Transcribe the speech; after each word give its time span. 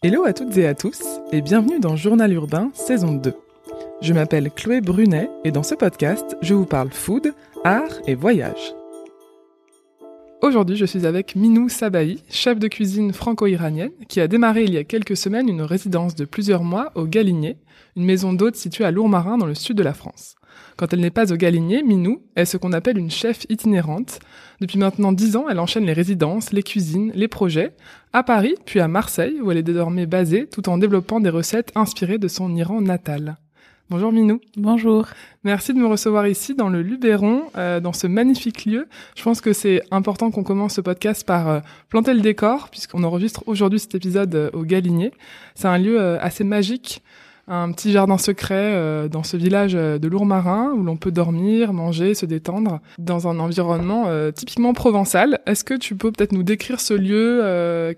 Hello 0.00 0.24
à 0.24 0.32
toutes 0.32 0.56
et 0.56 0.68
à 0.68 0.76
tous 0.76 1.02
et 1.32 1.40
bienvenue 1.40 1.80
dans 1.80 1.96
Journal 1.96 2.32
Urbain 2.32 2.70
saison 2.72 3.10
2. 3.14 3.34
Je 4.00 4.12
m'appelle 4.12 4.48
Chloé 4.52 4.80
Brunet 4.80 5.28
et 5.42 5.50
dans 5.50 5.64
ce 5.64 5.74
podcast, 5.74 6.36
je 6.40 6.54
vous 6.54 6.66
parle 6.66 6.92
food, 6.92 7.34
art 7.64 7.98
et 8.06 8.14
voyage. 8.14 8.77
Aujourd'hui, 10.48 10.76
je 10.76 10.86
suis 10.86 11.04
avec 11.04 11.36
Minou 11.36 11.68
Sabahi, 11.68 12.22
chef 12.30 12.58
de 12.58 12.68
cuisine 12.68 13.12
franco-iranienne, 13.12 13.90
qui 14.08 14.18
a 14.18 14.28
démarré 14.28 14.64
il 14.64 14.72
y 14.72 14.78
a 14.78 14.84
quelques 14.84 15.14
semaines 15.14 15.46
une 15.46 15.60
résidence 15.60 16.14
de 16.14 16.24
plusieurs 16.24 16.64
mois 16.64 16.90
au 16.94 17.04
Galinier, 17.04 17.58
une 17.96 18.06
maison 18.06 18.32
d'hôte 18.32 18.56
située 18.56 18.86
à 18.86 18.90
Lourmarin 18.90 19.36
dans 19.36 19.44
le 19.44 19.54
sud 19.54 19.76
de 19.76 19.82
la 19.82 19.92
France. 19.92 20.36
Quand 20.78 20.90
elle 20.90 21.00
n'est 21.00 21.10
pas 21.10 21.30
au 21.34 21.36
Galinier, 21.36 21.82
Minou 21.82 22.22
est 22.34 22.46
ce 22.46 22.56
qu'on 22.56 22.72
appelle 22.72 22.96
une 22.96 23.10
chef 23.10 23.44
itinérante. 23.50 24.20
Depuis 24.62 24.78
maintenant 24.78 25.12
dix 25.12 25.36
ans, 25.36 25.50
elle 25.50 25.60
enchaîne 25.60 25.84
les 25.84 25.92
résidences, 25.92 26.50
les 26.50 26.62
cuisines, 26.62 27.12
les 27.14 27.28
projets, 27.28 27.74
à 28.14 28.22
Paris, 28.22 28.54
puis 28.64 28.80
à 28.80 28.88
Marseille, 28.88 29.42
où 29.42 29.50
elle 29.50 29.58
est 29.58 29.62
désormais 29.62 30.06
basée, 30.06 30.46
tout 30.46 30.70
en 30.70 30.78
développant 30.78 31.20
des 31.20 31.28
recettes 31.28 31.72
inspirées 31.74 32.16
de 32.16 32.26
son 32.26 32.56
Iran 32.56 32.80
natal. 32.80 33.36
Bonjour 33.90 34.12
Minou. 34.12 34.38
Bonjour. 34.58 35.06
Merci 35.44 35.72
de 35.72 35.78
me 35.78 35.86
recevoir 35.86 36.26
ici 36.28 36.54
dans 36.54 36.68
le 36.68 36.82
Luberon, 36.82 37.44
euh, 37.56 37.80
dans 37.80 37.94
ce 37.94 38.06
magnifique 38.06 38.66
lieu. 38.66 38.86
Je 39.16 39.22
pense 39.22 39.40
que 39.40 39.54
c'est 39.54 39.80
important 39.90 40.30
qu'on 40.30 40.42
commence 40.42 40.74
ce 40.74 40.82
podcast 40.82 41.26
par 41.26 41.48
euh, 41.48 41.60
planter 41.88 42.12
le 42.12 42.20
décor, 42.20 42.68
puisqu'on 42.68 43.02
enregistre 43.02 43.44
aujourd'hui 43.46 43.78
cet 43.78 43.94
épisode 43.94 44.34
euh, 44.34 44.50
au 44.52 44.64
Galinier. 44.64 45.10
C'est 45.54 45.68
un 45.68 45.78
lieu 45.78 46.20
assez 46.20 46.44
magique 46.44 47.02
un 47.48 47.72
petit 47.72 47.92
jardin 47.92 48.18
secret 48.18 48.54
euh, 48.74 49.08
dans 49.08 49.22
ce 49.22 49.36
village 49.36 49.74
euh, 49.74 49.98
de 49.98 50.06
Lourmarin 50.08 50.72
où 50.76 50.82
l'on 50.82 50.96
peut 50.96 51.10
dormir, 51.10 51.72
manger, 51.72 52.14
se 52.14 52.26
détendre 52.26 52.80
dans 52.98 53.26
un 53.26 53.38
environnement 53.38 54.04
euh, 54.06 54.30
typiquement 54.30 54.74
provençal. 54.74 55.40
Est-ce 55.46 55.64
que 55.64 55.74
tu 55.74 55.96
peux 55.96 56.12
peut-être 56.12 56.32
nous 56.32 56.42
décrire 56.42 56.80
ce 56.80 56.94
lieu 56.94 57.42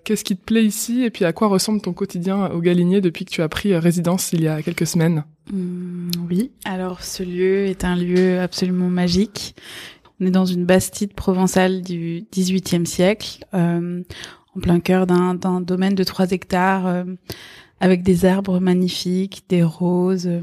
Qu'est-ce 0.05 0.25
qui 0.25 0.37
te 0.37 0.45
plaît 0.45 0.65
ici 0.65 1.03
Et 1.03 1.11
puis 1.11 1.25
à 1.25 1.33
quoi 1.33 1.49
ressemble 1.49 1.81
ton 1.81 1.93
quotidien 1.93 2.51
au 2.51 2.61
Galinier 2.61 3.01
depuis 3.01 3.25
que 3.25 3.31
tu 3.31 3.43
as 3.43 3.49
pris 3.49 3.77
résidence 3.77 4.33
il 4.33 4.43
y 4.43 4.49
a 4.49 4.63
quelques 4.63 4.87
semaines? 4.87 5.25
Mmh, 5.53 6.11
Oui, 6.29 6.53
alors 6.65 7.03
ce 7.03 7.23
lieu 7.23 7.67
est 7.67 7.85
un 7.85 7.97
lieu 7.97 8.41
absolument 8.41 8.89
magique. 8.89 9.57
On 10.21 10.27
est 10.27 10.31
dans 10.31 10.45
une 10.45 10.65
bastide 10.65 11.15
provençale 11.15 11.83
du 11.83 12.25
XVIIIe 12.33 12.87
siècle, 12.87 13.45
en 13.53 14.61
plein 14.61 14.81
cœur 14.81 15.07
d'un 15.07 15.61
domaine 15.61 15.95
de 15.95 16.05
3 16.05 16.33
hectares 16.33 17.05
avec 17.81 18.03
des 18.03 18.27
arbres 18.27 18.61
magnifiques, 18.61 19.45
des 19.49 19.63
roses, 19.63 20.27
euh, 20.27 20.41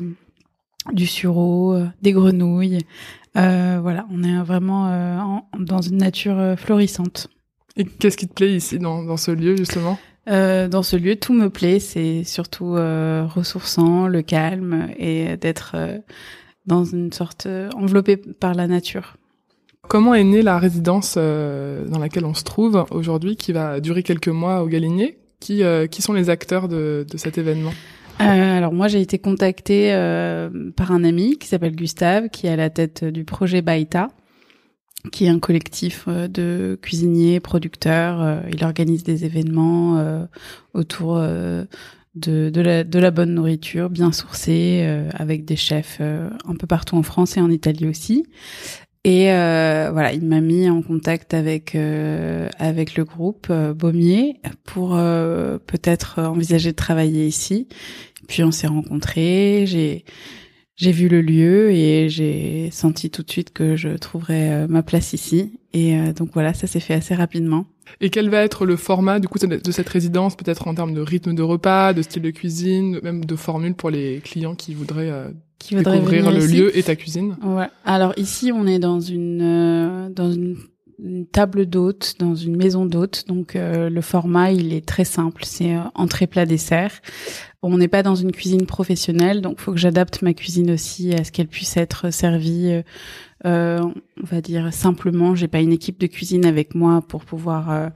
du 0.92 1.06
sureau, 1.06 1.74
euh, 1.74 1.88
des 2.02 2.12
grenouilles. 2.12 2.80
Euh, 3.38 3.78
voilà, 3.82 4.08
on 4.12 4.24
est 4.24 4.42
vraiment 4.42 5.48
dans 5.60 5.82
une 5.82 5.98
nature 5.98 6.56
florissante. 6.58 7.28
Et 7.76 7.86
qu'est-ce 7.86 8.18
qui 8.18 8.28
te 8.28 8.34
plaît 8.34 8.56
ici, 8.56 8.80
dans, 8.80 9.04
dans 9.04 9.18
ce 9.18 9.30
lieu, 9.30 9.56
justement? 9.56 10.00
Dans 10.26 10.82
ce 10.82 10.98
lieu, 10.98 11.16
tout 11.16 11.34
me 11.34 11.50
plaît. 11.52 11.80
C'est 11.80 12.24
surtout 12.24 12.72
ressourçant, 12.72 14.08
le 14.08 14.24
calme 14.24 14.90
et 14.98 15.38
d'être 15.38 15.76
dans 16.66 16.84
une 16.84 17.14
sorte 17.14 17.48
enveloppé 17.76 18.18
par 18.18 18.56
la 18.56 18.66
nature. 18.66 19.18
Comment 19.88 20.16
est 20.16 20.24
née 20.24 20.42
la 20.42 20.58
résidence 20.58 21.16
dans 21.16 22.00
laquelle 22.00 22.26
on 22.26 22.34
se 22.34 22.44
trouve 22.44 22.86
aujourd'hui, 22.90 23.36
qui 23.36 23.52
va 23.52 23.80
durer 23.80 24.02
quelques 24.02 24.30
mois 24.30 24.64
au 24.64 24.68
Galinier? 24.68 25.20
Qui, 25.40 25.64
euh, 25.64 25.88
qui 25.88 26.02
sont 26.02 26.14
les 26.14 26.30
acteurs 26.30 26.68
de, 26.68 27.06
de 27.10 27.18
cet 27.18 27.38
événement? 27.38 27.74
Euh, 28.20 28.58
alors 28.58 28.74
moi 28.74 28.88
j'ai 28.88 29.00
été 29.00 29.20
contactée 29.20 29.94
euh, 29.94 30.50
par 30.76 30.92
un 30.92 31.04
ami 31.04 31.38
qui 31.38 31.48
s'appelle 31.48 31.76
Gustave, 31.76 32.30
qui 32.30 32.48
est 32.48 32.50
à 32.50 32.56
la 32.56 32.70
tête 32.70 33.06
du 33.06 33.24
projet 33.26 33.62
Baïta, 33.62 34.10
qui 35.12 35.26
est 35.26 35.30
un 35.30 35.40
collectif 35.40 36.08
de 36.08 36.80
cuisiniers, 36.82 37.40
producteurs. 37.40 38.42
il 38.52 38.64
organise 38.64 39.04
des 39.04 39.24
événements 39.24 40.28
autour 40.74 41.18
de, 41.18 41.68
de, 42.16 42.62
la, 42.62 42.84
de 42.84 43.00
la 43.00 43.12
bonne 43.12 43.36
nourriture, 43.36 43.92
bien 43.92 44.12
sourcée, 44.12 44.84
avec 45.14 45.46
des 45.46 45.56
chefs 45.56 46.02
un 46.02 46.56
peu 46.60 46.66
partout 46.66 46.98
en 46.98 47.04
France 47.04 47.38
et 47.38 47.42
en 47.42 47.52
Italie 47.52 47.88
aussi. 47.88 48.26
Et 49.08 49.32
euh, 49.32 49.90
voilà, 49.94 50.12
il 50.12 50.26
m'a 50.26 50.42
mis 50.42 50.70
en 50.70 50.82
contact 50.82 51.34
avec 51.34 51.76
euh, 51.76 52.50
avec 52.60 52.96
le 52.98 53.06
groupe 53.06 53.48
euh, 53.50 53.74
Baumier 53.74 54.42
pour 54.66 54.98
euh, 54.98 55.60
peut-être 55.66 56.20
envisager 56.22 56.72
de 56.72 56.76
travailler 56.76 57.26
ici. 57.26 57.70
Puis 58.28 58.44
on 58.44 58.52
s'est 58.52 58.68
rencontrés, 58.68 59.64
j'ai 59.66 60.04
j'ai 60.76 60.92
vu 60.92 61.08
le 61.08 61.22
lieu 61.22 61.72
et 61.72 62.10
j'ai 62.10 62.70
senti 62.72 63.10
tout 63.10 63.24
de 63.24 63.32
suite 63.32 63.54
que 63.54 63.78
je 63.78 63.96
trouverais 63.96 64.68
ma 64.68 64.84
place 64.84 65.14
ici. 65.14 65.58
Et 65.72 65.98
donc 66.12 66.32
voilà, 66.34 66.54
ça 66.54 66.68
s'est 66.68 66.82
fait 66.82 66.94
assez 66.94 67.16
rapidement. 67.16 67.66
Et 68.02 68.10
quel 68.10 68.30
va 68.30 68.44
être 68.44 68.66
le 68.66 68.76
format 68.76 69.20
du 69.20 69.30
coup 69.30 69.40
de 69.40 69.72
cette 69.72 69.90
résidence, 69.90 70.36
peut-être 70.36 70.68
en 70.68 70.76
termes 70.76 70.94
de 70.94 71.02
rythme 71.02 71.34
de 71.34 71.42
repas, 71.42 71.94
de 71.94 72.02
style 72.02 72.24
de 72.24 72.30
cuisine, 72.30 73.00
même 73.02 73.24
de 73.24 73.36
formule 73.38 73.74
pour 73.74 73.90
les 73.90 74.20
clients 74.20 74.54
qui 74.54 74.76
voudraient 74.76 75.32
qui 75.60 75.76
découvrir 75.76 76.32
le 76.32 76.46
lieu 76.46 76.78
et 76.78 76.84
ta 76.84 76.96
cuisine. 76.96 77.36
Ouais. 77.44 77.68
Alors 77.86 78.14
ici, 78.18 78.52
on 78.54 78.68
est 78.68 78.80
dans 78.80 79.00
une 79.00 79.42
euh, 79.42 80.10
dans 80.10 80.32
une, 80.32 80.58
table 81.32 81.68
d'hôte, 81.68 82.16
dans 82.18 82.34
une 82.34 82.56
maison 82.56 82.88
d'hôte. 82.88 83.26
Donc 83.28 83.56
euh, 83.56 83.88
le 83.88 84.02
format, 84.02 84.52
il 84.52 84.74
est 84.74 84.86
très 84.86 85.06
simple. 85.06 85.44
C'est 85.46 85.76
euh, 85.76 85.82
entrée, 85.94 86.26
plat, 86.26 86.48
dessert. 86.48 87.02
On 87.62 87.78
n'est 87.78 87.88
pas 87.88 88.02
dans 88.02 88.16
une 88.16 88.32
cuisine 88.32 88.66
professionnelle, 88.66 89.42
donc 89.42 89.60
faut 89.60 89.72
que 89.72 89.78
j'adapte 89.78 90.22
ma 90.22 90.34
cuisine 90.34 90.72
aussi 90.72 91.14
à 91.14 91.24
ce 91.24 91.32
qu'elle 91.32 91.48
puisse 91.48 91.78
être 91.78 92.12
servie. 92.12 92.82
on 93.44 93.92
va 94.24 94.42
dire 94.42 94.74
simplement. 94.74 95.36
J'ai 95.36 95.48
pas 95.48 95.60
une 95.60 95.74
équipe 95.74 96.00
de 96.00 96.08
cuisine 96.08 96.46
avec 96.46 96.76
moi 96.76 97.04
pour 97.08 97.26
pouvoir 97.26 97.92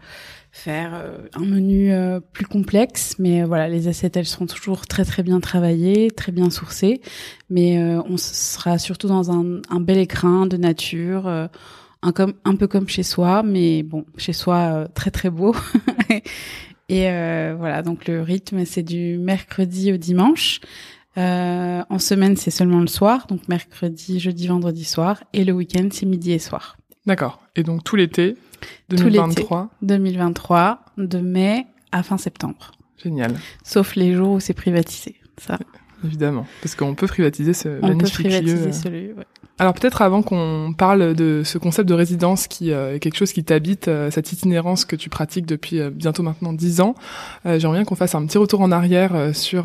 faire 0.51 0.93
euh, 0.93 1.17
un 1.33 1.45
menu 1.45 1.91
euh, 1.91 2.19
plus 2.19 2.45
complexe, 2.45 3.15
mais 3.19 3.41
euh, 3.41 3.45
voilà, 3.45 3.69
les 3.69 3.87
assiettes 3.87 4.17
elles 4.17 4.25
seront 4.25 4.45
toujours 4.45 4.85
très 4.85 5.05
très 5.05 5.23
bien 5.23 5.39
travaillées, 5.39 6.11
très 6.11 6.31
bien 6.31 6.49
sourcées, 6.49 7.01
mais 7.49 7.81
on 7.81 8.17
sera 8.17 8.77
surtout 8.77 9.07
dans 9.07 9.31
un, 9.31 9.61
un 9.69 9.79
bel 9.79 9.97
écrin 9.97 10.45
de 10.45 10.57
nature, 10.57 11.27
un 11.27 11.49
un 12.01 12.55
peu 12.55 12.67
comme 12.67 12.87
chez 12.87 13.03
soi, 13.03 13.43
mais 13.43 13.83
bon, 13.83 14.05
chez 14.17 14.33
soi 14.33 14.87
très 14.93 15.11
très 15.11 15.29
beau. 15.29 15.55
Et 16.89 17.03
voilà, 17.03 17.81
donc 17.83 18.07
le 18.07 18.21
rythme 18.21 18.65
c'est 18.65 18.83
du 18.83 19.17
mercredi 19.17 19.93
au 19.93 19.97
dimanche. 19.97 20.59
en 21.15 21.99
semaine 21.99 22.35
c'est 22.35 22.51
seulement 22.51 22.79
le 22.81 22.87
soir, 22.87 23.27
donc 23.27 23.47
mercredi, 23.47 24.19
jeudi, 24.19 24.47
vendredi 24.47 24.83
soir, 24.83 25.23
et 25.33 25.43
le 25.43 25.53
week-end 25.53 25.87
c'est 25.91 26.05
midi 26.05 26.31
et 26.33 26.39
soir. 26.39 26.77
D'accord. 27.05 27.41
Et 27.55 27.63
donc 27.63 27.83
tout 27.83 27.95
l'été 27.95 28.35
2023 28.89 29.69
2023, 29.81 30.85
de 30.97 31.19
mai 31.19 31.67
à 31.91 32.03
fin 32.03 32.17
septembre. 32.17 32.71
Génial. 33.03 33.33
Sauf 33.63 33.95
les 33.95 34.13
jours 34.13 34.31
où 34.33 34.39
c'est 34.39 34.53
privatisé. 34.53 35.15
Ça. 35.37 35.57
Évidemment, 36.03 36.45
parce 36.61 36.75
qu'on 36.75 36.95
peut 36.95 37.07
privatiser 37.07 37.53
ce 37.53 37.79
On 37.81 37.87
magnifique 37.87 38.15
peut 38.15 38.29
privatiser 38.29 38.65
lieu. 38.65 38.71
Ce 38.71 38.87
lieu 38.87 39.13
ouais. 39.17 39.25
Alors 39.59 39.73
peut-être 39.75 40.01
avant 40.01 40.23
qu'on 40.23 40.73
parle 40.75 41.13
de 41.13 41.43
ce 41.45 41.57
concept 41.59 41.87
de 41.87 41.93
résidence 41.93 42.47
qui 42.47 42.71
euh, 42.71 42.95
est 42.95 42.99
quelque 42.99 43.15
chose 43.15 43.31
qui 43.31 43.43
t'habite, 43.43 43.87
euh, 43.87 44.09
cette 44.09 44.31
itinérance 44.31 44.85
que 44.85 44.95
tu 44.95 45.09
pratiques 45.09 45.45
depuis 45.45 45.79
euh, 45.79 45.91
bientôt 45.91 46.23
maintenant 46.23 46.51
dix 46.51 46.81
ans, 46.81 46.95
j'aimerais 47.45 47.77
bien 47.77 47.85
qu'on 47.85 47.95
fasse 47.95 48.15
un 48.15 48.25
petit 48.25 48.39
retour 48.39 48.61
en 48.61 48.71
arrière 48.71 49.35
sur 49.35 49.63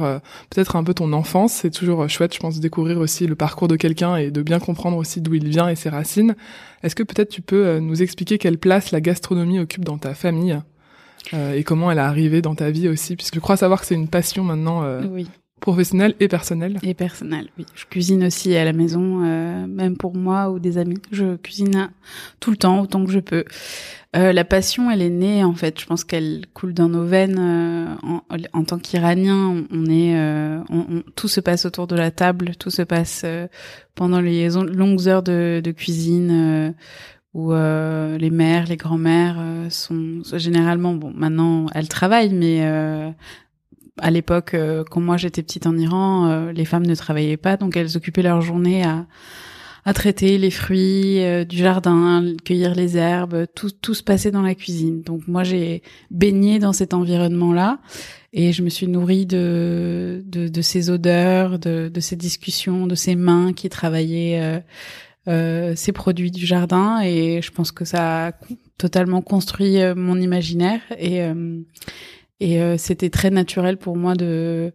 peut-être 0.51 0.77
un 0.77 0.85
peu 0.85 0.95
ton 0.95 1.13
enfance. 1.13 1.53
C'est 1.53 1.71
toujours 1.71 2.09
chouette, 2.09 2.35
je 2.35 2.41
pense, 2.41 2.57
de 2.57 2.61
découvrir 2.61 2.99
aussi 2.99 3.27
le 3.27 3.35
parcours 3.35 3.69
de 3.69 3.77
quelqu'un 3.77 4.17
et 4.17 4.31
de 4.31 4.43
bien 4.43 4.59
comprendre 4.59 4.97
aussi 4.97 5.21
d'où 5.21 5.35
il 5.35 5.49
vient 5.49 5.69
et 5.69 5.77
ses 5.77 5.89
racines. 5.89 6.35
Est-ce 6.83 6.95
que 6.95 7.03
peut-être 7.03 7.31
tu 7.31 7.43
peux 7.43 7.79
nous 7.79 8.03
expliquer 8.03 8.39
quelle 8.39 8.59
place 8.59 8.91
la 8.91 9.01
gastronomie 9.01 9.59
occupe 9.61 9.85
dans 9.85 9.99
ta 9.99 10.15
famille 10.15 10.59
et 11.33 11.65
comment 11.65 11.91
elle 11.91 11.99
est 11.99 12.03
arrivée 12.03 12.43
dans 12.43 12.55
ta 12.55 12.71
vie 12.71 12.89
aussi, 12.89 13.17
puisque 13.17 13.35
je 13.35 13.41
crois 13.41 13.57
savoir 13.57 13.81
que 13.81 13.87
c'est 13.87 13.95
une 13.95 14.09
passion 14.09 14.45
maintenant 14.45 14.85
oui. 15.11 15.27
Professionnel 15.61 16.15
et 16.21 16.29
personnel 16.29 16.79
Et 16.83 16.93
personnel, 16.93 17.49
oui. 17.57 17.65
Je 17.75 17.87
cuisine 17.87 18.25
aussi 18.25 18.55
à 18.55 18.65
la 18.65 18.75
maison, 18.75 19.25
euh, 19.25 19.67
même 19.67 19.97
pour 19.97 20.15
moi 20.15 20.51
ou 20.51 20.59
des 20.59 20.77
amis. 20.77 20.99
Je 21.13 21.37
cuisine 21.37 21.91
tout 22.41 22.51
le 22.51 22.59
temps, 22.59 22.83
autant 22.83 23.05
que 23.05 23.11
je 23.11 23.21
peux. 23.21 23.45
Euh, 24.17 24.33
la 24.33 24.45
passion, 24.45 24.91
elle 24.91 25.01
est 25.01 25.11
née, 25.11 25.45
en 25.45 25.55
fait. 25.55 25.81
Je 25.81 25.87
pense 25.87 26.05
qu'elle 26.05 26.45
coule 26.55 26.75
dans 26.75 26.91
nos 26.91 27.05
veines. 27.05 27.39
Euh, 27.39 27.95
en, 28.03 28.23
en, 28.53 28.65
tant 28.65 28.79
qu'Iranien, 28.79 29.65
on 29.71 29.87
est, 29.87 30.19
euh, 30.19 30.61
on, 30.69 31.03
tout 31.17 31.29
se 31.29 31.41
passe 31.41 31.65
autour 31.65 31.87
de 31.87 31.97
la 31.97 32.11
table, 32.11 32.53
tout 32.59 32.71
se 32.71 32.83
passe 32.83 33.23
euh, 33.25 33.47
pendant 33.95 34.21
les 34.21 34.51
longues 34.51 35.09
heures 35.09 35.23
de, 35.23 35.61
de 35.65 35.71
cuisine 35.71 36.75
où 37.35 37.53
les 37.53 38.31
mères, 38.31 38.67
les 38.67 38.77
grands-mères 38.77 39.39
sont 39.69 40.23
généralement, 40.35 40.95
bon, 40.95 41.13
maintenant 41.15 41.67
elles 41.75 41.89
travaillent, 41.89 42.33
mais 42.33 42.63
à 43.99 44.11
l'époque, 44.11 44.55
euh, 44.55 44.85
quand 44.91 45.01
moi 45.01 45.17
j'étais 45.17 45.43
petite 45.43 45.67
en 45.67 45.77
Iran, 45.77 46.27
euh, 46.27 46.53
les 46.53 46.65
femmes 46.65 46.87
ne 46.87 46.95
travaillaient 46.95 47.37
pas, 47.37 47.57
donc 47.57 47.77
elles 47.77 47.97
occupaient 47.97 48.23
leur 48.23 48.43
journée 48.43 48.85
à, 48.85 49.07
à 49.85 49.95
traiter 49.95 50.37
les 50.37 50.51
fruits 50.51 51.23
euh, 51.25 51.45
du 51.45 51.57
jardin, 51.57 52.35
cueillir 52.45 52.75
les 52.75 52.99
herbes, 52.99 53.47
tout, 53.55 53.71
tout 53.71 53.95
se 53.95 54.03
passait 54.03 54.31
dans 54.31 54.43
la 54.43 54.55
cuisine. 54.55 55.03
Donc 55.03 55.27
moi 55.27 55.45
j'ai 55.45 55.83
baigné 56.11 56.59
dans 56.59 56.75
cet 56.75 56.93
environnement-là 56.93 57.79
et 58.35 58.53
je 58.53 58.63
me 58.63 58.69
suis 58.69 58.87
nourrie 58.87 59.25
de, 59.25 60.23
de, 60.27 60.49
de 60.49 60.63
ces 60.63 60.91
odeurs, 60.91 61.59
de, 61.59 61.89
de, 61.93 62.01
ces 62.01 62.17
discussions, 62.17 62.87
de 62.87 62.95
ces 62.95 63.17
mains 63.17 63.55
qui 63.55 63.71
travaillaient 63.71 64.63
ces 65.27 65.93
produits 65.93 66.31
du 66.31 66.47
jardin 66.47 67.01
et 67.01 67.41
je 67.43 67.51
pense 67.51 67.73
que 67.73 67.85
ça 67.85 68.29
a 68.29 68.33
totalement 68.79 69.23
construit 69.23 69.79
mon 69.97 70.21
imaginaire 70.21 70.81
et 70.99 71.23
Et 72.41 72.61
c'était 72.79 73.11
très 73.11 73.31
naturel 73.31 73.79
pour 73.79 73.97
moi 73.97 74.15
de 74.15 74.73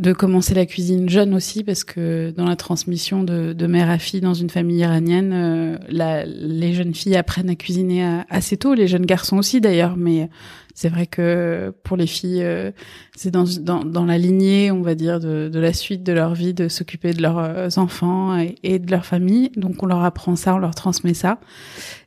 de 0.00 0.12
commencer 0.12 0.54
la 0.54 0.66
cuisine 0.66 1.08
jeune 1.08 1.34
aussi 1.34 1.62
parce 1.62 1.84
que 1.84 2.30
dans 2.30 2.46
la 2.46 2.56
transmission 2.56 3.22
de, 3.22 3.52
de 3.52 3.66
mère 3.66 3.88
à 3.88 3.98
fille 3.98 4.20
dans 4.20 4.34
une 4.34 4.50
famille 4.50 4.78
iranienne, 4.78 5.32
euh, 5.32 5.78
les 5.88 6.72
jeunes 6.72 6.94
filles 6.94 7.16
apprennent 7.16 7.50
à 7.50 7.54
cuisiner 7.54 8.22
assez 8.28 8.56
tôt, 8.56 8.74
les 8.74 8.88
jeunes 8.88 9.06
garçons 9.06 9.38
aussi 9.38 9.60
d'ailleurs, 9.60 9.96
mais 9.96 10.28
c'est 10.74 10.88
vrai 10.88 11.06
que 11.06 11.74
pour 11.82 11.98
les 11.98 12.06
filles, 12.06 12.42
euh, 12.42 12.70
c'est 13.14 13.30
dans, 13.30 13.44
dans, 13.60 13.84
dans, 13.84 14.06
la 14.06 14.16
lignée, 14.16 14.70
on 14.70 14.80
va 14.80 14.94
dire, 14.94 15.20
de, 15.20 15.50
de 15.52 15.60
la 15.60 15.74
suite 15.74 16.02
de 16.02 16.12
leur 16.14 16.32
vie 16.34 16.54
de 16.54 16.68
s'occuper 16.68 17.12
de 17.12 17.20
leurs 17.20 17.38
euh, 17.38 17.68
enfants 17.76 18.38
et, 18.38 18.54
et, 18.62 18.78
de 18.78 18.90
leur 18.90 19.04
famille. 19.04 19.50
Donc 19.56 19.82
on 19.82 19.86
leur 19.86 20.02
apprend 20.02 20.36
ça, 20.36 20.54
on 20.54 20.58
leur 20.58 20.74
transmet 20.74 21.12
ça. 21.12 21.38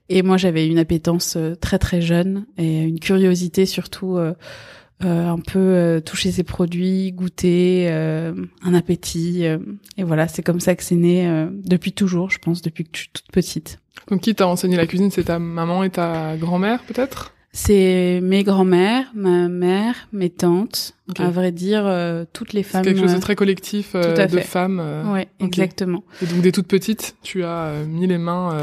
Et 0.09 0.23
moi 0.23 0.37
j'avais 0.37 0.67
une 0.67 0.79
appétence 0.79 1.37
très 1.61 1.77
très 1.77 2.01
jeune 2.01 2.45
et 2.57 2.81
une 2.81 2.99
curiosité 2.99 3.67
surtout 3.67 4.17
euh, 4.17 4.33
un 5.01 5.39
peu 5.39 5.59
euh, 5.59 5.99
toucher 5.99 6.31
ses 6.31 6.43
produits, 6.43 7.11
goûter, 7.11 7.87
euh, 7.89 8.33
un 8.63 8.73
appétit. 8.73 9.43
et 9.43 10.03
voilà, 10.03 10.27
c'est 10.27 10.43
comme 10.43 10.59
ça 10.59 10.75
que 10.75 10.83
c'est 10.83 10.95
né 10.95 11.47
depuis 11.63 11.93
toujours, 11.93 12.29
je 12.29 12.39
pense, 12.39 12.61
depuis 12.61 12.83
que 12.85 12.91
je 12.93 12.99
suis 12.99 13.09
toute 13.11 13.31
petite. 13.31 13.79
Donc 14.09 14.21
qui 14.21 14.35
t'a 14.35 14.47
enseigné 14.47 14.75
la 14.75 14.87
cuisine? 14.87 15.11
C'est 15.11 15.25
ta 15.25 15.39
maman 15.39 15.83
et 15.83 15.89
ta 15.89 16.35
grand-mère 16.37 16.83
peut-être? 16.83 17.33
C'est 17.55 18.19
mes 18.23 18.43
grands-mères, 18.43 19.05
ma 19.13 19.47
mère, 19.47 20.07
mes 20.11 20.31
tantes, 20.31 20.95
à 21.19 21.29
vrai 21.29 21.51
dire, 21.51 21.83
euh, 21.85 22.25
toutes 22.33 22.51
les 22.53 22.63
femmes. 22.63 22.83
quelque 22.83 22.99
chose 22.99 23.11
de 23.11 23.17
euh, 23.17 23.21
très 23.21 23.35
collectif 23.35 23.91
euh, 23.93 24.25
de 24.25 24.39
femmes. 24.39 24.81
Oui, 25.13 25.21
exactement. 25.39 26.03
Et 26.23 26.25
donc 26.25 26.41
dès 26.41 26.51
toute 26.51 26.65
petite, 26.65 27.15
tu 27.21 27.43
as 27.43 27.83
mis 27.87 28.07
les 28.07 28.17
mains. 28.17 28.57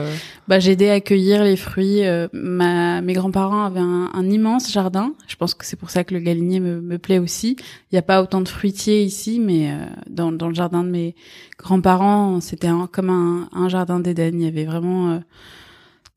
Bah 0.49 0.59
j'ai 0.59 0.73
aidé 0.73 0.89
à 0.89 0.95
accueillir 0.95 1.45
les 1.45 1.57
fruits. 1.57 2.03
ma, 2.33 3.01
mes 3.01 3.13
grands-parents 3.13 3.63
avaient 3.63 3.79
un, 3.79 4.11
un, 4.13 4.29
immense 4.29 4.73
jardin. 4.73 5.15
Je 5.29 5.37
pense 5.37 5.55
que 5.55 5.65
c'est 5.65 5.77
pour 5.77 5.91
ça 5.91 6.03
que 6.03 6.13
le 6.13 6.19
galinier 6.19 6.59
me, 6.59 6.81
me 6.81 6.99
plaît 6.99 7.21
aussi. 7.21 7.55
Il 7.61 7.95
n'y 7.95 7.99
a 7.99 8.03
pas 8.03 8.21
autant 8.21 8.41
de 8.41 8.49
fruitiers 8.49 9.05
ici, 9.05 9.39
mais 9.39 9.73
dans, 10.09 10.33
dans 10.33 10.49
le 10.49 10.55
jardin 10.55 10.83
de 10.83 10.91
mes 10.91 11.15
grands-parents, 11.59 12.41
c'était 12.41 12.71
comme 12.91 13.11
un, 13.11 13.49
un 13.53 13.69
jardin 13.69 14.01
d'Éden. 14.01 14.41
Il 14.41 14.45
y 14.45 14.49
avait 14.49 14.65
vraiment 14.65 15.21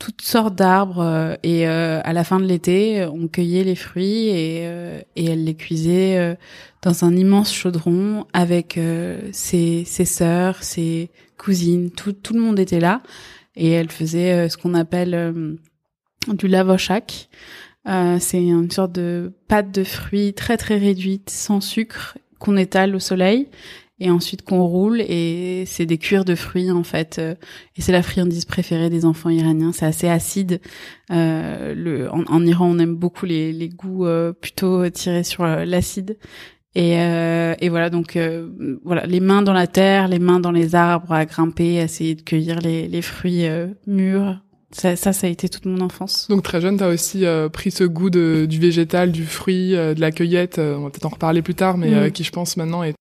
toutes 0.04 0.22
sortes 0.22 0.56
d'arbres 0.56 1.00
euh, 1.00 1.36
et 1.44 1.66
euh, 1.66 2.02
à 2.04 2.12
la 2.12 2.26
fin 2.26 2.42
de 2.42 2.46
l'été, 2.46 3.06
on 3.06 3.30
cueillait 3.30 3.64
les 3.64 3.76
fruits 3.76 4.28
et, 4.28 4.64
euh, 4.66 5.00
et 5.16 5.28
elle 5.28 5.46
les 5.46 5.56
cuisait 5.56 6.38
dans 6.82 7.06
un 7.06 7.16
immense 7.16 7.54
chaudron 7.54 8.26
avec 8.34 8.78
ses, 9.32 9.86
ses 9.86 10.06
sœurs, 10.06 10.62
ses 10.62 11.10
cousines, 11.38 11.90
tout, 11.90 12.12
tout 12.12 12.34
le 12.34 12.42
monde 12.42 12.60
était 12.60 12.82
là 12.82 13.02
et 13.56 13.70
elle 13.70 13.90
faisait 13.90 14.50
ce 14.50 14.58
qu'on 14.58 14.74
appelle 14.74 15.58
du 16.28 16.48
lavochak. 16.50 17.30
c'est 17.86 18.44
une 18.44 18.72
sorte 18.72 18.92
de 18.92 19.32
pâte 19.48 19.72
de 19.72 19.86
fruits 19.86 20.34
très 20.34 20.58
très 20.58 20.78
réduite, 20.78 21.30
sans 21.30 21.62
sucre, 21.62 22.18
qu'on 22.40 22.58
étale 22.58 22.94
au 22.94 23.00
soleil 23.00 23.48
et 24.04 24.12
ensuite 24.12 24.42
qu'on 24.44 24.64
roule 24.64 25.00
et 25.00 25.64
c'est 25.66 25.86
des 25.86 25.98
cuirs 25.98 26.26
de 26.26 26.36
fruits 26.36 26.70
en 26.70 26.84
fait 26.84 27.20
euh, 27.20 27.36
et 27.78 27.82
c'est 27.82 27.94
la 27.94 28.04
friandise 28.04 28.44
préférée 28.44 28.90
des 28.90 29.06
enfants 29.06 29.30
iraniens 29.30 29.72
c'est 29.72 29.86
assez 29.86 30.10
acide 30.10 30.60
euh, 31.10 31.74
le 31.74 32.12
en, 32.12 32.46
Iran 32.46 32.72
on 32.76 32.80
aime 32.80 32.96
beaucoup 32.96 33.26
les, 33.26 33.54
les 33.54 33.70
goûts 33.70 34.06
euh, 34.06 34.34
plutôt 34.34 34.88
tirés 34.90 35.24
sur 35.24 35.46
euh, 35.46 35.64
l'acide 35.64 36.18
et, 36.76 36.94
et 36.94 37.70
voilà 37.70 37.92
donc 37.92 38.18
voilà 38.84 39.06
les 39.06 39.20
mains 39.20 39.44
dans 39.44 39.54
la 39.54 39.68
terre 39.68 40.08
les 40.08 40.18
mains 40.18 40.40
dans 40.40 40.52
les 40.52 40.74
arbres 40.74 41.12
à 41.12 41.24
grimper 41.26 41.80
à 41.80 41.84
essayer 41.84 42.16
de 42.16 42.24
cueillir 42.24 42.60
les, 42.62 42.88
les 42.88 43.02
fruits 43.04 43.46
mûrs 43.86 44.40
ça, 44.72 44.96
ça, 44.96 45.14
ça, 45.14 45.28
a 45.28 45.30
été 45.30 45.50
toute 45.50 45.68
mon 45.68 45.82
enfance. 45.82 46.28
Donc 46.32 46.42
très 46.42 46.60
jeune, 46.60 46.78
tu 46.78 46.84
as 46.84 46.90
aussi 46.90 47.26
pris 47.52 47.70
ce 47.70 47.84
goût 47.84 48.10
de, 48.10 48.48
du 48.50 48.58
végétal, 48.58 49.12
du 49.12 49.24
fruit, 49.24 49.74
de 49.74 50.02
la 50.02 50.12
cueillette. 50.12 50.58
on 50.58 50.86
va 50.86 50.90
peut-être 50.90 51.06
en 51.06 51.10
reparler 51.10 51.44
plus 51.44 51.54
tard, 51.54 51.78
mais 51.78 52.08
mm. 52.08 52.12
qui, 52.12 52.24
je 52.24 52.32
pense, 52.32 52.58
maintenant 52.58 52.82
est 52.82 52.96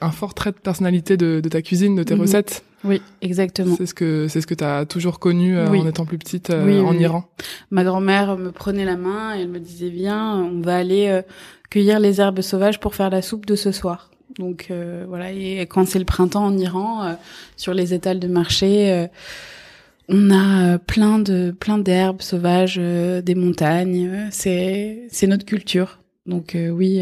un 0.00 0.10
fort 0.10 0.34
trait 0.34 0.52
de 0.52 0.56
personnalité 0.56 1.16
de, 1.16 1.40
de 1.40 1.48
ta 1.48 1.62
cuisine, 1.62 1.96
de 1.96 2.02
tes 2.02 2.14
mhm. 2.14 2.22
recettes. 2.22 2.64
Oui, 2.84 3.02
exactement. 3.20 3.74
C'est 3.76 3.86
ce 3.86 3.94
que 3.94 4.28
c'est 4.28 4.40
ce 4.40 4.46
que 4.46 4.54
tu 4.54 4.64
as 4.64 4.86
toujours 4.86 5.18
connu 5.18 5.56
euh, 5.56 5.68
en 5.68 5.86
étant 5.86 6.06
plus 6.06 6.18
petite 6.18 6.50
euh, 6.50 6.82
en 6.82 6.96
Iran. 6.98 7.24
Ma 7.70 7.84
grand-mère 7.84 8.38
me 8.38 8.52
prenait 8.52 8.86
la 8.86 8.96
main 8.96 9.36
et 9.36 9.42
elle 9.42 9.48
me 9.48 9.60
disait 9.60 9.90
viens, 9.90 10.36
on 10.36 10.60
va 10.60 10.76
aller 10.76 11.08
euh, 11.08 11.22
cueillir 11.68 12.00
les 12.00 12.20
herbes 12.20 12.40
sauvages 12.40 12.80
pour 12.80 12.94
faire 12.94 13.10
la 13.10 13.20
soupe 13.20 13.44
de 13.44 13.54
ce 13.54 13.72
soir. 13.72 14.10
Donc 14.38 14.72
voilà, 15.08 15.32
et 15.32 15.66
quand 15.68 15.86
c'est 15.88 15.98
le 15.98 16.04
printemps 16.04 16.44
en 16.44 16.56
Iran, 16.56 17.16
sur 17.56 17.74
les 17.74 17.94
étals 17.94 18.20
de 18.20 18.28
marché, 18.28 19.08
on 20.08 20.30
a 20.30 20.78
plein 20.78 21.18
de 21.18 21.50
plein 21.50 21.78
d'herbes 21.78 22.22
sauvages, 22.22 22.76
des 22.76 23.34
montagnes. 23.34 24.28
c'est 24.30 25.08
c'est 25.10 25.26
notre 25.26 25.44
culture. 25.44 25.98
Donc 26.26 26.56
oui 26.56 27.00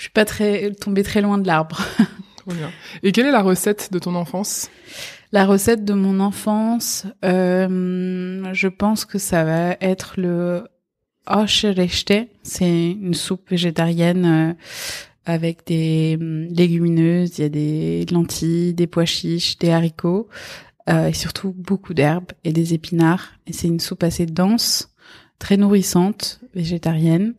je 0.00 0.04
suis 0.04 0.12
pas 0.12 0.24
très 0.24 0.72
tombée 0.72 1.02
très 1.02 1.20
loin 1.20 1.36
de 1.36 1.46
l'arbre. 1.46 1.84
Et 3.02 3.12
quelle 3.12 3.26
est 3.26 3.32
la 3.32 3.42
recette 3.42 3.92
de 3.92 3.98
ton 3.98 4.14
enfance? 4.14 4.70
La 5.30 5.44
recette 5.44 5.84
de 5.84 5.92
mon 5.92 6.20
enfance, 6.20 7.04
euh, 7.22 8.42
je 8.54 8.68
pense 8.68 9.04
que 9.04 9.18
ça 9.18 9.44
va 9.44 9.76
être 9.82 10.14
le 10.16 10.64
Oshereshte. 11.26 12.14
C'est 12.42 12.92
une 12.92 13.12
soupe 13.12 13.50
végétarienne 13.50 14.24
euh, 14.24 14.54
avec 15.26 15.66
des 15.66 16.16
hum, 16.18 16.46
légumineuses. 16.46 17.38
Il 17.38 17.42
y 17.42 17.44
a 17.44 17.50
des 17.50 18.06
lentilles, 18.10 18.72
des 18.72 18.86
pois 18.86 19.04
chiches, 19.04 19.58
des 19.58 19.68
haricots 19.68 20.30
euh, 20.88 21.08
et 21.08 21.12
surtout 21.12 21.54
beaucoup 21.54 21.92
d'herbes 21.92 22.32
et 22.44 22.54
des 22.54 22.72
épinards. 22.72 23.34
Et 23.46 23.52
c'est 23.52 23.68
une 23.68 23.80
soupe 23.80 24.02
assez 24.02 24.24
dense, 24.24 24.94
très 25.38 25.58
nourrissante, 25.58 26.40
végétarienne 26.54 27.34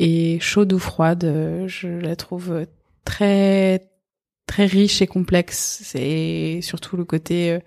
et 0.00 0.40
chaude 0.40 0.72
ou 0.72 0.78
froide, 0.78 1.24
euh, 1.24 1.68
je 1.68 1.86
la 1.86 2.16
trouve 2.16 2.66
très 3.04 3.82
très 4.46 4.64
riche 4.64 5.02
et 5.02 5.06
complexe. 5.06 5.82
C'est 5.84 6.60
surtout 6.62 6.96
le 6.96 7.04
côté 7.04 7.52
euh, 7.52 7.58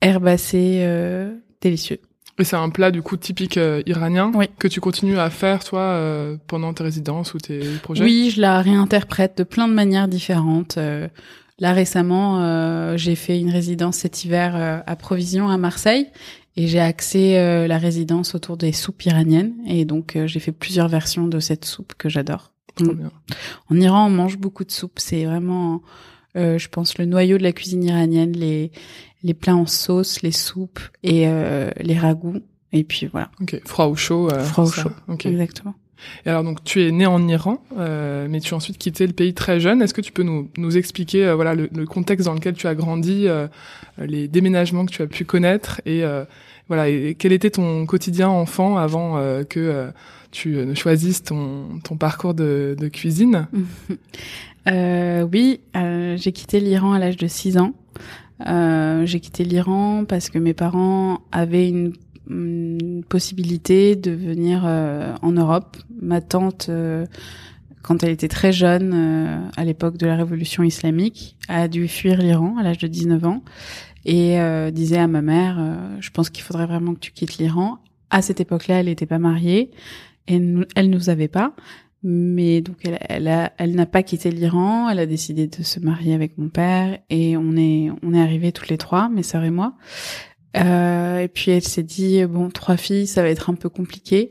herbacé 0.00 0.80
euh, 0.80 1.32
délicieux. 1.60 2.00
Et 2.40 2.44
c'est 2.44 2.56
un 2.56 2.70
plat 2.70 2.90
du 2.90 3.02
coup 3.02 3.16
typique 3.16 3.60
iranien 3.86 4.32
que 4.58 4.66
tu 4.66 4.80
continues 4.80 5.18
à 5.18 5.30
faire 5.30 5.62
toi 5.62 6.00
pendant 6.46 6.72
tes 6.72 6.82
résidences 6.82 7.34
ou 7.34 7.38
tes 7.38 7.60
projets? 7.82 8.02
Oui, 8.02 8.32
je 8.34 8.40
la 8.40 8.62
réinterprète 8.62 9.36
de 9.36 9.42
plein 9.42 9.68
de 9.68 9.74
manières 9.74 10.08
différentes. 10.08 10.78
là 11.58 11.72
récemment, 11.74 12.96
j'ai 12.96 13.14
fait 13.14 13.38
une 13.38 13.50
résidence 13.50 13.96
cet 13.96 14.24
hiver 14.24 14.82
à 14.86 14.96
Provision 14.96 15.50
à 15.50 15.58
Marseille 15.58 16.06
et 16.60 16.66
j'ai 16.66 16.78
axé 16.78 17.38
euh, 17.38 17.66
la 17.66 17.78
résidence 17.78 18.34
autour 18.34 18.58
des 18.58 18.72
soupes 18.72 19.02
iraniennes 19.06 19.54
et 19.66 19.86
donc 19.86 20.14
euh, 20.14 20.26
j'ai 20.26 20.40
fait 20.40 20.52
plusieurs 20.52 20.88
versions 20.88 21.26
de 21.26 21.40
cette 21.40 21.64
soupe 21.64 21.94
que 21.96 22.10
j'adore. 22.10 22.52
En 23.70 23.80
Iran, 23.80 24.08
on 24.08 24.10
mange 24.10 24.36
beaucoup 24.36 24.64
de 24.64 24.70
soupes. 24.70 24.98
C'est 24.98 25.24
vraiment, 25.24 25.80
euh, 26.36 26.58
je 26.58 26.68
pense, 26.68 26.98
le 26.98 27.06
noyau 27.06 27.38
de 27.38 27.42
la 27.42 27.52
cuisine 27.52 27.82
iranienne. 27.82 28.32
Les 28.32 28.72
les 29.22 29.34
plats 29.34 29.56
en 29.56 29.66
sauce, 29.66 30.20
les 30.22 30.32
soupes 30.32 30.80
et 31.02 31.26
les 31.80 31.98
ragoûts. 31.98 32.40
Et 32.72 32.84
puis 32.84 33.06
voilà. 33.06 33.30
Ok, 33.40 33.60
froid 33.66 33.88
ou 33.88 33.96
chaud. 33.96 34.30
froid 34.30 34.64
ou 34.64 34.70
chaud. 34.70 34.90
Exactement. 35.24 35.74
Et 36.24 36.30
alors 36.30 36.42
donc 36.42 36.64
tu 36.64 36.82
es 36.82 36.90
né 36.90 37.04
en 37.04 37.26
Iran, 37.28 37.62
mais 37.76 38.40
tu 38.40 38.54
as 38.54 38.56
ensuite 38.56 38.78
quitté 38.78 39.06
le 39.06 39.12
pays 39.12 39.34
très 39.34 39.60
jeune. 39.60 39.82
Est-ce 39.82 39.92
que 39.92 40.00
tu 40.00 40.12
peux 40.12 40.22
nous, 40.22 40.50
nous 40.56 40.78
expliquer 40.78 41.32
voilà 41.34 41.54
le, 41.54 41.68
le, 41.74 41.86
contexte 41.86 42.24
dans 42.24 42.34
lequel 42.34 42.54
tu 42.54 42.66
as 42.66 42.74
grandi, 42.74 43.26
les 43.98 44.28
déménagements 44.28 44.86
que 44.86 44.92
tu 44.92 45.02
as 45.02 45.06
pu 45.06 45.26
connaître 45.26 45.82
et 45.84 46.02
voilà, 46.70 46.88
et 46.88 47.16
quel 47.18 47.32
était 47.32 47.50
ton 47.50 47.84
quotidien 47.84 48.28
enfant 48.28 48.76
avant 48.76 49.18
euh, 49.18 49.42
que 49.42 49.58
euh, 49.58 49.90
tu 50.30 50.50
ne 50.50 50.72
choisisses 50.74 51.24
ton, 51.24 51.80
parcours 51.98 52.32
de, 52.32 52.76
cuisine? 52.92 53.48
Euh, 54.68 55.22
Oui, 55.22 55.60
j'ai 55.74 56.32
quitté 56.32 56.60
l'Iran 56.60 56.92
à 56.92 56.98
l'âge 56.98 57.16
de 57.16 57.26
6 57.26 57.56
ans. 57.56 57.72
j'ai 58.46 59.20
quitté 59.20 59.42
l'Iran 59.42 60.04
parce 60.06 60.28
que 60.28 60.38
mes 60.38 60.52
parents 60.52 61.22
avaient 61.32 61.70
une 61.70 63.02
possibilité 63.08 63.96
de 63.96 64.10
venir 64.10 64.64
en 64.66 65.32
Europe. 65.32 65.78
Ma 66.02 66.20
tante 66.20 66.70
quand 67.82 68.02
elle 68.02 68.10
était 68.10 68.28
très 68.28 68.52
jeune, 68.52 69.50
à 69.56 69.64
l'époque 69.64 69.96
de 69.96 70.06
la 70.06 70.16
révolution 70.16 70.62
islamique, 70.62 71.36
a 71.48 71.68
dû 71.68 71.88
fuir 71.88 72.18
l'Iran 72.18 72.56
à 72.58 72.62
l'âge 72.62 72.78
de 72.78 72.86
19 72.86 73.24
ans 73.24 73.42
et 74.04 74.40
euh, 74.40 74.70
disait 74.70 74.98
à 74.98 75.06
ma 75.06 75.22
mère, 75.22 75.56
euh, 75.58 75.96
je 76.00 76.10
pense 76.10 76.30
qu'il 76.30 76.42
faudrait 76.42 76.66
vraiment 76.66 76.94
que 76.94 77.00
tu 77.00 77.12
quittes 77.12 77.38
l'Iran. 77.38 77.78
À 78.10 78.22
cette 78.22 78.40
époque-là, 78.40 78.80
elle 78.80 78.86
n'était 78.86 79.06
pas 79.06 79.18
mariée 79.18 79.70
et 80.26 80.38
nous, 80.38 80.64
elle 80.74 80.90
nous 80.90 81.10
avait 81.10 81.28
pas. 81.28 81.54
Mais 82.02 82.62
donc 82.62 82.76
elle, 82.84 82.98
elle, 83.10 83.28
a, 83.28 83.52
elle 83.58 83.74
n'a 83.74 83.84
pas 83.84 84.02
quitté 84.02 84.30
l'Iran. 84.30 84.88
Elle 84.88 85.00
a 85.00 85.06
décidé 85.06 85.46
de 85.46 85.62
se 85.62 85.80
marier 85.80 86.14
avec 86.14 86.38
mon 86.38 86.48
père 86.48 86.98
et 87.10 87.36
on 87.36 87.56
est 87.56 87.90
on 88.02 88.14
est 88.14 88.20
arrivés 88.20 88.52
toutes 88.52 88.70
les 88.70 88.78
trois, 88.78 89.10
mes 89.10 89.22
sœurs 89.22 89.44
et 89.44 89.50
moi. 89.50 89.74
Euh, 90.56 91.20
et 91.20 91.28
puis 91.28 91.50
elle 91.50 91.62
s'est 91.62 91.82
dit 91.82 92.24
bon 92.24 92.48
trois 92.48 92.78
filles, 92.78 93.06
ça 93.06 93.22
va 93.22 93.28
être 93.28 93.50
un 93.50 93.54
peu 93.54 93.68
compliqué. 93.68 94.30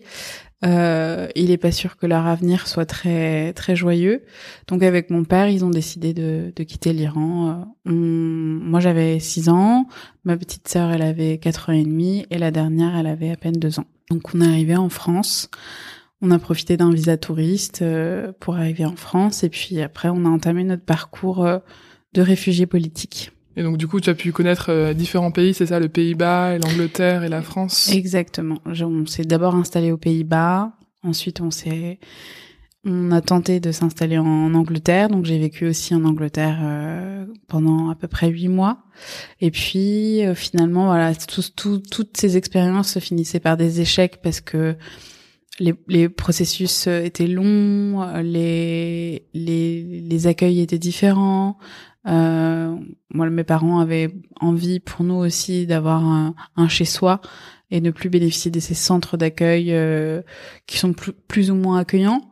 Euh, 0.65 1.27
il 1.35 1.51
est 1.51 1.57
pas 1.57 1.71
sûr 1.71 1.95
que 1.95 2.05
leur 2.05 2.27
avenir 2.27 2.67
soit 2.67 2.85
très 2.85 3.53
très 3.53 3.75
joyeux. 3.75 4.23
Donc 4.67 4.83
avec 4.83 5.09
mon 5.09 5.23
père, 5.23 5.47
ils 5.47 5.63
ont 5.63 5.69
décidé 5.69 6.13
de, 6.13 6.51
de 6.55 6.63
quitter 6.63 6.91
l'Iran. 6.91 7.73
Euh, 7.87 7.91
moi 7.91 8.79
j'avais 8.79 9.19
6 9.19 9.49
ans, 9.49 9.87
ma 10.25 10.37
petite 10.37 10.67
sœur 10.67 10.91
elle 10.91 11.01
avait 11.01 11.37
4 11.37 11.69
ans 11.69 11.73
et 11.73 11.83
demi 11.83 12.25
et 12.29 12.37
la 12.37 12.51
dernière 12.51 12.95
elle 12.97 13.07
avait 13.07 13.31
à 13.31 13.37
peine 13.37 13.55
2 13.55 13.79
ans. 13.79 13.87
Donc 14.09 14.33
on 14.33 14.41
est 14.41 14.47
arrivé 14.47 14.75
en 14.75 14.89
France. 14.89 15.49
On 16.21 16.31
a 16.31 16.39
profité 16.39 16.75
d'un 16.75 16.91
visa 16.91 17.15
touriste 17.15 17.83
pour 18.41 18.55
arriver 18.55 18.85
en 18.85 18.97
France 18.97 19.45
et 19.45 19.49
puis 19.49 19.79
après 19.81 20.09
on 20.09 20.25
a 20.25 20.29
entamé 20.29 20.65
notre 20.65 20.83
parcours 20.83 21.47
de 22.13 22.21
réfugiés 22.21 22.65
politiques. 22.65 23.31
Et 23.59 23.63
donc, 23.63 23.75
du 23.75 23.89
coup, 23.89 23.99
tu 23.99 24.09
as 24.09 24.15
pu 24.15 24.31
connaître 24.31 24.67
euh, 24.69 24.93
différents 24.93 25.31
pays, 25.31 25.53
c'est 25.53 25.65
ça, 25.65 25.81
le 25.81 25.89
Pays-Bas, 25.89 26.57
l'Angleterre 26.59 27.25
et 27.25 27.27
la 27.27 27.41
France? 27.41 27.91
Exactement. 27.91 28.59
On 28.65 29.05
s'est 29.05 29.25
d'abord 29.25 29.53
installé 29.53 29.91
aux 29.91 29.97
Pays-Bas. 29.97 30.71
Ensuite, 31.03 31.41
on 31.41 31.51
s'est, 31.51 31.99
on 32.85 33.11
a 33.11 33.19
tenté 33.19 33.59
de 33.59 33.73
s'installer 33.73 34.17
en 34.17 34.53
Angleterre. 34.53 35.09
Donc, 35.09 35.25
j'ai 35.25 35.37
vécu 35.37 35.67
aussi 35.67 35.93
en 35.93 36.05
Angleterre 36.05 36.57
euh, 36.61 37.25
pendant 37.49 37.89
à 37.89 37.95
peu 37.95 38.07
près 38.07 38.29
huit 38.29 38.47
mois. 38.47 38.77
Et 39.41 39.51
puis, 39.51 40.25
euh, 40.25 40.35
finalement, 40.35 40.85
voilà, 40.85 41.11
toutes 41.13 42.15
ces 42.15 42.37
expériences 42.37 42.93
se 42.93 42.99
finissaient 42.99 43.41
par 43.41 43.57
des 43.57 43.81
échecs 43.81 44.21
parce 44.23 44.39
que 44.39 44.77
les, 45.59 45.73
les, 45.89 46.07
processus 46.07 46.87
étaient 46.87 47.27
longs, 47.27 48.05
les, 48.23 49.25
les, 49.33 49.83
les 49.83 50.27
accueils 50.27 50.61
étaient 50.61 50.79
différents, 50.79 51.57
euh, 52.07 52.75
moi, 53.13 53.29
mes 53.29 53.43
parents 53.43 53.79
avaient 53.79 54.13
envie 54.39 54.79
pour 54.79 55.03
nous 55.03 55.15
aussi 55.15 55.67
d'avoir 55.67 56.03
un, 56.03 56.33
un 56.55 56.67
chez 56.67 56.85
soi 56.85 57.21
et 57.71 57.81
ne 57.81 57.91
plus 57.91 58.09
bénéficier 58.09 58.51
de 58.51 58.59
ces 58.59 58.73
centres 58.73 59.17
d'accueil 59.17 59.67
euh, 59.69 60.21
qui 60.65 60.77
sont 60.77 60.93
plus, 60.93 61.13
plus, 61.27 61.51
ou 61.51 61.55
moins 61.55 61.79
accueillants. 61.79 62.31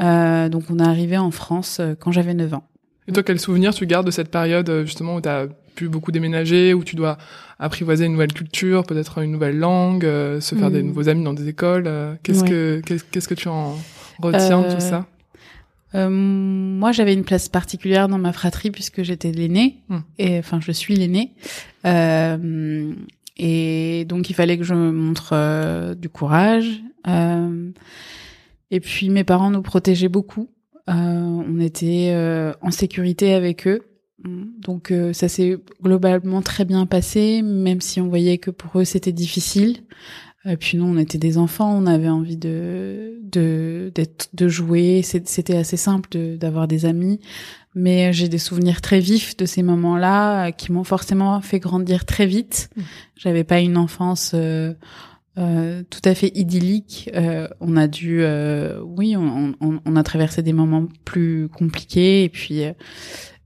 Euh, 0.00 0.48
donc, 0.48 0.64
on 0.70 0.78
est 0.78 0.86
arrivé 0.86 1.18
en 1.18 1.30
France 1.30 1.78
euh, 1.80 1.94
quand 1.98 2.10
j'avais 2.10 2.34
9 2.34 2.54
ans. 2.54 2.64
Et 3.08 3.12
toi, 3.12 3.22
quel 3.22 3.38
souvenir 3.38 3.74
tu 3.74 3.86
gardes 3.86 4.06
de 4.06 4.10
cette 4.10 4.30
période 4.30 4.68
euh, 4.68 4.84
justement 4.84 5.16
où 5.16 5.20
tu 5.20 5.28
as 5.28 5.46
pu 5.74 5.88
beaucoup 5.88 6.12
déménager, 6.12 6.74
où 6.74 6.82
tu 6.84 6.96
dois 6.96 7.18
apprivoiser 7.58 8.06
une 8.06 8.12
nouvelle 8.12 8.32
culture, 8.32 8.84
peut-être 8.84 9.18
une 9.18 9.32
nouvelle 9.32 9.58
langue, 9.58 10.02
se 10.02 10.54
faire 10.54 10.70
des 10.70 10.82
mm. 10.82 10.86
nouveaux 10.86 11.08
amis 11.08 11.24
dans 11.24 11.32
des 11.32 11.48
écoles 11.48 11.88
Qu'est-ce 12.22 12.44
que 12.44 12.82
qu'est-ce 12.84 13.28
que 13.28 13.34
tu 13.34 13.48
en 13.48 13.76
retiens 14.20 14.64
tout 14.64 14.80
ça? 14.80 15.06
Euh, 15.94 16.08
moi, 16.10 16.92
j'avais 16.92 17.14
une 17.14 17.24
place 17.24 17.48
particulière 17.48 18.08
dans 18.08 18.18
ma 18.18 18.32
fratrie 18.32 18.70
puisque 18.70 19.02
j'étais 19.02 19.32
l'aînée, 19.32 19.78
hmm. 19.88 19.98
et 20.18 20.38
enfin, 20.38 20.60
je 20.60 20.72
suis 20.72 20.94
l'aînée. 20.94 21.32
Euh, 21.86 22.92
et 23.36 24.04
donc, 24.06 24.30
il 24.30 24.34
fallait 24.34 24.58
que 24.58 24.64
je 24.64 24.74
montre 24.74 25.30
euh, 25.32 25.94
du 25.94 26.08
courage. 26.08 26.82
Et 28.70 28.80
puis, 28.80 29.10
mes 29.10 29.24
parents 29.24 29.50
nous 29.50 29.62
protégeaient 29.62 30.08
beaucoup. 30.08 30.48
on 30.86 31.60
était 31.60 32.14
en 32.62 32.70
sécurité 32.70 33.34
avec 33.34 33.66
eux. 33.66 33.82
Donc, 34.24 34.94
ça 35.12 35.28
s'est 35.28 35.58
globalement 35.82 36.42
très 36.42 36.64
bien 36.64 36.86
passé, 36.86 37.42
même 37.42 37.80
si 37.80 38.00
on 38.00 38.08
voyait 38.08 38.38
que 38.38 38.50
pour 38.50 38.80
eux, 38.80 38.84
c'était 38.84 39.12
difficile. 39.12 39.78
Et 40.44 40.56
puis 40.56 40.76
nous, 40.76 40.84
on 40.84 40.96
était 40.98 41.18
des 41.18 41.38
enfants, 41.38 41.72
on 41.76 41.86
avait 41.86 42.08
envie 42.08 42.36
de 42.36 43.18
de 43.22 43.92
d'être 43.94 44.28
de 44.34 44.48
jouer. 44.48 45.02
C'était 45.02 45.56
assez 45.56 45.76
simple 45.76 46.36
d'avoir 46.36 46.66
des 46.66 46.84
amis, 46.84 47.20
mais 47.74 48.12
j'ai 48.12 48.28
des 48.28 48.38
souvenirs 48.38 48.80
très 48.80 49.00
vifs 49.00 49.36
de 49.36 49.46
ces 49.46 49.62
moments-là 49.62 50.50
qui 50.50 50.72
m'ont 50.72 50.84
forcément 50.84 51.40
fait 51.40 51.60
grandir 51.60 52.04
très 52.04 52.26
vite. 52.26 52.70
Mmh. 52.76 52.82
J'avais 53.16 53.44
pas 53.44 53.60
une 53.60 53.76
enfance 53.76 54.32
euh, 54.34 54.74
euh, 55.38 55.82
tout 55.88 56.00
à 56.04 56.14
fait 56.14 56.30
idyllique. 56.34 57.10
Euh, 57.14 57.48
on 57.60 57.76
a 57.78 57.88
dû, 57.88 58.18
euh, 58.20 58.80
oui, 58.84 59.16
on, 59.16 59.54
on, 59.62 59.80
on, 59.82 59.96
a 59.96 60.02
traversé 60.02 60.42
des 60.42 60.52
moments 60.52 60.86
plus 61.06 61.48
compliqués 61.48 62.24
et 62.24 62.28
puis 62.28 62.64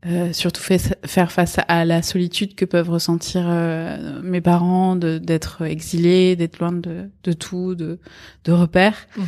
euh, 0.06 0.16
euh, 0.16 0.32
surtout 0.32 0.62
fait, 0.62 0.98
faire 1.04 1.32
face 1.32 1.58
à 1.68 1.84
la 1.84 2.02
solitude 2.02 2.54
que 2.54 2.64
peuvent 2.64 2.90
ressentir 2.90 3.44
euh, 3.46 4.20
mes 4.22 4.40
parents, 4.40 4.96
d'être 4.96 5.62
exilés, 5.62 6.36
d'être 6.36 6.58
loin 6.58 6.72
de, 6.72 7.10
de, 7.24 7.32
tout, 7.32 7.74
de, 7.74 7.98
de 8.44 8.52
repères. 8.52 9.06
Mmh. 9.16 9.22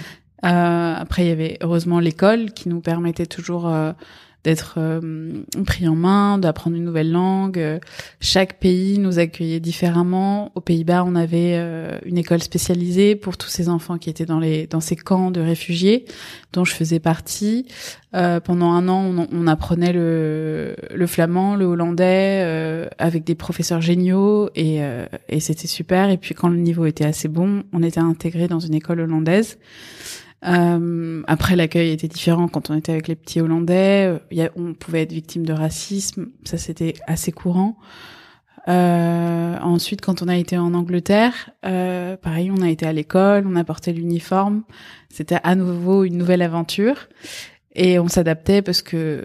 Euh, 0.45 0.95
après, 0.97 1.25
il 1.25 1.29
y 1.29 1.33
avait 1.33 1.59
heureusement 1.61 1.99
l'école 1.99 2.53
qui 2.53 2.69
nous 2.69 2.81
permettait 2.81 3.27
toujours 3.27 3.73
d'être 4.45 4.75
euh, 4.79 5.43
pris 5.67 5.89
en 5.89 5.97
main, 5.97 6.39
d'apprendre 6.39 6.77
une 6.77 6.85
nouvelle 6.85 7.11
langue. 7.11 7.81
Chaque 8.21 8.59
pays 8.61 8.99
nous 8.99 9.19
accueillait 9.19 9.61
différemment. 9.61 10.53
Aux 10.55 10.61
Pays-Bas, 10.61 11.05
on 11.05 11.17
avait 11.17 11.55
euh, 11.57 11.99
une 12.05 12.19
école 12.19 12.43
spécialisée 12.43 13.17
pour 13.17 13.37
tous 13.37 13.49
ces 13.49 13.69
enfants 13.69 13.99
qui 13.99 14.11
étaient 14.11 14.27
dans 14.27 14.39
les 14.39 14.67
dans 14.67 14.81
ces 14.81 14.97
camps 14.97 15.31
de 15.31 15.41
réfugiés, 15.41 16.05
dont 16.53 16.65
je 16.65 16.73
faisais 16.73 17.01
partie. 17.01 17.67
Euh, 18.15 18.41
pendant 18.41 18.71
un 18.73 18.89
an, 18.89 19.05
on, 19.05 19.27
on, 19.31 19.47
apprenait 19.47 19.93
le, 19.93 20.75
le 20.95 21.07
flamand, 21.07 21.57
le 21.57 21.67
hollandais, 21.67 22.41
euh, 22.43 22.87
avec 22.99 23.25
des 23.25 23.35
professeurs 23.35 23.83
géniaux 23.83 24.49
et, 24.55 24.81
et 25.29 25.41
c'était 25.41 25.67
super. 25.67 26.09
Et 26.11 26.17
puis 26.17 26.35
quand 26.35 26.49
le 26.49 26.57
niveau 26.57 26.87
était 26.87 27.05
assez 27.05 27.29
bon, 27.29 27.65
on 27.73 27.83
était 27.83 28.01
intégré 28.01 28.49
dans 28.49 28.61
une 28.61 28.75
école 28.75 29.01
hollandaise. 29.01 29.59
Euh, 30.47 31.23
après, 31.27 31.57
l'accueil 31.57 31.91
était 31.91 32.09
différent 32.09 32.49
quand 32.49 32.71
on 32.71 32.75
était 32.75 32.93
avec 32.93 33.09
les 33.09 33.17
petits 33.17 33.41
Hollandais. 33.41 34.21
A, 34.39 34.51
on 34.57 34.75
pouvait 34.75 35.03
être 35.03 35.13
victime 35.13 35.45
de 35.45 35.53
racisme, 35.53 36.29
ça 36.45 36.59
c'était 36.59 36.95
assez 37.07 37.33
courant. 37.33 37.77
Euh, 38.69 39.57
ensuite, 39.61 40.03
quand 40.03 40.23
on 40.23 40.29
a 40.29 40.37
été 40.37 40.59
en 40.59 40.75
Angleterre, 40.75 41.51
euh, 41.65 42.17
pareil, 42.17 42.51
on 42.51 42.61
a 42.61 42.69
été 42.69 42.87
à 42.87 42.93
l'école, 42.93 43.47
on 43.47 43.57
a 43.57 43.65
porté 43.65 43.93
l'uniforme. 43.93 44.63
C'était 45.09 45.39
à 45.43 45.55
nouveau 45.55 46.05
une 46.05 46.19
nouvelle 46.19 46.43
aventure 46.43 47.09
et 47.75 47.99
on 47.99 48.09
s'adaptait 48.09 48.61
parce 48.61 48.83
que 48.83 49.25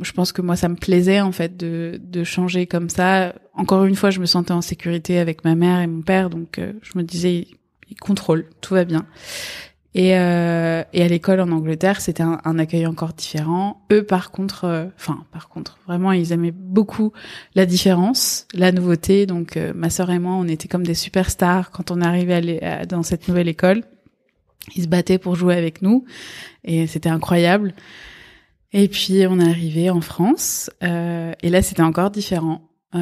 je 0.00 0.12
pense 0.12 0.32
que 0.32 0.42
moi 0.42 0.56
ça 0.56 0.68
me 0.68 0.76
plaisait 0.76 1.20
en 1.20 1.32
fait 1.32 1.56
de, 1.56 1.98
de 2.02 2.24
changer 2.24 2.66
comme 2.66 2.90
ça. 2.90 3.34
Encore 3.54 3.84
une 3.84 3.94
fois, 3.96 4.10
je 4.10 4.20
me 4.20 4.26
sentais 4.26 4.52
en 4.52 4.62
sécurité 4.62 5.18
avec 5.18 5.44
ma 5.44 5.54
mère 5.54 5.80
et 5.80 5.86
mon 5.86 6.02
père, 6.02 6.28
donc 6.28 6.58
euh, 6.58 6.72
je 6.82 6.98
me 6.98 7.02
disais 7.02 7.46
ils 7.88 7.96
contrôlent, 7.96 8.46
tout 8.60 8.74
va 8.74 8.84
bien. 8.84 9.06
Et, 9.94 10.16
euh, 10.16 10.82
et 10.94 11.02
à 11.02 11.08
l'école 11.08 11.40
en 11.40 11.50
Angleterre, 11.50 12.00
c'était 12.00 12.22
un, 12.22 12.40
un, 12.44 12.58
accueil 12.58 12.86
encore 12.86 13.12
différent. 13.12 13.82
Eux, 13.92 14.02
par 14.02 14.30
contre, 14.30 14.64
euh, 14.64 14.86
enfin, 14.96 15.24
par 15.32 15.50
contre, 15.50 15.78
vraiment, 15.86 16.12
ils 16.12 16.32
aimaient 16.32 16.52
beaucoup 16.52 17.12
la 17.54 17.66
différence, 17.66 18.46
la 18.54 18.72
nouveauté. 18.72 19.26
Donc, 19.26 19.58
euh, 19.58 19.72
ma 19.74 19.90
sœur 19.90 20.10
et 20.10 20.18
moi, 20.18 20.32
on 20.32 20.48
était 20.48 20.66
comme 20.66 20.86
des 20.86 20.94
superstars 20.94 21.70
quand 21.70 21.90
on 21.90 22.00
arrivait 22.00 22.62
à 22.62 22.86
dans 22.86 23.02
cette 23.02 23.28
nouvelle 23.28 23.48
école. 23.48 23.82
Ils 24.76 24.84
se 24.84 24.88
battaient 24.88 25.18
pour 25.18 25.34
jouer 25.34 25.56
avec 25.56 25.82
nous, 25.82 26.04
et 26.64 26.86
c'était 26.86 27.08
incroyable. 27.08 27.74
Et 28.72 28.88
puis, 28.88 29.26
on 29.28 29.38
est 29.40 29.48
arrivé 29.48 29.90
en 29.90 30.00
France, 30.00 30.70
euh, 30.82 31.32
et 31.42 31.50
là, 31.50 31.60
c'était 31.60 31.82
encore 31.82 32.10
différent. 32.10 32.62
Euh, 32.94 32.98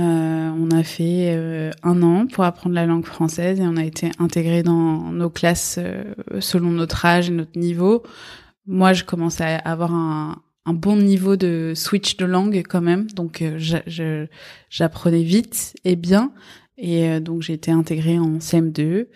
on 0.57 0.71
a 0.71 0.85
fait 0.85 1.35
euh, 1.35 1.73
un 1.83 2.03
an 2.03 2.27
pour 2.27 2.45
apprendre 2.45 2.77
la 2.77 2.87
langue 2.87 3.05
française 3.05 3.59
et 3.59 3.67
on 3.67 3.77
a 3.77 3.85
été 3.85 4.13
intégré 4.21 4.63
dans 4.63 5.11
nos 5.11 5.31
classes 5.31 5.79
euh, 5.79 6.05
selon 6.39 6.71
notre 6.71 7.05
âge 7.05 7.29
et 7.29 7.33
notre 7.33 7.59
niveau. 7.59 8.05
Moi, 8.67 8.93
je 8.93 9.03
commençais 9.03 9.45
à 9.45 9.57
avoir 9.59 9.93
un, 9.93 10.43
un 10.65 10.75
bon 10.75 10.97
niveau 10.97 11.35
de 11.35 11.73
switch 11.75 12.17
de 12.17 12.25
langue 12.25 12.63
quand 12.69 12.81
même, 12.81 13.11
donc 13.11 13.43
j'apprenais 14.69 15.23
vite 15.25 15.75
et 15.85 15.97
bien. 15.97 16.33
Et 16.83 17.21
donc 17.21 17.43
j'ai 17.43 17.55
été 17.55 17.71
intégrée 17.71 18.19
en 18.19 18.39
CM2. 18.39 19.09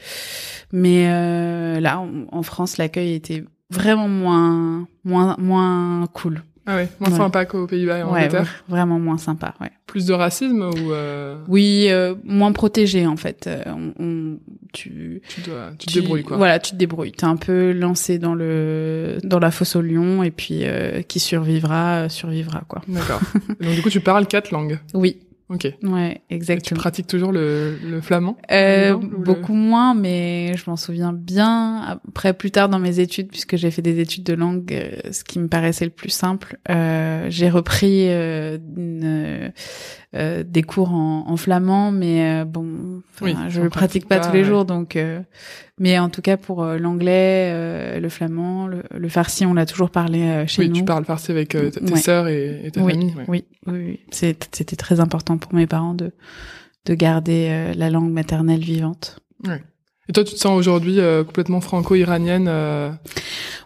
Mais 0.73 1.81
là, 1.81 2.01
en, 2.01 2.27
en 2.31 2.43
France, 2.43 2.79
l'accueil 2.79 3.15
était 3.15 3.45
vraiment 3.71 4.09
moins 4.09 4.89
moins 5.05 5.37
moins 5.39 6.07
cool. 6.13 6.43
Ah 6.67 6.77
ouais, 6.77 6.89
moins 6.99 7.11
sympa 7.11 7.45
qu'aux 7.45 7.67
Pays-Bas 7.67 7.99
et 7.99 8.03
en 8.03 8.13
ouais, 8.13 8.29
vraiment 8.69 8.99
moins 8.99 9.19
sympa, 9.19 9.55
ouais. 9.61 9.71
Plus 9.87 10.07
de 10.07 10.15
racisme 10.15 10.63
ou 10.63 10.93
euh... 10.93 11.37
Oui, 11.47 11.89
euh, 11.91 12.15
moins 12.25 12.53
protégé 12.53 13.07
en 13.07 13.17
fait. 13.17 13.47
Euh, 13.47 13.63
on, 13.67 13.93
on, 14.03 14.39
tu 14.73 15.21
tu, 15.29 15.41
dois, 15.43 15.73
tu, 15.79 15.87
te 15.87 15.93
débrouilles 15.93 16.25
quoi. 16.25 16.39
Voilà, 16.39 16.59
tu 16.59 16.73
te 16.73 16.77
débrouilles. 16.77 17.13
T'es 17.13 17.27
un 17.27 17.37
peu 17.37 17.73
lancé 17.73 18.19
dans 18.19 18.35
le 18.35 19.19
dans 19.23 19.39
la 19.39 19.51
fosse 19.51 19.77
au 19.77 19.83
lion 19.83 20.23
et 20.23 20.31
puis 20.31 20.61
euh, 20.63 21.03
qui 21.03 21.21
survivra 21.21 22.09
survivra 22.09 22.63
quoi. 22.67 22.83
D'accord. 22.89 23.21
Donc 23.61 23.75
du 23.75 23.83
coup, 23.83 23.91
tu 23.91 24.01
parles 24.01 24.27
quatre 24.27 24.51
langues. 24.51 24.79
Oui. 24.95 25.19
Ok. 25.51 25.69
Ouais, 25.83 26.23
exactement. 26.31 26.59
Et 26.59 26.63
tu 26.63 26.75
pratiques 26.75 27.07
toujours 27.07 27.31
le, 27.31 27.77
le 27.85 28.01
flamand 28.01 28.39
euh, 28.51 28.95
Beaucoup 28.97 29.53
moins, 29.53 29.95
mais 29.95 30.57
je 30.57 30.71
m'en 30.71 30.77
souviens 30.77 31.13
bien. 31.13 31.83
Après, 32.09 32.33
plus 32.33 32.51
tard 32.51 32.71
dans 32.71 32.79
mes 32.79 32.99
études, 32.99 33.29
puisque 33.29 33.57
j'ai 33.57 33.71
fait 33.71 33.83
des 33.83 34.01
études 34.01 34.25
de 34.25 34.33
langue, 34.33 34.73
euh, 34.73 35.13
ce 35.13 35.23
qui 35.23 35.39
me 35.39 35.49
paraissait 35.49 35.85
le 35.85 35.91
plus 35.91 36.09
simple, 36.09 36.59
euh, 36.71 37.27
j'ai 37.29 37.51
repris 37.51 38.09
euh, 38.09 38.57
une, 38.77 39.53
euh, 40.15 40.45
des 40.47 40.63
cours 40.63 40.93
en, 40.93 41.25
en 41.27 41.37
flamand, 41.37 41.91
mais 41.91 42.43
euh, 42.43 42.45
bon, 42.45 43.03
je 43.49 43.61
le 43.61 43.69
pratique 43.69 44.07
pas, 44.07 44.21
tous 44.21 44.33
les 44.33 44.45
jours, 44.45 44.65
donc. 44.65 44.97
Euh, 44.97 45.21
mais 45.79 45.99
en 45.99 46.09
tout 46.09 46.23
cas 46.23 46.37
pour 46.37 46.65
l'anglais, 46.65 47.99
le 47.99 48.09
flamand, 48.09 48.69
le, 48.69 48.85
le, 48.95 49.09
farsi, 49.09 49.45
on 49.45 49.55
l'a 49.55 49.67
toujours 49.67 49.91
parlé 49.91 50.45
chez 50.47 50.69
nous. 50.69 50.73
Oui, 50.73 50.79
tu 50.79 50.85
parles 50.85 51.05
farsi 51.05 51.33
avec 51.33 51.49
tes 51.49 51.97
sœurs 51.97 52.29
et, 52.29 52.61
et 52.65 52.71
ta 52.71 52.81
famille. 52.81 53.13
Oui, 53.27 53.45
oui, 53.67 54.01
c'était 54.11 54.77
très 54.77 55.01
important 55.01 55.37
pour 55.37 55.53
mes 55.55 55.67
parents 55.67 55.95
de 55.95 56.13
de 56.85 56.95
garder 56.95 57.73
la 57.75 57.91
langue 57.91 58.13
maternelle 58.13 58.61
vivante. 58.61 59.19
Et 60.09 60.13
toi, 60.13 60.25
tu 60.25 60.35
te 60.35 60.39
sens 60.39 60.59
aujourd'hui 60.59 60.99
complètement 61.27 61.61
franco-iranienne 61.61 62.45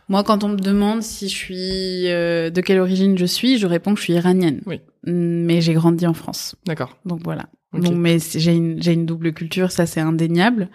Moi, 0.08 0.22
quand 0.24 0.44
on 0.44 0.48
me 0.50 0.56
demande 0.56 1.02
si 1.02 1.28
je 1.28 1.34
suis 1.34 2.02
de 2.04 2.60
quelle 2.60 2.78
origine 2.78 3.18
je 3.18 3.26
suis, 3.26 3.58
je 3.58 3.66
réponds 3.66 3.94
que 3.94 3.98
je 3.98 4.04
suis 4.04 4.12
iranienne. 4.14 4.60
Oui 4.66 4.80
mais 5.08 5.60
j'ai 5.60 5.74
grandi 5.74 6.06
en 6.06 6.14
France. 6.14 6.54
D'accord. 6.66 6.96
Donc 7.04 7.20
voilà. 7.24 7.46
Donc, 7.72 7.94
mais 7.94 8.18
j'ai 8.18 8.54
une, 8.54 8.82
j'ai 8.82 8.92
une 8.92 9.06
double 9.06 9.32
culture, 9.32 9.70
ça 9.70 9.86
c'est 9.86 10.00
indéniable. 10.00 10.68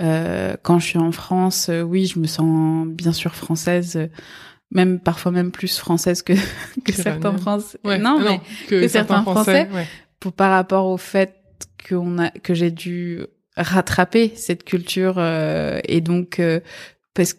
Euh, 0.00 0.56
quand 0.62 0.80
je 0.80 0.86
suis 0.86 0.98
en 0.98 1.12
France, 1.12 1.68
euh, 1.68 1.82
oui, 1.82 2.06
je 2.06 2.18
me 2.18 2.26
sens 2.26 2.86
bien 2.88 3.12
sûr 3.12 3.34
française, 3.34 4.08
même 4.72 4.98
parfois 4.98 5.30
même 5.30 5.52
plus 5.52 5.78
française 5.78 6.22
que 6.22 6.32
que 6.84 6.92
certains 6.92 7.36
Français. 7.36 7.78
Ouais, 7.84 7.98
non, 7.98 8.18
mais 8.18 8.40
que, 8.68 8.88
certains, 8.88 9.22
Français, 9.22 9.68
pour 10.18 10.32
par 10.32 10.50
rapport 10.50 10.86
au 10.86 10.96
fait 10.96 11.36
qu'on 11.88 12.18
a 12.18 12.30
que 12.30 12.54
j'ai 12.54 12.72
dû 12.72 13.22
rattraper 13.56 14.32
cette 14.36 14.64
culture 14.64 15.18
et 15.18 16.00
donc 16.00 16.40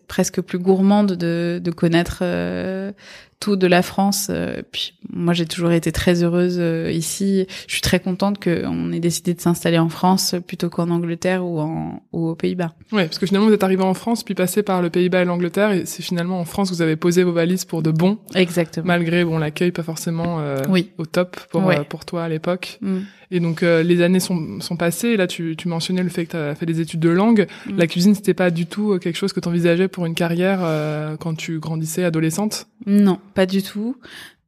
presque 0.08 0.42
plus 0.42 0.60
gourmande 0.60 1.14
de, 1.14 1.60
de 1.62 1.72
connaître 1.72 2.20
euh, 2.22 2.92
tout 3.40 3.56
de 3.56 3.68
la 3.68 3.82
France. 3.82 4.28
Euh, 4.30 4.62
puis 4.72 4.94
moi, 5.10 5.34
j'ai 5.34 5.46
toujours 5.46 5.72
été 5.72 5.92
très 5.92 6.24
heureuse 6.24 6.58
euh, 6.60 6.92
ici. 6.92 7.46
Je 7.68 7.74
suis 7.74 7.82
très 7.82 8.00
contente 8.00 8.44
qu'on 8.44 8.92
ait 8.92 9.00
décidé 9.00 9.34
de 9.34 9.42
s'installer 9.42 9.78
en 9.78 9.90
France 9.90 10.36
plutôt 10.48 10.70
qu'en 10.70 10.90
Angleterre 10.90 11.46
ou, 11.46 11.60
en, 11.60 12.02
ou 12.14 12.30
aux 12.30 12.36
Pays-Bas. 12.36 12.74
Oui, 12.92 13.04
parce 13.04 13.20
que 13.20 13.26
finalement, 13.26 13.48
vous 13.48 13.54
êtes 13.54 13.64
arrivé 13.64 13.84
en 13.84 13.94
France, 13.94 14.24
puis 14.24 14.36
passé 14.36 14.64
par 14.64 14.82
le 14.82 14.90
Pays-Bas 14.90 15.22
et 15.22 15.26
l'Angleterre, 15.26 15.72
et 15.72 15.86
c'est 15.86 16.04
finalement 16.04 16.40
en 16.40 16.46
France 16.46 16.70
que 16.70 16.76
vous 16.76 16.82
avez 16.82 16.96
posé 16.96 17.24
vos 17.24 17.34
valises 17.34 17.66
pour 17.66 17.82
de 17.82 17.92
bon. 17.92 18.18
Exactement. 18.34 18.88
Malgré 18.88 19.24
bon 19.24 19.38
l'accueil 19.38 19.72
pas 19.72 19.84
forcément 19.84 20.40
oui. 20.70 20.92
au 20.98 21.06
top 21.06 21.38
pour 21.50 21.64
pour 21.90 22.06
toi 22.06 22.24
à 22.24 22.30
l'époque. 22.30 22.80
Mm. 22.82 23.00
Et 23.32 23.40
donc 23.40 23.64
euh, 23.64 23.84
les 23.84 24.02
années 24.02 24.20
sont, 24.20 24.60
sont 24.60 24.78
passées. 24.78 25.10
Et 25.10 25.18
là, 25.18 25.28
tu, 25.28 25.56
tu 25.58 25.68
mentionnais 25.68 26.04
le 26.04 26.10
fait 26.10 26.26
que 26.26 26.32
tu 26.32 26.38
as 26.38 26.56
fait 26.56 26.66
des 26.66 26.80
études 26.82 27.00
de 27.00 27.10
langue. 27.10 27.48
Mm. 27.66 27.78
La 27.78 27.88
cuisine, 27.88 28.16
c'était 28.16 28.34
pas 28.34 28.50
du 28.50 28.66
tout 28.66 28.94
euh, 28.94 29.00
quelque 29.00 29.18
chose 29.18 29.34
que 29.34 29.40
tu 29.40 29.48
envisageais 29.48 29.88
pour 29.88 30.06
une 30.06 30.16
carrière 30.16 30.60
euh, 30.62 31.18
quand 31.18 31.36
tu 31.36 31.60
grandissais 31.60 32.04
adolescente? 32.04 32.68
Non, 32.86 33.20
pas 33.36 33.46
du 33.46 33.62
tout. 33.62 33.98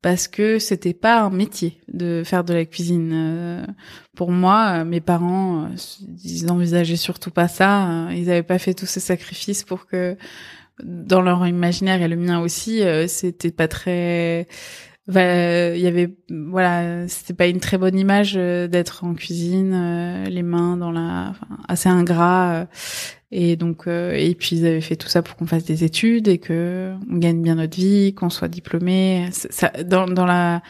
Parce 0.03 0.27
que 0.27 0.59
c'était 0.59 0.93
pas 0.93 1.21
un 1.21 1.31
métier 1.31 1.81
de 1.91 2.21
faire 2.23 2.43
de 2.43 2.53
la 2.53 2.65
cuisine. 2.65 3.65
pour 4.15 4.31
moi, 4.31 4.83
mes 4.85 5.01
parents, 5.01 5.69
ils 6.23 6.51
envisageaient 6.51 6.95
surtout 6.95 7.31
pas 7.31 7.47
ça. 7.47 8.07
Ils 8.11 8.29
avaient 8.29 8.43
pas 8.43 8.59
fait 8.59 8.75
tous 8.75 8.85
ces 8.85 8.99
sacrifices 8.99 9.63
pour 9.63 9.87
que, 9.87 10.15
dans 10.83 11.21
leur 11.21 11.45
imaginaire 11.47 12.01
et 12.03 12.07
le 12.07 12.15
mien 12.15 12.39
aussi, 12.39 12.83
c'était 13.07 13.51
pas 13.51 13.67
très 13.67 14.47
il 15.09 15.79
y 15.79 15.87
avait 15.87 16.15
voilà 16.29 17.07
c'était 17.07 17.33
pas 17.33 17.47
une 17.47 17.59
très 17.59 17.77
bonne 17.77 17.97
image 17.97 18.33
euh, 18.35 18.67
d'être 18.67 19.05
en 19.05 19.13
cuisine 19.13 19.73
euh, 19.73 20.25
les 20.25 20.43
mains 20.43 20.75
dans 20.75 20.91
la 20.91 21.33
assez 21.67 21.87
ingrat 21.87 22.51
euh, 22.51 22.65
et 23.31 23.55
donc 23.55 23.87
et 23.87 24.35
puis 24.35 24.57
ils 24.57 24.65
avaient 24.65 24.81
fait 24.81 24.95
tout 24.95 25.09
ça 25.09 25.21
pour 25.21 25.35
qu'on 25.35 25.45
fasse 25.45 25.65
des 25.65 25.83
études 25.83 26.27
et 26.27 26.37
que 26.37 26.93
on 27.11 27.17
gagne 27.17 27.41
bien 27.41 27.55
notre 27.55 27.75
vie 27.75 28.13
qu'on 28.13 28.29
soit 28.29 28.47
diplômé 28.47 29.27
ça 29.31 29.69
dans 29.83 30.05
dans 30.05 30.25
la 30.25 30.61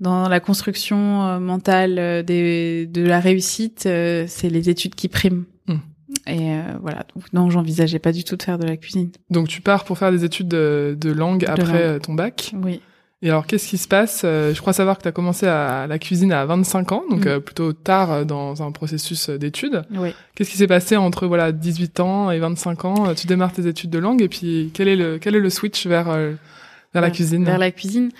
dans 0.00 0.28
la 0.28 0.40
construction 0.40 1.38
mentale 1.40 2.24
des 2.24 2.86
de 2.86 3.02
la 3.02 3.20
réussite 3.20 3.82
c'est 3.82 4.50
les 4.50 4.70
études 4.70 4.94
qui 4.94 5.08
priment 5.08 5.44
hmm. 5.68 5.78
Et 6.26 6.58
voilà, 6.80 7.04
donc 7.14 7.32
non, 7.32 7.50
j'envisageais 7.50 7.98
pas 7.98 8.12
du 8.12 8.24
tout 8.24 8.36
de 8.36 8.42
faire 8.42 8.58
de 8.58 8.66
la 8.66 8.76
cuisine. 8.76 9.10
Donc 9.30 9.48
tu 9.48 9.60
pars 9.60 9.84
pour 9.84 9.98
faire 9.98 10.10
des 10.10 10.24
études 10.24 10.48
de, 10.48 10.96
de 10.98 11.10
langue 11.10 11.44
après 11.46 11.98
ton 12.00 12.14
bac? 12.14 12.54
Oui. 12.54 12.80
Et 13.24 13.30
alors, 13.30 13.46
qu'est-ce 13.46 13.66
qui 13.66 13.78
se 13.78 13.88
passe? 13.88 14.20
Euh, 14.26 14.52
Je 14.52 14.60
crois 14.60 14.74
savoir 14.74 14.98
que 14.98 15.02
tu 15.02 15.08
as 15.08 15.12
commencé 15.12 15.46
à 15.46 15.86
la 15.86 15.98
cuisine 15.98 16.30
à 16.30 16.44
25 16.44 16.92
ans, 16.92 17.04
donc 17.08 17.24
mm. 17.24 17.28
euh, 17.28 17.40
plutôt 17.40 17.72
tard 17.72 18.12
euh, 18.12 18.24
dans 18.24 18.62
un 18.62 18.70
processus 18.70 19.30
d'études. 19.30 19.82
Oui. 19.92 20.10
Qu'est-ce 20.34 20.50
qui 20.50 20.58
s'est 20.58 20.66
passé 20.66 20.98
entre 20.98 21.26
voilà 21.26 21.50
18 21.50 22.00
ans 22.00 22.30
et 22.30 22.38
25 22.38 22.84
ans? 22.84 23.14
Tu 23.14 23.26
démarres 23.26 23.54
tes 23.54 23.66
études 23.66 23.88
de 23.88 23.98
langue 23.98 24.20
et 24.20 24.28
puis 24.28 24.70
quel 24.74 24.88
est 24.88 24.96
le 24.96 25.18
quel 25.18 25.34
est 25.34 25.40
le 25.40 25.48
switch 25.48 25.86
vers 25.86 26.04
vers 26.04 27.02
la 27.02 27.10
cuisine? 27.10 27.44
Vers 27.44 27.56
la 27.56 27.70
cuisine. 27.70 28.10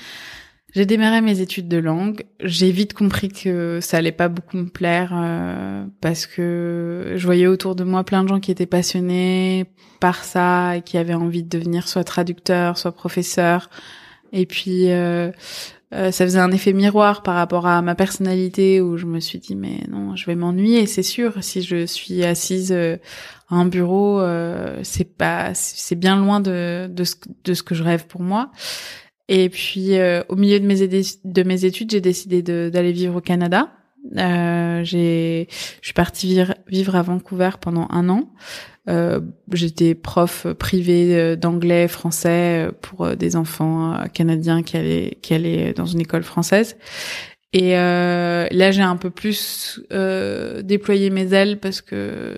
J'ai 0.75 0.87
démarré 0.87 1.21
mes 1.21 1.41
études 1.41 1.69
de 1.69 1.77
langue. 1.77 2.25
J'ai 2.41 2.71
vite 2.71 2.95
compris 2.95 3.29
que 3.29 3.81
ça 3.83 3.99
allait 3.99 4.11
pas 4.11 4.29
beaucoup 4.29 4.57
me 4.57 4.69
plaire 4.69 5.13
parce 6.01 6.27
que 6.27 7.13
je 7.17 7.27
voyais 7.27 7.47
autour 7.47 7.75
de 7.75 7.85
moi 7.85 8.05
plein 8.05 8.23
de 8.23 8.29
gens 8.29 8.41
qui 8.41 8.51
étaient 8.51 8.65
passionnés 8.65 9.67
par 10.01 10.25
ça 10.25 10.79
et 10.79 10.83
qui 10.83 10.97
avaient 10.97 11.15
envie 11.15 11.43
de 11.43 11.49
devenir 11.49 11.89
soit 11.89 12.05
traducteur, 12.05 12.79
soit 12.79 12.93
professeur. 12.93 13.69
Et 14.35 14.47
puis 14.47 14.91
euh, 14.91 15.31
euh, 15.95 16.11
ça 16.11 16.25
faisait 16.25 16.41
un 16.41 16.51
effet 16.51 16.73
miroir 16.73 17.23
par 17.23 17.37
rapport 17.37 17.67
à 17.67 17.81
ma 17.83 17.95
personnalité 17.95 18.81
où 18.81 18.97
je 18.97 19.07
me 19.07 19.21
suis 19.21 19.39
dit 19.39 19.55
mais 19.55 19.79
non, 19.89 20.17
je 20.17 20.27
vais 20.27 20.35
m'ennuyer, 20.35 20.87
c'est 20.87 21.05
sûr. 21.05 21.43
Si 21.43 21.63
je 21.63 21.87
suis 21.87 22.25
assise 22.25 22.73
euh, 22.73 22.97
à 23.49 23.55
un 23.55 23.67
bureau, 23.67 24.21
c'est 24.83 25.17
pas, 25.17 25.55
c'est 25.55 25.95
bien 25.95 26.17
loin 26.17 26.41
de 26.41 26.89
de 26.91 27.05
ce, 27.05 27.15
de 27.45 27.55
ce 27.55 27.63
que 27.63 27.75
je 27.75 27.85
rêve 27.85 28.07
pour 28.07 28.23
moi. 28.23 28.51
Et 29.29 29.49
puis 29.49 29.93
au 30.29 30.37
milieu 30.37 30.59
de 30.59 30.67
mes 30.67 30.77
de 31.25 31.43
mes 31.43 31.65
études, 31.65 31.93
j'ai 31.93 32.01
décidé 32.01 32.43
d'aller 32.43 32.93
vivre 32.93 33.17
au 33.17 33.21
Canada. 33.21 33.71
Euh, 34.17 34.85
j'ai, 34.85 35.49
je 35.81 35.87
suis 35.87 35.95
partie 35.95 36.39
vivre 36.69 36.97
à 36.97 37.03
Vancouver 37.03 37.51
pendant 37.61 37.87
un 37.91 38.09
an. 38.09 38.31
Euh, 38.89 39.21
j'étais 39.53 39.95
prof 39.95 40.47
privé 40.59 41.17
euh, 41.17 41.37
d'anglais, 41.37 41.89
français 41.89 42.67
euh, 42.67 42.73
pour 42.83 43.17
des 43.17 43.35
enfants 43.35 43.99
canadiens 44.13 44.63
qui 44.63 44.77
allaient, 44.77 45.19
qui 45.23 45.33
allaient 45.33 45.73
dans 45.73 45.87
une 45.87 46.01
école 46.01 46.23
française. 46.23 46.77
Et 47.55 47.79
euh, 47.79 48.47
là, 48.51 48.73
j'ai 48.73 48.83
un 48.83 48.97
peu 48.97 49.11
plus 49.11 49.81
euh, 49.93 50.61
déployé 50.63 51.09
mes 51.11 51.33
ailes 51.33 51.61
parce 51.61 51.81
que 51.81 52.37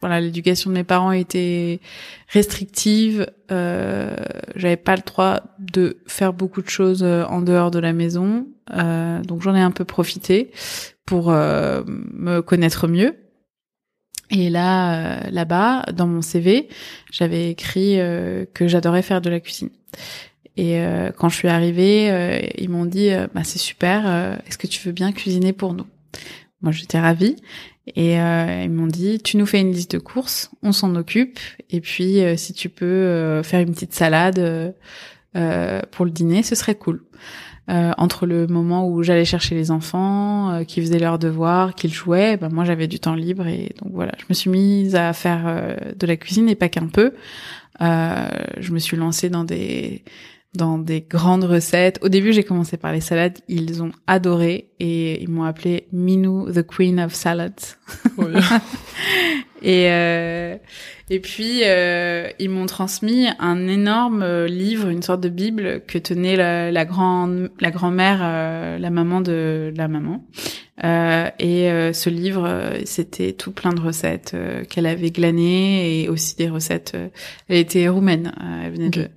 voilà, 0.00 0.20
l'éducation 0.20 0.70
de 0.70 0.74
mes 0.76 0.84
parents 0.84 1.12
était 1.12 1.80
restrictive. 2.28 3.26
Euh, 3.50 4.14
J'avais 4.56 4.76
pas 4.76 4.96
le 4.96 5.02
droit 5.02 5.40
de 5.58 5.98
faire 6.06 6.32
beaucoup 6.32 6.60
de 6.60 6.68
choses 6.68 7.02
en 7.02 7.40
dehors 7.40 7.70
de 7.70 7.78
la 7.78 7.92
maison, 7.92 8.46
donc 9.24 9.42
j'en 9.42 9.56
ai 9.56 9.60
un 9.60 9.72
peu 9.72 9.84
profité 9.84 10.52
pour 11.04 11.30
me 11.32 12.40
connaître 12.40 12.86
mieux. 12.86 13.16
Et 14.30 14.50
là, 14.50 14.94
euh, 14.94 15.30
là-bas, 15.30 15.86
dans 15.94 16.06
mon 16.06 16.22
CV, 16.22 16.68
j'avais 17.10 17.50
écrit 17.50 17.98
euh, 17.98 18.44
que 18.52 18.68
j'adorais 18.68 19.02
faire 19.02 19.20
de 19.20 19.30
la 19.30 19.40
cuisine. 19.40 19.70
Et 20.56 20.80
euh, 20.80 21.10
quand 21.16 21.28
je 21.28 21.36
suis 21.36 21.48
arrivée, 21.48 22.52
ils 22.58 22.68
m'ont 22.68 22.84
dit 22.84 23.10
bah, 23.32 23.44
c'est 23.44 23.58
super, 23.58 24.38
est-ce 24.46 24.58
que 24.58 24.66
tu 24.66 24.84
veux 24.84 24.92
bien 24.92 25.12
cuisiner 25.12 25.52
pour 25.52 25.72
nous? 25.72 25.86
Moi, 26.62 26.72
j'étais 26.72 26.98
ravie. 26.98 27.36
Et 27.94 28.14
ils 28.16 28.70
m'ont 28.70 28.88
dit 28.88 29.18
tu 29.20 29.36
nous 29.36 29.46
fais 29.46 29.60
une 29.60 29.72
liste 29.72 29.92
de 29.92 29.98
courses, 29.98 30.50
on 30.62 30.72
s'en 30.72 30.94
occupe. 30.96 31.38
Et 31.70 31.80
puis 31.80 32.18
si 32.36 32.52
tu 32.52 32.68
peux 32.68 33.40
faire 33.44 33.60
une 33.60 33.72
petite 33.72 33.94
salade 33.94 34.74
pour 35.32 36.04
le 36.04 36.10
dîner, 36.10 36.42
ce 36.42 36.56
serait 36.56 36.74
cool. 36.74 37.04
Euh, 37.70 37.92
entre 37.98 38.24
le 38.24 38.46
moment 38.46 38.88
où 38.88 39.02
j'allais 39.02 39.26
chercher 39.26 39.54
les 39.54 39.70
enfants, 39.70 40.50
euh, 40.50 40.64
qui 40.64 40.80
faisaient 40.80 40.98
leurs 40.98 41.18
devoirs, 41.18 41.74
qu'ils 41.74 41.92
jouaient, 41.92 42.38
ben 42.38 42.48
moi 42.48 42.64
j'avais 42.64 42.86
du 42.86 42.98
temps 42.98 43.14
libre 43.14 43.46
et 43.46 43.74
donc 43.82 43.92
voilà, 43.92 44.12
je 44.18 44.24
me 44.30 44.34
suis 44.34 44.48
mise 44.48 44.96
à 44.96 45.12
faire 45.12 45.42
euh, 45.46 45.76
de 45.94 46.06
la 46.06 46.16
cuisine 46.16 46.48
et 46.48 46.54
pas 46.54 46.70
qu'un 46.70 46.86
peu. 46.86 47.12
je 47.78 48.72
me 48.72 48.78
suis 48.78 48.96
lancée 48.96 49.28
dans 49.28 49.44
des 49.44 50.02
dans 50.54 50.78
des 50.78 51.02
grandes 51.02 51.44
recettes. 51.44 51.98
Au 52.02 52.08
début, 52.08 52.32
j'ai 52.32 52.44
commencé 52.44 52.76
par 52.76 52.92
les 52.92 53.00
salades. 53.00 53.38
Ils 53.48 53.82
ont 53.82 53.92
adoré 54.06 54.70
et 54.80 55.22
ils 55.22 55.28
m'ont 55.28 55.44
appelé 55.44 55.88
Minou, 55.92 56.50
the 56.50 56.66
Queen 56.66 57.00
of 57.00 57.14
Salads. 57.14 57.76
et 59.62 59.90
euh, 59.90 60.56
et 61.10 61.20
puis 61.20 61.62
euh, 61.64 62.28
ils 62.38 62.50
m'ont 62.50 62.66
transmis 62.66 63.28
un 63.38 63.66
énorme 63.66 64.22
euh, 64.22 64.46
livre, 64.46 64.88
une 64.88 65.02
sorte 65.02 65.20
de 65.20 65.30
bible 65.30 65.82
que 65.86 65.96
tenait 65.96 66.36
la, 66.36 66.70
la 66.70 66.84
grande 66.84 67.50
la 67.60 67.70
grand-mère, 67.70 68.20
euh, 68.22 68.78
la 68.78 68.90
maman 68.90 69.20
de 69.20 69.72
la 69.74 69.88
maman. 69.88 70.24
Euh, 70.84 71.28
et 71.40 71.92
ce 71.92 72.08
livre, 72.08 72.72
c'était 72.84 73.32
tout 73.32 73.50
plein 73.50 73.72
de 73.72 73.80
recettes 73.80 74.36
qu'elle 74.70 74.86
avait 74.86 75.10
glanées 75.10 76.02
et 76.02 76.08
aussi 76.08 76.36
des 76.36 76.48
recettes. 76.48 76.96
elle 77.48 77.56
était 77.56 77.88
roumaine. 77.88 78.32
elle 78.64 78.72
venait 78.72 78.90
de 78.90 79.08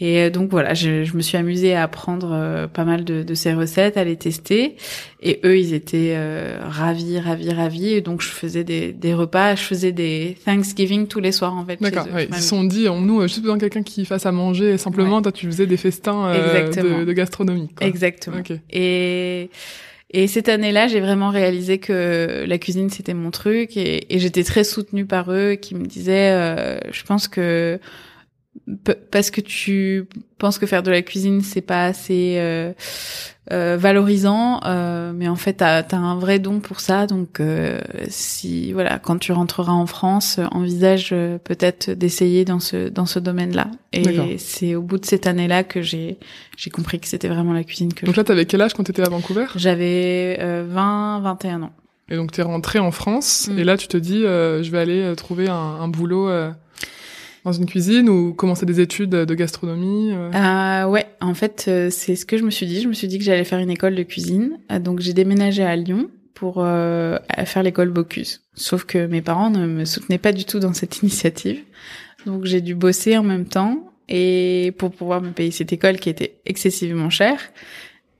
et 0.00 0.20
euh, 0.20 0.30
donc 0.30 0.50
voilà, 0.50 0.74
je, 0.74 1.02
je, 1.02 1.16
me 1.16 1.22
suis 1.22 1.36
amusée 1.36 1.74
à 1.74 1.82
apprendre 1.82 2.30
euh, 2.32 2.68
pas 2.68 2.84
mal 2.84 3.04
de, 3.04 3.24
de, 3.24 3.34
ces 3.34 3.52
recettes, 3.52 3.96
à 3.96 4.04
les 4.04 4.16
tester. 4.16 4.76
Et 5.20 5.40
eux, 5.44 5.58
ils 5.58 5.74
étaient 5.74 6.14
euh, 6.14 6.58
ravis, 6.62 7.18
ravis, 7.18 7.50
ravis. 7.52 7.88
Et 7.94 8.00
donc 8.00 8.22
je 8.22 8.28
faisais 8.28 8.62
des, 8.62 8.92
des, 8.92 9.12
repas, 9.12 9.56
je 9.56 9.62
faisais 9.62 9.90
des 9.90 10.36
Thanksgiving 10.44 11.08
tous 11.08 11.18
les 11.18 11.32
soirs 11.32 11.56
en 11.56 11.64
fait. 11.64 11.80
D'accord. 11.80 12.06
ils 12.16 12.34
se 12.34 12.42
sont 12.42 12.62
dit, 12.62 12.88
on 12.88 13.00
nous, 13.00 13.22
juste 13.22 13.40
besoin 13.40 13.56
de 13.56 13.60
quelqu'un 13.60 13.82
qui 13.82 14.04
fasse 14.04 14.24
à 14.24 14.32
manger. 14.32 14.74
Et 14.74 14.78
simplement, 14.78 15.20
toi, 15.20 15.32
tu 15.32 15.46
faisais 15.46 15.66
des 15.66 15.76
festins 15.76 16.32
de, 16.32 17.04
de, 17.04 17.12
gastronomie. 17.12 17.70
Quoi. 17.76 17.86
Exactement. 17.86 18.38
Et 18.70 19.50
et 20.10 20.26
cette 20.26 20.48
année-là, 20.48 20.88
j'ai 20.88 21.00
vraiment 21.00 21.28
réalisé 21.28 21.76
que 21.76 22.46
la 22.46 22.56
cuisine 22.56 22.88
c'était 22.88 23.12
mon 23.12 23.30
truc 23.30 23.76
et, 23.76 24.14
et 24.14 24.18
j'étais 24.18 24.42
très 24.42 24.64
soutenue 24.64 25.04
par 25.04 25.30
eux 25.30 25.56
qui 25.56 25.74
me 25.74 25.84
disaient, 25.84 26.80
je 26.90 27.02
pense 27.02 27.28
que 27.28 27.78
parce 29.10 29.30
que 29.30 29.40
tu 29.40 30.06
penses 30.38 30.58
que 30.58 30.66
faire 30.66 30.82
de 30.82 30.90
la 30.90 31.02
cuisine 31.02 31.40
c'est 31.42 31.60
pas 31.60 31.84
assez 31.84 32.34
euh, 32.38 32.72
euh, 33.50 33.76
valorisant, 33.78 34.60
euh, 34.64 35.12
mais 35.14 35.28
en 35.28 35.36
fait 35.36 35.54
t'as 35.54 35.80
as 35.80 35.96
un 35.96 36.16
vrai 36.16 36.38
don 36.38 36.60
pour 36.60 36.80
ça. 36.80 37.06
Donc 37.06 37.40
si 38.08 38.72
voilà, 38.72 38.98
quand 38.98 39.18
tu 39.18 39.32
rentreras 39.32 39.72
en 39.72 39.86
France, 39.86 40.38
envisage 40.52 41.10
peut-être 41.44 41.90
d'essayer 41.90 42.44
dans 42.44 42.60
ce 42.60 42.88
dans 42.88 43.06
ce 43.06 43.18
domaine-là. 43.18 43.68
Et 43.92 44.38
c'est 44.38 44.74
au 44.74 44.82
bout 44.82 44.98
de 44.98 45.06
cette 45.06 45.26
année-là 45.26 45.64
que 45.64 45.82
j'ai 45.82 46.18
j'ai 46.56 46.70
compris 46.70 47.00
que 47.00 47.06
c'était 47.06 47.28
vraiment 47.28 47.52
la 47.52 47.64
cuisine 47.64 47.92
que. 47.92 48.06
Donc 48.06 48.16
là, 48.16 48.24
t'avais 48.24 48.46
quel 48.46 48.60
âge 48.60 48.74
quand 48.74 48.84
t'étais 48.84 49.02
à 49.02 49.08
Vancouver? 49.08 49.46
J'avais 49.56 50.38
20 50.40 51.20
21 51.20 51.62
ans. 51.62 51.72
Et 52.10 52.16
donc 52.16 52.32
tu 52.32 52.40
es 52.40 52.42
rentrée 52.42 52.78
en 52.78 52.90
France 52.90 53.48
Mm. 53.48 53.58
et 53.58 53.64
là 53.64 53.76
tu 53.76 53.88
te 53.88 53.96
dis 53.96 54.24
euh, 54.24 54.62
je 54.62 54.70
vais 54.70 54.78
aller 54.78 55.02
euh, 55.02 55.14
trouver 55.14 55.48
un, 55.48 55.54
un 55.54 55.88
boulot 55.88 56.28
euh, 56.28 56.50
dans 57.48 57.52
une 57.52 57.66
cuisine 57.66 58.08
ou 58.10 58.34
commencer 58.34 58.66
des 58.66 58.80
études 58.80 59.10
de 59.10 59.34
gastronomie. 59.34 60.12
euh. 60.12 60.30
Euh, 60.34 60.86
ouais, 60.86 61.06
en 61.22 61.32
fait, 61.32 61.64
euh, 61.68 61.88
c'est 61.90 62.14
ce 62.14 62.26
que 62.26 62.36
je 62.36 62.44
me 62.44 62.50
suis 62.50 62.66
dit. 62.66 62.82
Je 62.82 62.88
me 62.88 62.92
suis 62.92 63.08
dit 63.08 63.18
que 63.18 63.24
j'allais 63.24 63.44
faire 63.44 63.58
une 63.58 63.70
école 63.70 63.94
de 63.94 64.02
cuisine. 64.02 64.58
Donc 64.80 65.00
j'ai 65.00 65.14
déménagé 65.14 65.62
à 65.62 65.74
Lyon 65.74 66.10
pour 66.34 66.56
euh, 66.58 67.16
faire 67.46 67.62
l'école 67.62 67.88
Bocuse. 67.88 68.42
Sauf 68.54 68.84
que 68.84 69.06
mes 69.06 69.22
parents 69.22 69.48
ne 69.50 69.66
me 69.66 69.84
soutenaient 69.86 70.18
pas 70.18 70.32
du 70.32 70.44
tout 70.44 70.58
dans 70.60 70.74
cette 70.74 70.98
initiative. 71.02 71.60
Donc 72.26 72.44
j'ai 72.44 72.60
dû 72.60 72.74
bosser 72.74 73.16
en 73.16 73.22
même 73.22 73.46
temps 73.46 73.92
et 74.10 74.74
pour 74.78 74.90
pouvoir 74.90 75.22
me 75.22 75.30
payer 75.30 75.50
cette 75.50 75.72
école 75.72 75.96
qui 75.96 76.10
était 76.10 76.40
excessivement 76.44 77.08
chère. 77.10 77.40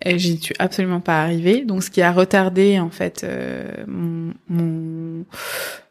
J'y 0.07 0.39
suis 0.39 0.55
absolument 0.59 1.01
pas 1.01 1.23
arrivée. 1.23 1.65
Donc 1.67 1.83
ce 1.83 1.91
qui 1.91 2.01
a 2.01 2.13
retardé 2.13 2.81
en 2.81 2.89
fait 2.91 3.25
euh, 3.25 3.85
mon 3.87 5.25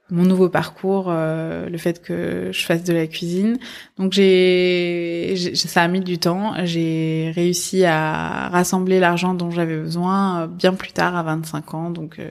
mon 0.09 0.23
nouveau 0.23 0.47
parcours, 0.47 1.07
euh, 1.09 1.67
le 1.69 1.77
fait 1.77 2.01
que 2.01 2.49
je 2.53 2.65
fasse 2.65 2.83
de 2.83 2.93
la 2.93 3.07
cuisine. 3.07 3.57
Donc 3.97 4.13
j'ai, 4.13 5.35
ça 5.53 5.83
a 5.83 5.87
mis 5.87 5.99
du 5.99 6.17
temps. 6.17 6.53
J'ai 6.63 7.31
réussi 7.35 7.83
à 7.83 8.47
rassembler 8.49 8.99
l'argent 8.99 9.33
dont 9.33 9.51
j'avais 9.51 9.77
besoin 9.77 10.43
euh, 10.43 10.47
bien 10.47 10.73
plus 10.73 10.93
tard, 10.93 11.15
à 11.15 11.23
25 11.23 11.73
ans. 11.73 11.89
Donc 11.89 12.19
euh, 12.19 12.29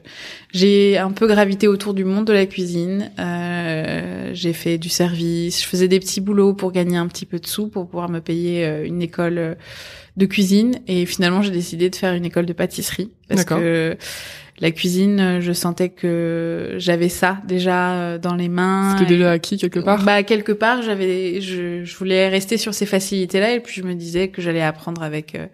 j'ai 0.53 0.97
un 0.97 1.11
peu 1.11 1.27
gravité 1.27 1.69
autour 1.69 1.93
du 1.93 2.05
monde 2.05 2.27
de 2.27 2.33
la 2.33 2.47
cuisine. 2.47 3.11
Euh, 3.19 4.31
j'ai 4.33 4.55
fait 4.55 4.79
du 4.79 4.89
service. 4.89 5.63
Je 5.63 5.67
faisais 5.67 5.89
des 5.89 6.01
petits 6.01 6.21
boulots 6.21 6.55
pour 6.55 6.73
gagner 6.73 6.97
un 6.97 7.09
petit 7.09 7.27
peu 7.27 7.39
de 7.39 7.47
sous 7.47 7.69
pour 7.69 7.87
pouvoir 7.87 8.09
me 8.09 8.21
payer 8.21 8.65
euh, 8.65 8.87
une 8.87 9.03
école 9.03 9.57
de 10.17 10.27
cuisine. 10.27 10.81
Et 10.87 11.07
finalement, 11.07 11.43
j'ai 11.43 11.51
décidé 11.51 11.91
de 11.91 11.97
faire 11.97 12.15
une 12.15 12.25
école 12.25 12.47
de 12.47 12.53
pâtisserie 12.53 13.11
parce 13.29 13.45
que 13.45 13.97
la 14.59 14.71
cuisine, 14.71 15.41
je 15.41 15.53
sentais 15.53 15.91
que 15.91 16.77
j'avais 16.79 17.11
ça 17.11 17.39
déjà 17.47 17.93
euh, 17.93 18.19
dans 18.19 18.35
les 18.35 18.49
mains. 18.49 18.97
C'était 18.97 19.09
déjà 19.09 19.33
acquis 19.33 19.59
quelque 19.59 19.81
part. 19.81 20.03
bah 20.03 20.23
quelque 20.23 20.53
part, 20.53 20.83
j'avais, 20.83 21.41
je, 21.41 21.85
je 21.85 21.97
voulais 21.97 22.29
rester 22.29 22.57
sur 22.57 22.73
ces 22.73 22.87
facilités-là 22.87 23.53
et 23.53 23.61
puis 23.61 23.75
je 23.75 23.83
me 23.83 23.95
disais 23.95 24.29
que 24.29 24.41
j'allais 24.41 24.63
apprendre 24.63 25.03
avec 25.03 25.35
euh, 25.35 25.47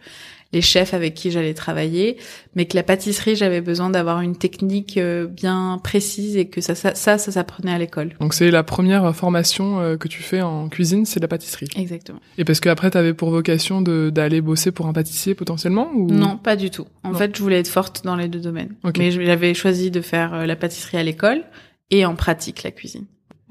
les 0.53 0.61
chefs 0.61 0.95
avec 0.95 1.15
qui 1.15 1.31
j'allais 1.31 1.55
travailler, 1.55 2.17
mais 2.55 2.67
que 2.67 2.77
la 2.77 2.83
pâtisserie, 2.83 3.37
j'avais 3.37 3.61
besoin 3.61 3.91
d'avoir 3.91 4.21
une 4.21 4.37
technique 4.37 4.99
euh, 4.99 5.27
bien 5.27 5.81
précise 5.83 6.37
et 6.37 6.47
que 6.47 6.61
ça, 6.61 6.75
ça, 6.75 6.95
ça, 6.95 7.19
ça 7.19 7.33
s'apprenait 7.33 7.73
à 7.73 7.79
l'école. 7.79 8.15
Donc 8.21 8.35
c'est 8.35 8.51
la 8.51 8.62
première 8.62 9.15
formation 9.17 9.81
euh, 9.81 9.97
que 9.97 10.09
tu 10.09 10.23
fais 10.23 10.43
en 10.43 10.69
cuisine, 10.69 11.07
c'est 11.07 11.21
la 11.21 11.29
pâtisserie. 11.29 11.69
Exactement. 11.77 12.19
Et 12.38 12.45
parce 12.45 12.61
que 12.61 12.69
après 12.69 12.91
t'avais 12.91 13.15
pour 13.15 13.31
vocation 13.31 13.81
de 13.83 14.11
d'aller 14.11 14.41
bosser 14.41 14.73
pour 14.73 14.87
un 14.87 14.93
pâtissier 14.93 15.35
potentiellement 15.35 15.91
ou? 15.95 16.11
Non, 16.11 16.37
pas 16.37 16.57
du 16.57 16.71
tout. 16.71 16.87
En 17.05 17.12
Non. 17.12 17.19
fait, 17.19 17.37
je 17.37 17.43
voulais 17.43 17.61
être 17.61 17.69
forte 17.69 18.05
dans 18.05 18.17
les 18.17 18.29
deux 18.29 18.41
domaines, 18.41 18.75
Ok. 18.85 18.99
mais 18.99 19.11
j'avais 19.11 19.55
choisi 19.55 19.91
de 19.91 20.01
faire 20.01 20.35
euh, 20.35 20.47
la 20.47 20.57
pâtisserie 20.57 20.99
à 20.99 21.03
l'école 21.03 21.43
et 21.91 22.05
en 22.05 22.15
pratique 22.15 22.62
la 22.62 22.71
cuisine. 22.71 23.07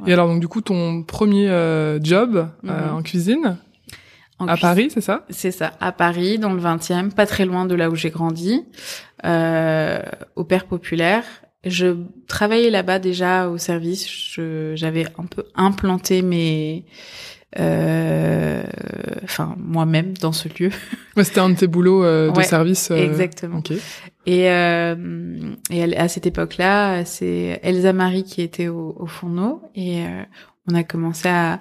Et 0.07 0.13
alors 0.13 0.27
donc 0.27 0.39
du 0.39 0.47
coup 0.47 0.61
ton 0.61 1.03
premier 1.03 1.47
euh, 1.49 1.99
job 2.01 2.47
euh, 2.65 2.87
Mhm. 2.89 2.95
en 2.95 3.01
cuisine 3.03 3.57
En 4.43 4.47
à 4.47 4.53
cuisine. 4.53 4.67
Paris, 4.69 4.89
c'est 4.93 5.01
ça? 5.01 5.25
C'est 5.29 5.51
ça, 5.51 5.71
à 5.79 5.91
Paris, 5.91 6.37
dans 6.39 6.53
le 6.53 6.61
20e, 6.61 7.11
pas 7.11 7.25
très 7.25 7.45
loin 7.45 7.65
de 7.65 7.75
là 7.75 7.89
où 7.89 7.95
j'ai 7.95 8.09
grandi, 8.09 8.63
euh, 9.25 10.01
au 10.35 10.43
Père 10.43 10.65
Populaire. 10.65 11.23
Je 11.63 11.95
travaillais 12.27 12.69
là-bas 12.71 12.97
déjà 12.99 13.47
au 13.49 13.57
service. 13.57 14.07
Je- 14.09 14.73
J'avais 14.75 15.05
un 15.19 15.25
peu 15.25 15.43
implanté 15.55 16.21
mes, 16.23 16.85
euh, 17.59 18.63
enfin 19.23 19.55
moi-même 19.57 20.13
dans 20.17 20.31
ce 20.31 20.47
lieu. 20.59 20.69
Ouais, 21.17 21.25
c'était 21.25 21.41
un 21.41 21.49
de 21.49 21.55
tes 21.55 21.67
boulots 21.67 22.05
euh, 22.05 22.31
de 22.31 22.37
Ouais, 22.37 22.43
service. 22.45 22.89
euh, 22.89 22.95
Exactement. 22.95 23.57
Ok. 23.57 23.71
Et, 24.25 24.49
euh, 24.49 24.95
et 25.69 25.97
à 25.97 26.07
cette 26.07 26.25
époque-là, 26.25 27.03
c'est 27.03 27.59
Elsa 27.63 27.91
Marie 27.91 28.23
qui 28.23 28.41
était 28.41 28.69
au, 28.69 28.95
au 28.97 29.07
fourneau 29.07 29.61
et 29.75 30.03
on 30.69 30.73
a 30.73 30.83
commencé 30.83 31.27
à, 31.27 31.59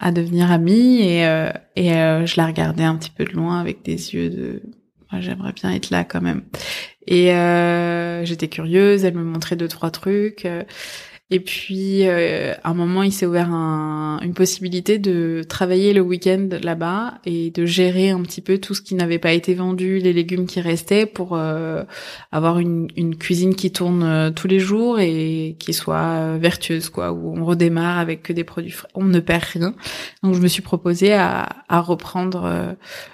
à 0.00 0.12
devenir 0.12 0.50
amis 0.50 1.00
et, 1.00 1.26
euh, 1.26 1.50
et 1.76 1.92
euh, 1.94 2.26
je 2.26 2.36
la 2.36 2.46
regardais 2.46 2.84
un 2.84 2.96
petit 2.96 3.10
peu 3.10 3.24
de 3.24 3.32
loin 3.32 3.60
avec 3.60 3.82
des 3.82 4.14
yeux 4.14 4.30
de 4.30 4.62
Moi, 5.10 5.20
j'aimerais 5.20 5.52
bien 5.52 5.72
être 5.72 5.90
là 5.90 6.04
quand 6.04 6.20
même. 6.20 6.42
Et 7.06 7.32
euh, 7.32 8.24
j'étais 8.24 8.48
curieuse, 8.48 9.04
elle 9.04 9.14
me 9.14 9.24
montrait 9.24 9.56
deux 9.56 9.68
trois 9.68 9.90
trucs. 9.90 10.46
Et 11.30 11.40
puis, 11.40 12.08
euh, 12.08 12.54
à 12.64 12.70
un 12.70 12.74
moment, 12.74 13.02
il 13.02 13.12
s'est 13.12 13.26
ouvert 13.26 13.50
un- 13.52 14.18
une 14.22 14.32
possibilité 14.34 14.98
de 14.98 15.42
travailler 15.48 15.92
le 15.92 16.00
week-end 16.00 16.48
là-bas 16.62 17.18
et 17.26 17.50
de 17.50 17.66
gérer 17.66 18.10
un 18.10 18.22
petit 18.22 18.40
peu 18.40 18.58
tout 18.58 18.74
ce 18.74 18.80
qui 18.80 18.94
n'avait 18.94 19.18
pas 19.18 19.32
été 19.32 19.54
vendu, 19.54 19.98
les 19.98 20.12
légumes 20.12 20.46
qui 20.46 20.60
restaient, 20.60 21.06
pour 21.06 21.36
euh, 21.36 21.84
avoir 22.32 22.58
une, 22.58 22.88
une 22.96 23.16
cuisine 23.16 23.54
qui 23.54 23.70
tourne 23.70 24.02
euh, 24.02 24.30
tous 24.30 24.48
les 24.48 24.58
jours 24.58 25.00
et 25.00 25.56
qui 25.58 25.72
soit 25.74 25.96
euh, 25.96 26.38
vertueuse, 26.40 26.88
quoi, 26.88 27.12
où 27.12 27.36
on 27.36 27.44
redémarre 27.44 27.98
avec 27.98 28.22
que 28.22 28.32
des 28.32 28.44
produits 28.44 28.70
frais. 28.70 28.88
On 28.94 29.04
ne 29.04 29.20
perd 29.20 29.44
rien. 29.44 29.74
Donc, 30.22 30.34
je 30.34 30.40
me 30.40 30.48
suis 30.48 30.62
proposée 30.62 31.12
à, 31.12 31.48
à 31.68 31.80
reprendre 31.80 32.44
euh, 32.44 32.72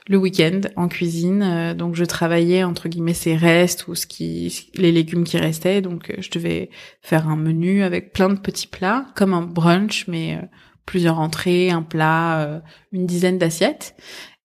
le 0.08 0.18
week-end 0.18 0.60
en 0.76 0.88
cuisine. 0.88 1.74
Donc, 1.76 1.94
je 1.96 2.04
travaillais 2.04 2.64
entre 2.64 2.88
guillemets 2.88 3.14
ces 3.14 3.34
restes 3.36 3.88
ou 3.88 3.94
ce 3.94 4.06
qui, 4.06 4.68
les 4.76 4.92
légumes 4.92 5.24
qui 5.24 5.36
restaient. 5.38 5.80
Donc, 5.80 6.14
je 6.18 6.30
devais 6.30 6.70
faire 7.02 7.28
un 7.28 7.36
menu 7.36 7.82
avec 7.82 8.03
plein 8.12 8.28
de 8.28 8.38
petits 8.38 8.66
plats, 8.66 9.06
comme 9.14 9.32
un 9.34 9.42
brunch, 9.42 10.06
mais 10.08 10.34
euh, 10.36 10.46
plusieurs 10.86 11.18
entrées, 11.18 11.70
un 11.70 11.82
plat, 11.82 12.40
euh, 12.40 12.60
une 12.92 13.06
dizaine 13.06 13.38
d'assiettes. 13.38 13.94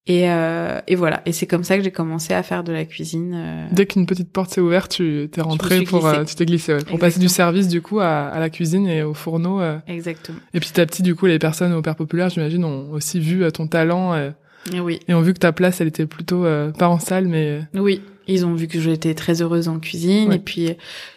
Et, 0.07 0.27
euh, 0.31 0.79
et 0.87 0.95
voilà. 0.95 1.21
Et 1.27 1.31
c'est 1.33 1.45
comme 1.45 1.63
ça 1.63 1.77
que 1.77 1.83
j'ai 1.83 1.91
commencé 1.91 2.33
à 2.33 2.41
faire 2.41 2.63
de 2.63 2.71
la 2.71 2.83
cuisine. 2.85 3.33
euh, 3.35 3.67
Dès 3.71 3.85
qu'une 3.85 4.07
petite 4.07 4.31
porte 4.31 4.49
s'est 4.51 4.61
ouverte, 4.61 4.91
tu 4.91 5.29
t'es 5.31 5.41
rentré 5.41 5.81
pour, 5.83 5.99
glissée. 5.99 6.17
euh, 6.17 6.23
tu 6.25 6.35
t'es 6.35 6.45
glissé, 6.47 6.73
ouais, 6.73 6.83
pour 6.83 6.97
passer 6.97 7.19
du 7.19 7.27
service 7.29 7.67
du 7.67 7.81
coup 7.83 7.99
à, 7.99 8.27
à 8.27 8.39
la 8.39 8.49
cuisine 8.49 8.87
et 8.87 9.03
au 9.03 9.13
fourneau. 9.13 9.61
euh. 9.61 9.77
Exactement. 9.87 10.39
Et 10.55 10.59
petit 10.59 10.81
à 10.81 10.85
petit, 10.87 11.03
du 11.03 11.13
coup, 11.13 11.27
les 11.27 11.37
personnes 11.37 11.73
au 11.73 11.83
Père 11.83 11.95
Populaire, 11.95 12.29
j'imagine, 12.29 12.63
ont 12.65 12.89
aussi 12.91 13.19
vu 13.19 13.43
ton 13.51 13.67
talent 13.67 14.13
euh, 14.15 14.31
Et 14.73 14.79
oui. 14.79 14.99
et 15.07 15.13
ont 15.13 15.21
vu 15.21 15.33
que 15.35 15.39
ta 15.39 15.51
place, 15.51 15.79
elle 15.79 15.87
était 15.89 16.07
plutôt 16.07 16.43
euh, 16.43 16.71
pas 16.71 16.87
en 16.89 16.97
salle, 16.97 17.27
mais 17.27 17.61
Oui, 17.75 18.01
ils 18.33 18.45
ont 18.45 18.53
vu 18.53 18.67
que 18.67 18.79
j'étais 18.79 19.13
très 19.15 19.41
heureuse 19.41 19.67
en 19.67 19.79
cuisine 19.79 20.29
Ouais. 20.29 20.35
et 20.35 20.39
puis 20.39 20.69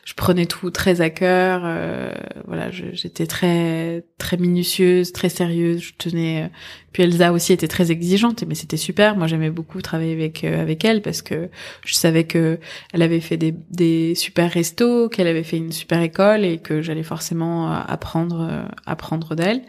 je 0.05 0.15
prenais 0.15 0.47
tout 0.47 0.71
très 0.71 1.01
à 1.01 1.11
cœur. 1.11 1.63
euh, 1.65 2.13
voilà, 2.47 2.71
j'étais 2.71 3.27
très 3.27 4.05
très 4.19 4.37
minutieuse, 4.37 5.13
très 5.13 5.29
sérieuse. 5.29 5.81
Je 5.83 5.93
tenais. 5.99 6.51
Puis 6.93 7.03
Elsa 7.05 7.33
aussi 7.33 7.53
était 7.53 7.69
très 7.69 7.91
exigeante, 7.91 8.45
mais 8.47 8.55
c'était 8.55 8.77
super. 8.77 9.17
Moi, 9.17 9.27
j'aimais 9.27 9.51
beaucoup 9.51 9.81
travailler 9.81 10.13
avec 10.13 10.45
euh, 10.45 10.61
avec 10.61 10.85
elle 10.85 11.01
parce 11.03 11.23
que 11.23 11.49
je 11.85 11.95
savais 11.95 12.25
que 12.25 12.59
elle 12.93 13.03
avait 13.03 13.21
fait 13.21 13.37
des 13.37 13.55
des 13.71 14.15
super 14.15 14.51
restos, 14.51 15.09
qu'elle 15.09 15.27
avait 15.27 15.43
fait 15.43 15.57
une 15.57 15.73
super 15.73 16.01
école 16.03 16.45
et 16.45 16.59
que 16.59 16.83
j'allais 16.83 17.03
forcément 17.03 17.73
euh, 17.73 17.81
apprendre 17.87 18.49
euh, 18.51 18.63
apprendre 18.87 19.35
d'elle. 19.35 19.63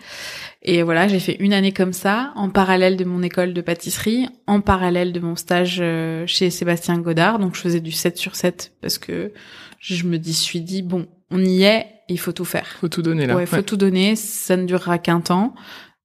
Et 0.64 0.82
voilà, 0.84 1.08
j'ai 1.08 1.20
fait 1.20 1.36
une 1.40 1.54
année 1.54 1.74
comme 1.74 1.94
ça, 1.94 2.32
en 2.36 2.50
parallèle 2.50 2.96
de 2.98 3.04
mon 3.04 3.22
école 3.22 3.54
de 3.54 3.62
pâtisserie, 3.62 4.28
en 4.48 4.62
parallèle 4.62 5.12
de 5.12 5.20
mon 5.20 5.36
stage 5.36 5.84
chez 6.26 6.50
Sébastien 6.50 6.98
Godard. 7.00 7.40
Donc 7.40 7.56
je 7.56 7.62
faisais 7.62 7.82
du 7.82 7.92
7 7.92 8.18
sur 8.18 8.36
7 8.38 8.72
parce 8.82 8.98
que 8.98 9.34
je 9.80 10.06
me 10.06 10.18
dis, 10.18 10.34
suis 10.34 10.62
dit, 10.62 10.82
bon, 10.82 11.06
on 11.32 11.44
y 11.44 11.64
est, 11.64 11.88
il 12.08 12.18
faut 12.18 12.32
tout 12.32 12.46
faire. 12.46 12.68
faut 12.80 12.88
tout 12.88 13.02
donner 13.02 13.26
là. 13.26 13.36
Ouais, 13.36 13.46
faut 13.46 13.58
Ouais. 13.58 13.64
tout 13.64 13.76
donner, 13.76 14.16
ça 14.16 14.56
ne 14.56 14.66
durera 14.66 14.98
qu'un 15.00 15.20
temps. 15.20 15.54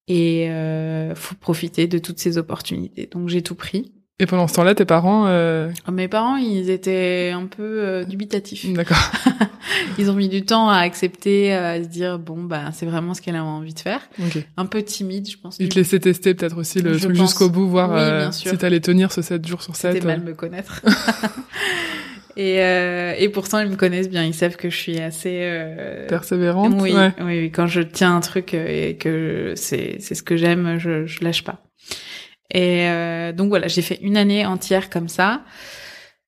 Et 0.08 0.48
euh, 0.50 1.14
faut 1.14 1.34
profiter 1.34 1.86
de 1.86 1.98
toutes 1.98 2.18
ces 2.18 2.38
opportunités. 2.38 3.08
Donc 3.10 3.28
j'ai 3.28 3.42
tout 3.42 3.54
pris. 3.54 3.92
Et 4.20 4.26
pendant 4.26 4.48
ce 4.48 4.54
temps-là, 4.54 4.74
tes 4.74 4.84
parents, 4.84 5.26
euh... 5.28 5.70
Mes 5.92 6.08
parents, 6.08 6.36
ils 6.36 6.70
étaient 6.70 7.30
un 7.32 7.46
peu 7.46 7.62
euh, 7.62 8.04
dubitatifs. 8.04 8.72
d'accord. 8.72 8.98
Ils 9.98 10.10
ont 10.10 10.14
mis 10.14 10.28
du 10.28 10.44
temps 10.44 10.68
à 10.68 10.78
accepter, 10.78 11.52
à 11.52 11.82
se 11.82 11.88
dire 11.88 12.18
bon 12.18 12.42
bah 12.42 12.70
c'est 12.72 12.86
vraiment 12.86 13.14
ce 13.14 13.20
qu'elle 13.20 13.36
a 13.36 13.44
envie 13.44 13.74
de 13.74 13.80
faire. 13.80 14.00
Ok. 14.18 14.44
Un 14.56 14.66
peu 14.66 14.82
timide, 14.82 15.28
je 15.30 15.36
pense. 15.36 15.56
Ils 15.60 15.68
te 15.68 15.76
laissaient 15.76 16.00
tester 16.00 16.34
peut-être 16.34 16.58
aussi 16.58 16.80
le 16.80 16.94
Je 16.94 17.04
truc 17.04 17.16
jusqu'au 17.16 17.48
bout, 17.48 17.68
voir 17.68 17.90
Oui, 17.90 17.98
euh, 17.98 18.30
si 18.32 18.56
t'allais 18.56 18.80
tenir 18.80 19.12
ce 19.12 19.22
7 19.22 19.46
jours 19.46 19.62
sur 19.62 19.76
7. 19.76 19.94
C'était 19.94 20.06
mal 20.06 20.22
me 20.22 20.34
connaître. 20.34 20.82
et, 22.38 22.62
euh, 22.62 23.14
et 23.18 23.28
pourtant, 23.28 23.58
ils 23.58 23.68
me 23.68 23.76
connaissent 23.76 24.08
bien. 24.08 24.24
Ils 24.24 24.32
savent 24.34 24.56
que 24.56 24.70
je 24.70 24.76
suis 24.76 24.98
assez... 25.00 25.40
euh, 25.42 26.06
Persévérante. 26.06 26.74
oui, 26.80 26.92
ouais. 26.92 27.12
oui, 27.20 27.38
oui. 27.40 27.50
Quand 27.50 27.66
je 27.66 27.82
tiens 27.82 28.16
un 28.16 28.20
truc 28.20 28.54
euh, 28.54 28.88
et 28.88 28.96
que 28.96 29.52
c'est 29.56 29.96
c'est 30.00 30.14
ce 30.14 30.22
que 30.22 30.36
j'aime, 30.36 30.78
je, 30.78 31.04
je 31.06 31.24
lâche 31.24 31.42
pas. 31.44 31.62
Et 32.54 32.88
euh, 32.88 33.32
donc 33.32 33.48
voilà, 33.48 33.68
j'ai 33.68 33.82
fait 33.82 33.98
une 34.00 34.16
année 34.16 34.46
entière 34.46 34.88
comme 34.88 35.08
ça. 35.08 35.42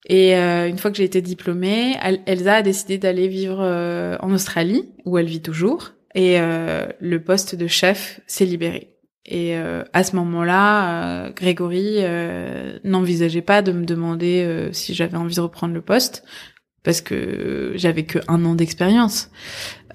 Et 0.06 0.34
euh, 0.36 0.66
une 0.68 0.78
fois 0.78 0.90
que 0.90 0.96
j'ai 0.96 1.04
été 1.04 1.20
diplômée, 1.22 1.94
El- 2.02 2.20
Elsa 2.26 2.54
a 2.56 2.62
décidé 2.62 2.98
d'aller 2.98 3.28
vivre 3.28 3.60
euh, 3.60 4.16
en 4.20 4.32
Australie, 4.32 4.88
où 5.04 5.16
elle 5.18 5.26
vit 5.26 5.42
toujours. 5.42 5.92
Et 6.14 6.40
euh, 6.40 6.86
le 7.00 7.22
poste 7.22 7.54
de 7.54 7.66
chef 7.68 8.20
s'est 8.26 8.46
libéré. 8.46 8.88
Et 9.26 9.56
euh, 9.56 9.84
à 9.92 10.02
ce 10.02 10.16
moment-là, 10.16 11.26
euh, 11.26 11.30
Grégory 11.30 11.96
euh, 11.98 12.78
n'envisageait 12.84 13.42
pas 13.42 13.62
de 13.62 13.72
me 13.72 13.84
demander 13.84 14.42
euh, 14.42 14.72
si 14.72 14.94
j'avais 14.94 15.16
envie 15.16 15.36
de 15.36 15.40
reprendre 15.40 15.74
le 15.74 15.82
poste 15.82 16.24
parce 16.82 17.00
que 17.02 17.72
j'avais 17.74 18.04
que 18.04 18.18
un 18.28 18.44
an 18.44 18.54
d'expérience. 18.54 19.30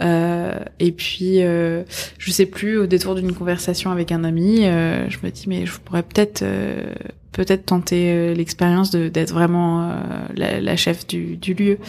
Euh, 0.02 0.60
et 0.80 0.92
puis, 0.92 1.42
euh, 1.42 1.84
je 2.20 2.32
sais 2.32 2.46
plus, 2.46 2.78
au 2.78 2.86
détour 2.86 3.16
d'une 3.16 3.34
conversation 3.34 3.92
avec 3.92 4.12
un 4.12 4.24
ami, 4.24 4.66
euh, 4.66 5.10
je 5.10 5.18
me 5.24 5.32
dis 5.32 5.46
mais 5.48 5.66
je 5.66 5.80
pourrais 5.80 6.04
peut-être 6.04 6.44
euh, 6.44 6.94
peut-être 7.32 7.66
tenter 7.66 8.12
euh, 8.12 8.34
l'expérience 8.34 8.92
d'être 8.92 9.34
vraiment 9.34 9.90
euh, 9.90 9.96
la, 10.36 10.62
la 10.62 10.76
chef 10.76 11.08
du, 11.08 11.38
du 11.38 11.54
lieu. 11.54 11.80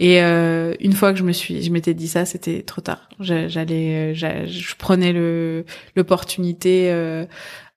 Et 0.00 0.22
euh, 0.22 0.72
une 0.80 0.94
fois 0.94 1.12
que 1.12 1.18
je 1.18 1.24
me 1.24 1.32
suis, 1.32 1.62
je 1.62 1.70
m'étais 1.70 1.92
dit 1.92 2.08
ça, 2.08 2.24
c'était 2.24 2.62
trop 2.62 2.80
tard. 2.80 3.10
J'allais, 3.20 4.14
je 4.14 4.74
prenais 4.76 5.12
l'opportunité 5.94 6.90
euh, 6.90 7.26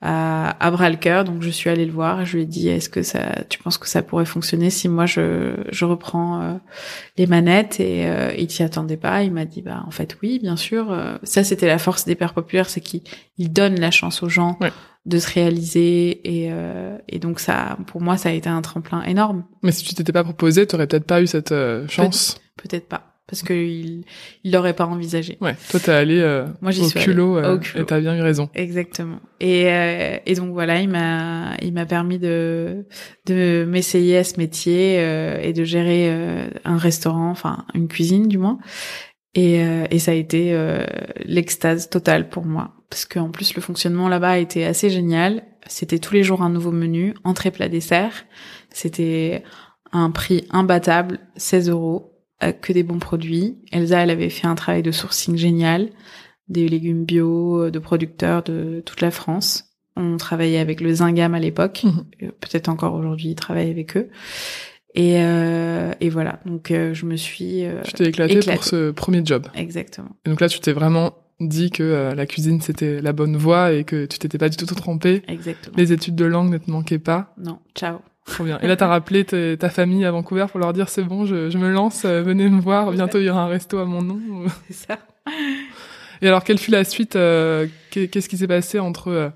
à, 0.05 0.57
à 0.59 0.69
bras 0.69 0.89
le 0.89 0.97
cœur. 0.97 1.23
Donc 1.23 1.41
je 1.41 1.49
suis 1.49 1.69
allée 1.69 1.85
le 1.85 1.91
voir 1.93 2.21
et 2.21 2.25
je 2.25 2.35
lui 2.35 2.43
ai 2.43 2.45
dit 2.45 2.67
est-ce 2.67 2.89
que 2.89 3.01
ça, 3.01 3.43
tu 3.49 3.57
penses 3.57 3.77
que 3.77 3.87
ça 3.87 4.03
pourrait 4.03 4.25
fonctionner 4.25 4.69
si 4.69 4.89
moi 4.89 5.05
je, 5.05 5.55
je 5.71 5.85
reprends 5.85 6.41
euh, 6.41 6.53
les 7.17 7.25
manettes? 7.25 7.79
Et 7.79 8.05
euh, 8.05 8.33
il 8.37 8.51
s'y 8.51 8.61
attendait 8.63 8.97
pas. 8.97 9.23
Il 9.23 9.31
m'a 9.31 9.45
dit 9.45 9.61
bah 9.61 9.83
en 9.87 9.91
fait 9.91 10.17
oui 10.21 10.39
bien 10.39 10.57
sûr. 10.57 10.91
Euh, 10.91 11.15
ça 11.23 11.43
c'était 11.43 11.67
la 11.67 11.77
force 11.79 12.03
des 12.05 12.15
pères 12.15 12.33
populaires, 12.33 12.69
c'est 12.69 12.81
qu'ils 12.81 13.01
donnent 13.53 13.79
la 13.79 13.91
chance 13.91 14.21
aux 14.21 14.29
gens. 14.29 14.59
de 15.05 15.19
se 15.19 15.33
réaliser 15.33 16.21
et, 16.23 16.49
euh, 16.53 16.97
et 17.09 17.19
donc 17.19 17.41
ça 17.41 17.77
pour 17.87 17.99
moi 17.99 18.15
ça 18.15 18.29
a 18.29 18.31
été 18.31 18.47
un 18.47 18.61
tremplin 18.61 19.03
énorme 19.03 19.43
mais 19.61 19.73
si 19.73 19.83
tu 19.83 19.93
t'étais 19.95 20.13
pas 20.13 20.23
proposé 20.23 20.65
tu 20.65 20.75
aurais 20.75 20.87
peut-être 20.87 21.05
pas 21.05 21.21
eu 21.21 21.27
cette 21.27 21.53
chance 21.89 22.37
peut-être 22.55 22.87
pas 22.87 23.12
parce 23.27 23.41
que 23.41 23.53
il 23.53 24.03
il 24.43 24.51
l'aurait 24.51 24.73
pas 24.73 24.85
envisagé. 24.85 25.37
Ouais, 25.39 25.55
toi 25.69 25.79
t'es 25.79 25.91
allé 25.91 26.19
euh, 26.19 26.45
Moi, 26.61 26.71
au, 26.71 26.83
suis 26.83 26.99
culot, 26.99 27.37
euh, 27.37 27.55
au 27.55 27.59
culot 27.59 27.83
et 27.83 27.85
t'as 27.85 27.99
bien 27.99 28.15
eu 28.15 28.21
raison. 28.21 28.49
Exactement. 28.53 29.19
Et 29.39 29.65
euh, 29.67 30.17
et 30.25 30.35
donc 30.35 30.51
voilà, 30.51 30.81
il 30.81 30.89
m'a 30.89 31.55
il 31.61 31.73
m'a 31.73 31.85
permis 31.85 32.19
de 32.19 32.85
de 33.25 33.65
m'essayer 33.67 34.17
à 34.17 34.23
ce 34.23 34.37
métier 34.37 34.97
euh, 34.99 35.39
et 35.41 35.53
de 35.53 35.63
gérer 35.63 36.09
euh, 36.09 36.47
un 36.65 36.77
restaurant, 36.77 37.29
enfin 37.29 37.65
une 37.73 37.87
cuisine 37.87 38.27
du 38.27 38.37
moins. 38.37 38.59
Et 39.35 39.61
et 39.89 39.97
ça 39.97 40.11
a 40.11 40.13
été 40.13 40.55
l'extase 41.25 41.89
totale 41.89 42.29
pour 42.29 42.45
moi 42.45 42.75
parce 42.91 43.05
qu'en 43.05 43.31
plus 43.31 43.55
le 43.55 43.63
fonctionnement 43.63 44.07
là-bas 44.07 44.37
était 44.37 44.63
assez 44.63 44.91
génial. 44.91 45.43
C'était 45.65 45.97
tous 45.97 46.13
les 46.13 46.21
jours 46.21 46.43
un 46.43 46.51
nouveau 46.51 46.71
menu, 46.71 47.15
entrée 47.23 47.49
plat 47.49 47.67
dessert. 47.67 48.25
C'était 48.69 49.43
un 49.91 50.11
prix 50.11 50.45
imbattable, 50.51 51.19
16 51.37 51.69
euros 51.69 52.12
euh, 52.12 52.12
que 52.51 52.73
des 52.73 52.83
bons 52.83 52.99
produits. 52.99 53.57
Elsa, 53.71 53.99
elle 54.01 54.09
avait 54.09 54.29
fait 54.29 54.47
un 54.47 54.55
travail 54.55 54.83
de 54.83 54.91
sourcing 54.91 55.37
génial, 55.37 55.89
des 56.49 56.67
légumes 56.67 57.05
bio, 57.05 57.63
euh, 57.63 57.71
de 57.71 57.79
producteurs 57.79 58.43
de 58.43 58.81
toute 58.85 59.01
la 59.01 59.11
France. 59.11 59.73
On 59.95 60.17
travaillait 60.17 60.59
avec 60.59 60.81
le 60.81 60.93
Zingam 60.93 61.35
à 61.35 61.39
l'époque, 61.39 61.83
mhm. 61.83 62.05
euh, 62.23 62.31
peut-être 62.39 62.69
encore 62.69 62.95
aujourd'hui, 62.95 63.29
ils 63.29 63.35
travaillent 63.35 63.69
avec 63.69 63.95
eux. 63.95 64.09
Et, 64.95 65.17
euh, 65.17 65.91
et 66.01 66.09
voilà, 66.09 66.39
donc 66.45 66.67
je 66.69 67.05
me 67.05 67.15
suis. 67.15 67.65
Euh, 67.65 67.81
tu 67.83 67.93
t'es 67.93 68.05
éclatée, 68.05 68.39
pour 68.39 68.63
ce 68.63 68.91
premier 68.91 69.21
job. 69.25 69.47
Exactement. 69.55 70.15
Et 70.25 70.29
donc 70.29 70.39
là, 70.39 70.49
tu 70.49 70.59
t'es 70.59 70.71
vraiment 70.73 71.15
dit 71.39 71.71
que 71.71 72.13
la 72.15 72.25
cuisine 72.27 72.61
c'était 72.61 73.01
la 73.01 73.11
bonne 73.11 73.35
voie 73.35 73.73
et 73.73 73.85
que 73.85 74.05
tu 74.05 74.19
t'étais 74.19 74.37
pas 74.37 74.49
du 74.49 74.57
tout 74.57 74.67
trompée. 74.67 75.23
Exactement. 75.27 75.75
Les 75.77 75.91
études 75.91 76.15
de 76.15 76.25
langue 76.25 76.51
ne 76.51 76.59
te 76.59 76.69
manquaient 76.69 76.99
pas. 76.99 77.33
Non, 77.37 77.57
ciao. 77.73 77.97
Trop 78.25 78.43
bien. 78.45 78.59
Et 78.61 78.67
là, 78.67 78.75
t'as 78.75 78.87
rappelé 78.87 79.25
ta 79.25 79.69
famille 79.69 80.05
à 80.05 80.11
Vancouver 80.11 80.45
pour 80.49 80.59
leur 80.59 80.73
dire 80.73 80.89
c'est 80.89 81.03
bon, 81.03 81.25
je, 81.25 81.49
je 81.49 81.57
me 81.57 81.71
lance, 81.71 82.03
euh, 82.05 82.21
venez 82.21 82.47
me 82.49 82.61
voir, 82.61 82.91
bientôt 82.91 83.19
il 83.19 83.25
y 83.25 83.29
aura 83.29 83.43
un 83.43 83.47
resto 83.47 83.79
à 83.79 83.85
mon 83.85 84.01
nom. 84.01 84.19
C'est 84.67 84.87
ça. 84.87 84.99
Et 86.21 86.27
alors, 86.27 86.43
quelle 86.43 86.57
fut 86.57 86.71
la 86.71 86.85
suite 86.85 87.15
euh, 87.15 87.67
Qu'est-ce 87.91 88.29
qui 88.29 88.37
s'est 88.37 88.47
passé 88.47 88.79
entre 88.79 89.09
euh, 89.09 89.29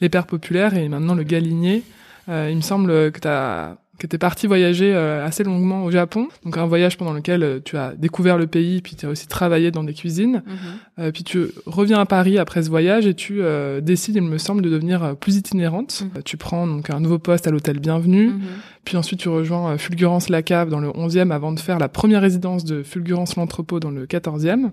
les 0.00 0.08
pères 0.08 0.26
populaires 0.26 0.74
et 0.74 0.88
maintenant 0.88 1.14
le 1.14 1.22
Galinier? 1.22 1.82
Il 2.28 2.54
me 2.54 2.60
semble 2.60 3.10
que 3.10 3.18
t'as 3.18 3.74
que 4.00 4.06
tu 4.06 4.16
es 4.16 4.18
parti 4.18 4.46
voyager 4.46 4.94
euh, 4.94 5.24
assez 5.24 5.44
longuement 5.44 5.84
au 5.84 5.90
Japon. 5.90 6.28
Donc 6.44 6.56
un 6.56 6.66
voyage 6.66 6.96
pendant 6.96 7.12
lequel 7.12 7.42
euh, 7.42 7.60
tu 7.62 7.76
as 7.76 7.94
découvert 7.94 8.38
le 8.38 8.46
pays, 8.46 8.80
puis 8.80 8.96
tu 8.96 9.04
as 9.04 9.10
aussi 9.10 9.28
travaillé 9.28 9.70
dans 9.70 9.84
des 9.84 9.92
cuisines. 9.92 10.42
Mhm. 10.46 10.54
Euh, 10.98 11.12
puis 11.12 11.22
tu 11.22 11.48
reviens 11.66 12.00
à 12.00 12.06
Paris 12.06 12.38
après 12.38 12.62
ce 12.62 12.70
voyage 12.70 13.06
et 13.06 13.14
tu 13.14 13.42
décides, 13.82 14.16
il 14.16 14.22
me 14.22 14.38
semble, 14.38 14.62
de 14.62 14.70
devenir 14.70 15.14
plus 15.16 15.36
itinérante. 15.36 16.02
Mhm. 16.02 16.22
tu 16.24 16.36
prends 16.38 16.66
donc 16.66 16.88
un 16.88 16.98
nouveau 16.98 17.18
poste 17.18 17.46
à 17.46 17.50
l'hôtel 17.50 17.78
Bienvenue. 17.78 18.28
Mhm. 18.28 18.40
Puis 18.84 18.96
ensuite 18.96 19.20
tu 19.20 19.28
rejoins 19.28 19.76
Fulgurance 19.76 20.30
La 20.30 20.42
Cave 20.42 20.70
dans 20.70 20.80
le 20.80 20.88
11e 20.88 21.30
avant 21.30 21.52
de 21.52 21.60
faire 21.60 21.78
la 21.78 21.88
première 21.88 22.22
résidence 22.22 22.64
de 22.64 22.82
Fulgurance 22.82 23.36
l'Entrepôt 23.36 23.80
dans 23.80 23.90
le 23.90 24.06
14e. 24.06 24.70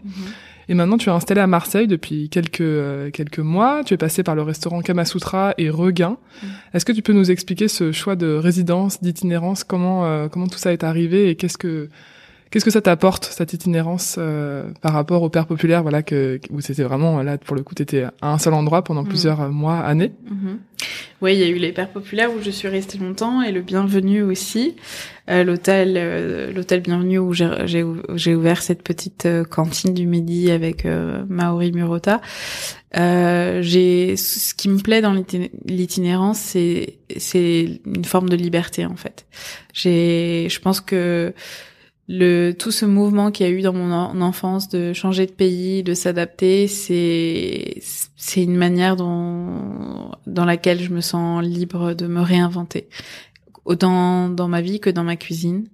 Et 0.69 0.73
maintenant, 0.73 0.97
tu 0.97 1.09
es 1.09 1.11
installé 1.11 1.39
à 1.41 1.47
Marseille 1.47 1.87
depuis 1.87 2.29
quelques 2.29 2.61
euh, 2.61 3.09
quelques 3.11 3.39
mois. 3.39 3.83
Tu 3.85 3.93
es 3.93 3.97
passé 3.97 4.23
par 4.23 4.35
le 4.35 4.41
restaurant 4.41 4.81
Kamasutra 4.81 5.53
et 5.57 5.69
Regain. 5.69 6.17
Mm. 6.41 6.47
Est-ce 6.73 6.85
que 6.85 6.91
tu 6.91 7.01
peux 7.01 7.13
nous 7.13 7.31
expliquer 7.31 7.67
ce 7.67 7.91
choix 7.91 8.15
de 8.15 8.33
résidence, 8.33 9.01
d'itinérance, 9.01 9.63
comment 9.63 10.05
euh, 10.05 10.27
comment 10.27 10.47
tout 10.47 10.57
ça 10.57 10.73
est 10.73 10.83
arrivé 10.83 11.29
et 11.29 11.35
qu'est-ce 11.35 11.57
que 11.57 11.89
Qu'est-ce 12.49 12.63
que 12.63 12.71
ça 12.71 12.81
t'apporte 12.81 13.25
cette 13.25 13.53
itinérance 13.53 14.15
euh, 14.17 14.69
par 14.81 14.93
rapport 14.93 15.21
au 15.21 15.29
père 15.29 15.47
populaire, 15.47 15.81
voilà 15.81 16.01
que 16.01 16.39
où 16.49 16.61
c'était 16.61 16.83
vraiment 16.83 17.21
là 17.21 17.37
pour 17.37 17.55
le 17.55 17.63
coup 17.63 17.75
t'étais 17.75 18.03
à 18.21 18.31
un 18.31 18.37
seul 18.37 18.53
endroit 18.53 18.83
pendant 18.83 19.03
mm. 19.03 19.07
plusieurs 19.07 19.49
mois, 19.49 19.79
années? 19.79 20.13
Mm-hmm. 20.31 20.85
Oui, 21.21 21.33
il 21.33 21.39
y 21.39 21.43
a 21.43 21.47
eu 21.47 21.55
les 21.55 21.73
pères 21.73 21.89
populaires 21.89 22.29
où 22.31 22.41
je 22.41 22.51
suis 22.51 22.67
restée 22.67 22.99
longtemps 22.99 23.41
et 23.41 23.51
le 23.51 23.61
Bienvenu 23.61 24.21
aussi, 24.21 24.75
euh, 25.29 25.43
l'hôtel 25.43 25.95
euh, 25.97 26.53
l'hôtel 26.53 26.81
Bienvenu 26.81 27.17
où 27.19 27.33
j'ai 27.33 28.35
ouvert 28.35 28.61
cette 28.61 28.83
petite 28.83 29.27
cantine 29.49 29.93
du 29.93 30.05
midi 30.05 30.49
avec 30.51 30.85
Maori 30.85 31.73
Murota. 31.73 32.21
j'ai 32.93 34.15
ce 34.15 34.53
qui 34.53 34.69
me 34.69 34.77
plaît 34.77 35.01
dans 35.01 35.21
l'itinérance, 35.65 36.39
c'est 36.39 36.99
c'est 37.17 37.81
une 37.85 38.05
forme 38.05 38.29
de 38.29 38.37
liberté 38.37 38.85
en 38.85 38.95
fait. 38.95 39.25
J'ai 39.73 40.47
je 40.49 40.59
pense 40.61 40.79
que 40.79 41.33
le 42.07 42.53
tout 42.53 42.71
ce 42.71 42.85
mouvement 42.85 43.31
qu'il 43.31 43.45
y 43.45 43.49
a 43.49 43.51
eu 43.51 43.61
dans 43.61 43.73
mon 43.73 44.21
enfance 44.21 44.69
de 44.69 44.93
changer 44.93 45.25
de 45.25 45.31
pays, 45.31 45.83
de 45.83 45.93
s'adapter, 45.93 46.67
c'est 46.67 47.81
c'est 48.15 48.43
une 48.43 48.55
manière 48.55 48.95
dont 48.95 50.11
dans 50.25 50.45
laquelle 50.45 50.81
je 50.81 50.91
me 50.91 51.01
sens 51.01 51.43
libre 51.43 51.93
de 51.93 52.07
me 52.07 52.21
réinventer, 52.21 52.87
autant 53.65 54.29
dans 54.29 54.47
ma 54.47 54.61
vie 54.61 54.79
que 54.79 54.89
dans 54.89 55.03
ma 55.03 55.17
cuisine, 55.17 55.67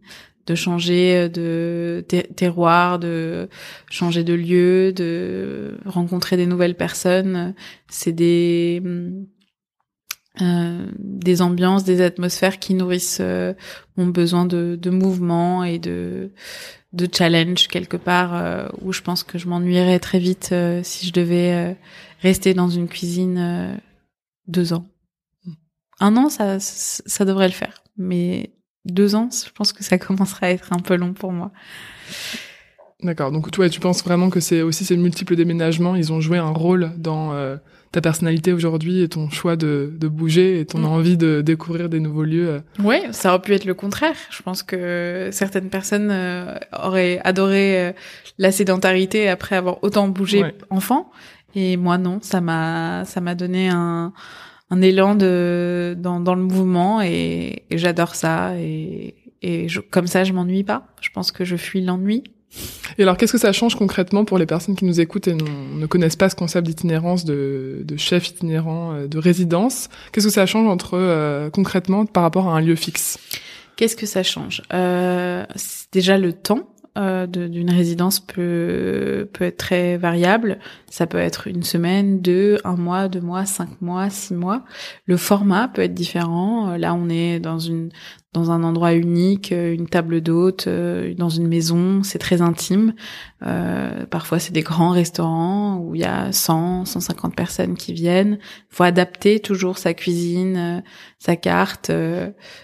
de 0.47 0.55
changer 0.55 1.29
de 1.29 2.03
terroir, 2.35 2.99
de 2.99 3.47
changer 3.89 4.23
de 4.23 4.33
lieu, 4.33 4.91
de 4.91 5.77
rencontrer 5.85 6.37
des 6.37 6.47
nouvelles 6.47 6.75
personnes. 6.75 7.53
C'est 7.89 8.11
des 8.11 8.81
euh, 10.41 10.87
des 10.97 11.43
ambiances, 11.43 11.83
des 11.83 12.01
atmosphères 12.01 12.57
qui 12.57 12.73
nourrissent 12.73 13.19
euh, 13.21 13.53
mon 13.97 14.07
besoin 14.07 14.45
de, 14.45 14.75
de, 14.81 14.89
mouvement 14.89 15.63
et 15.63 15.77
de, 15.77 16.31
de 16.91 17.07
challenge 17.11 17.67
quelque 17.67 17.97
part 17.97 18.33
euh, 18.33 18.67
où 18.81 18.91
je 18.93 19.01
pense 19.01 19.21
que 19.21 19.37
je 19.37 19.47
m'ennuierais 19.47 19.99
très 19.99 20.17
vite 20.17 20.51
si 20.81 21.05
je 21.05 21.13
devais 21.13 21.77
rester 22.23 22.55
dans 22.55 22.67
une 22.67 22.87
cuisine 22.87 23.79
deux 24.47 24.73
ans. 24.73 24.87
Un 25.99 26.17
an, 26.17 26.29
ça, 26.29 26.59
ça 26.59 27.25
devrait 27.25 27.47
le 27.47 27.53
faire, 27.53 27.83
mais 27.95 28.55
deux 28.85 29.13
ans, 29.13 29.29
je 29.31 29.51
pense 29.51 29.71
que 29.71 29.83
ça 29.83 29.97
commencerait 29.99 30.47
à 30.47 30.51
être 30.51 30.73
un 30.73 30.79
peu 30.79 30.95
long 30.95 31.13
pour 31.13 31.31
moi. 31.31 31.51
D'accord. 33.03 33.31
Donc 33.31 33.51
toi, 33.51 33.69
tu 33.69 33.79
penses 33.79 34.03
vraiment 34.03 34.31
que 34.31 34.39
c'est 34.39 34.63
aussi 34.63 34.83
ces 34.83 34.97
multiples 34.97 35.35
déménagements, 35.35 35.95
ils 35.95 36.11
ont 36.11 36.21
joué 36.21 36.39
un 36.39 36.49
rôle 36.49 36.91
dans 36.97 37.33
ta 37.93 38.01
personnalité 38.01 38.51
aujourd'hui 38.53 39.03
et 39.03 39.07
ton 39.07 39.29
choix 39.29 39.55
de, 39.55 39.93
de 39.95 40.07
bouger 40.07 40.59
et 40.59 40.65
ton 40.65 40.79
mm. 40.79 40.85
envie 40.85 41.15
de 41.15 41.41
découvrir 41.41 41.89
des 41.89 41.99
nouveaux 41.99 42.23
lieux. 42.23 42.49
Euh. 42.49 42.59
Oui, 42.79 42.97
ça 43.11 43.29
aurait 43.29 43.41
pu 43.41 43.53
être 43.53 43.65
le 43.65 43.75
contraire. 43.75 44.15
Je 44.31 44.41
pense 44.41 44.63
que 44.63 45.29
certaines 45.31 45.69
personnes 45.69 46.09
euh, 46.11 46.55
auraient 46.77 47.21
adoré 47.23 47.79
euh, 47.79 47.91
la 48.39 48.51
sédentarité 48.51 49.29
après 49.29 49.55
avoir 49.55 49.83
autant 49.83 50.07
bougé 50.07 50.43
enfant, 50.71 51.11
et 51.53 51.77
moi 51.77 51.99
non. 51.99 52.17
Ça 52.21 52.41
m'a 52.41 53.05
ça 53.05 53.21
m'a 53.21 53.35
donné 53.35 53.69
un 53.69 54.11
un 54.71 54.81
élan 54.81 55.13
de 55.13 55.95
dans, 55.95 56.19
dans 56.19 56.33
le 56.33 56.41
mouvement 56.41 56.99
et, 56.99 57.63
j'adore 57.69 58.15
ça 58.15 58.57
et 58.57 59.13
et 59.43 59.69
je, 59.69 59.81
comme 59.81 60.07
ça 60.07 60.23
je 60.23 60.33
m'ennuie 60.33 60.63
pas. 60.63 60.87
Je 60.99 61.09
pense 61.11 61.31
que 61.31 61.45
je 61.45 61.57
fuis 61.57 61.81
l'ennui 61.81 62.23
et 62.97 63.03
alors, 63.03 63.17
qu'est-ce 63.17 63.31
que 63.31 63.37
ça 63.37 63.51
change 63.51 63.75
concrètement 63.75 64.25
pour 64.25 64.37
les 64.37 64.45
personnes 64.45 64.75
qui 64.75 64.85
nous 64.85 64.99
écoutent 64.99 65.27
et 65.27 65.33
ne 65.35 65.85
connaissent 65.85 66.15
pas 66.15 66.29
ce 66.29 66.35
concept 66.35 66.67
d'itinérance, 66.67 67.25
de, 67.25 67.81
de, 67.83 67.97
chef 67.97 68.29
itinérant, 68.29 68.93
euh, 68.93 69.07
de 69.07 69.17
résidence? 69.17 69.89
Qu'est-ce 70.11 70.27
que 70.27 70.33
ça 70.33 70.45
change 70.45 70.67
entre 70.67 70.93
euh, 70.93 71.49
concrètement 71.49 72.05
par 72.05 72.23
rapport 72.23 72.47
à 72.47 72.57
un 72.57 72.61
lieu 72.61 72.75
fixe? 72.75 73.17
Qu'est-ce 73.75 73.95
que 73.95 74.05
ça 74.05 74.23
change? 74.23 74.61
Euh, 74.73 75.45
Déjà 75.91 76.17
le 76.17 76.33
temps. 76.33 76.69
Euh, 76.95 77.25
d'une 77.25 77.71
résidence 77.71 78.19
peut 78.19 79.27
peut 79.33 79.45
être 79.45 79.57
très 79.57 79.97
variable. 79.97 80.59
Ça 80.91 81.07
peut 81.07 81.17
être 81.17 81.47
une 81.47 81.63
semaine, 81.63 82.21
deux, 82.21 82.59
un 82.65 82.75
mois, 82.75 83.07
deux 83.07 83.19
mois, 83.19 83.45
cinq 83.45 83.81
mois, 83.81 84.11
six 84.11 84.35
mois. 84.35 84.61
Le 85.07 85.17
format 85.17 85.67
peut 85.69 85.81
être 85.81 85.95
différent. 85.95 86.77
Là, 86.77 86.93
on 86.93 87.09
est 87.09 87.39
dans 87.39 87.57
une 87.57 87.89
dans 88.33 88.49
un 88.49 88.63
endroit 88.63 88.93
unique, 88.93 89.51
euh, 89.51 89.73
une 89.73 89.87
table 89.87 90.21
d'hôte, 90.21 90.65
euh, 90.67 91.13
dans 91.15 91.29
une 91.29 91.47
maison, 91.47 92.01
c'est 92.01 92.17
très 92.17 92.41
intime. 92.41 92.93
Euh, 93.45 94.05
parfois, 94.07 94.39
c'est 94.39 94.53
des 94.53 94.63
grands 94.63 94.89
restaurants 94.89 95.77
où 95.77 95.93
il 95.93 96.01
y 96.01 96.05
a 96.05 96.31
100, 96.31 96.85
150 96.85 97.35
personnes 97.35 97.75
qui 97.75 97.93
viennent. 97.93 98.39
Il 98.41 98.75
faut 98.75 98.83
adapter 98.83 99.39
toujours 99.39 99.77
sa 99.77 99.93
cuisine, 99.93 100.83
sa 101.19 101.35
carte, 101.35 101.91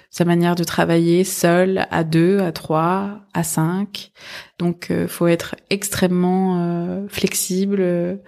sa 0.10 0.26
manière 0.26 0.56
de 0.56 0.64
travailler 0.64 1.24
seul, 1.24 1.86
à 1.92 2.04
deux, 2.04 2.40
à 2.40 2.52
trois, 2.52 3.22
à 3.34 3.44
cinq. 3.44 4.12
Donc, 4.58 4.88
il 4.90 5.08
faut 5.08 5.28
être 5.28 5.56
extrêmement 5.70 7.06
flexible 7.10 8.20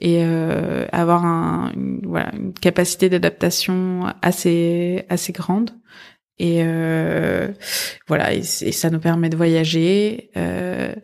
et 0.00 0.22
avoir 0.92 1.24
un, 1.24 1.72
une, 1.74 2.00
voilà, 2.04 2.32
une 2.34 2.52
capacité 2.54 3.08
d'adaptation 3.08 4.06
assez 4.22 5.04
assez 5.08 5.32
grande 5.32 5.70
Et 6.38 6.62
euh, 6.62 7.48
voilà, 8.06 8.34
et, 8.34 8.42
ça 8.42 8.90
nous 8.90 9.00
permet 9.00 9.28
de 9.28 9.36
voyager. 9.36 10.30
Euh, 10.36 10.94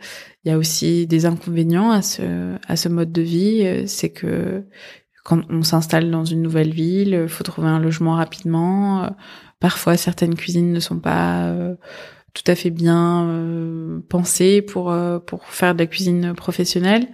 il 0.45 0.51
y 0.51 0.53
a 0.53 0.59
aussi 0.59 1.07
des 1.07 1.27
inconvénients 1.27 1.91
à 1.91 2.03
ce 2.03 2.57
à 2.69 2.77
ce 2.77 2.89
mode 2.89 3.13
de 3.13 3.23
vie, 3.23 3.85
c'est 3.87 4.11
que 4.11 4.65
quand 5.25 5.41
on 5.51 5.63
s'installe 5.63 6.11
dans 6.11 6.25
une 6.25 6.43
nouvelle 6.43 6.73
ville, 6.73 7.21
il 7.23 7.29
faut 7.29 7.45
trouver 7.45 7.69
un 7.69 7.79
logement 7.79 8.17
rapidement. 8.17 9.09
Parfois, 9.63 9.97
certaines 9.97 10.35
cuisines 10.35 10.73
ne 10.73 10.81
sont 10.81 10.99
pas 10.99 11.45
euh, 11.45 11.77
tout 12.35 12.43
à 12.49 12.57
fait 12.57 12.71
bien 12.71 13.29
euh, 13.29 14.01
pensées 14.09 14.61
pour 14.61 14.91
euh, 14.91 15.21
pour 15.21 15.47
faire 15.47 15.77
de 15.77 15.79
la 15.79 15.87
cuisine 15.87 16.35
professionnelle. 16.35 17.07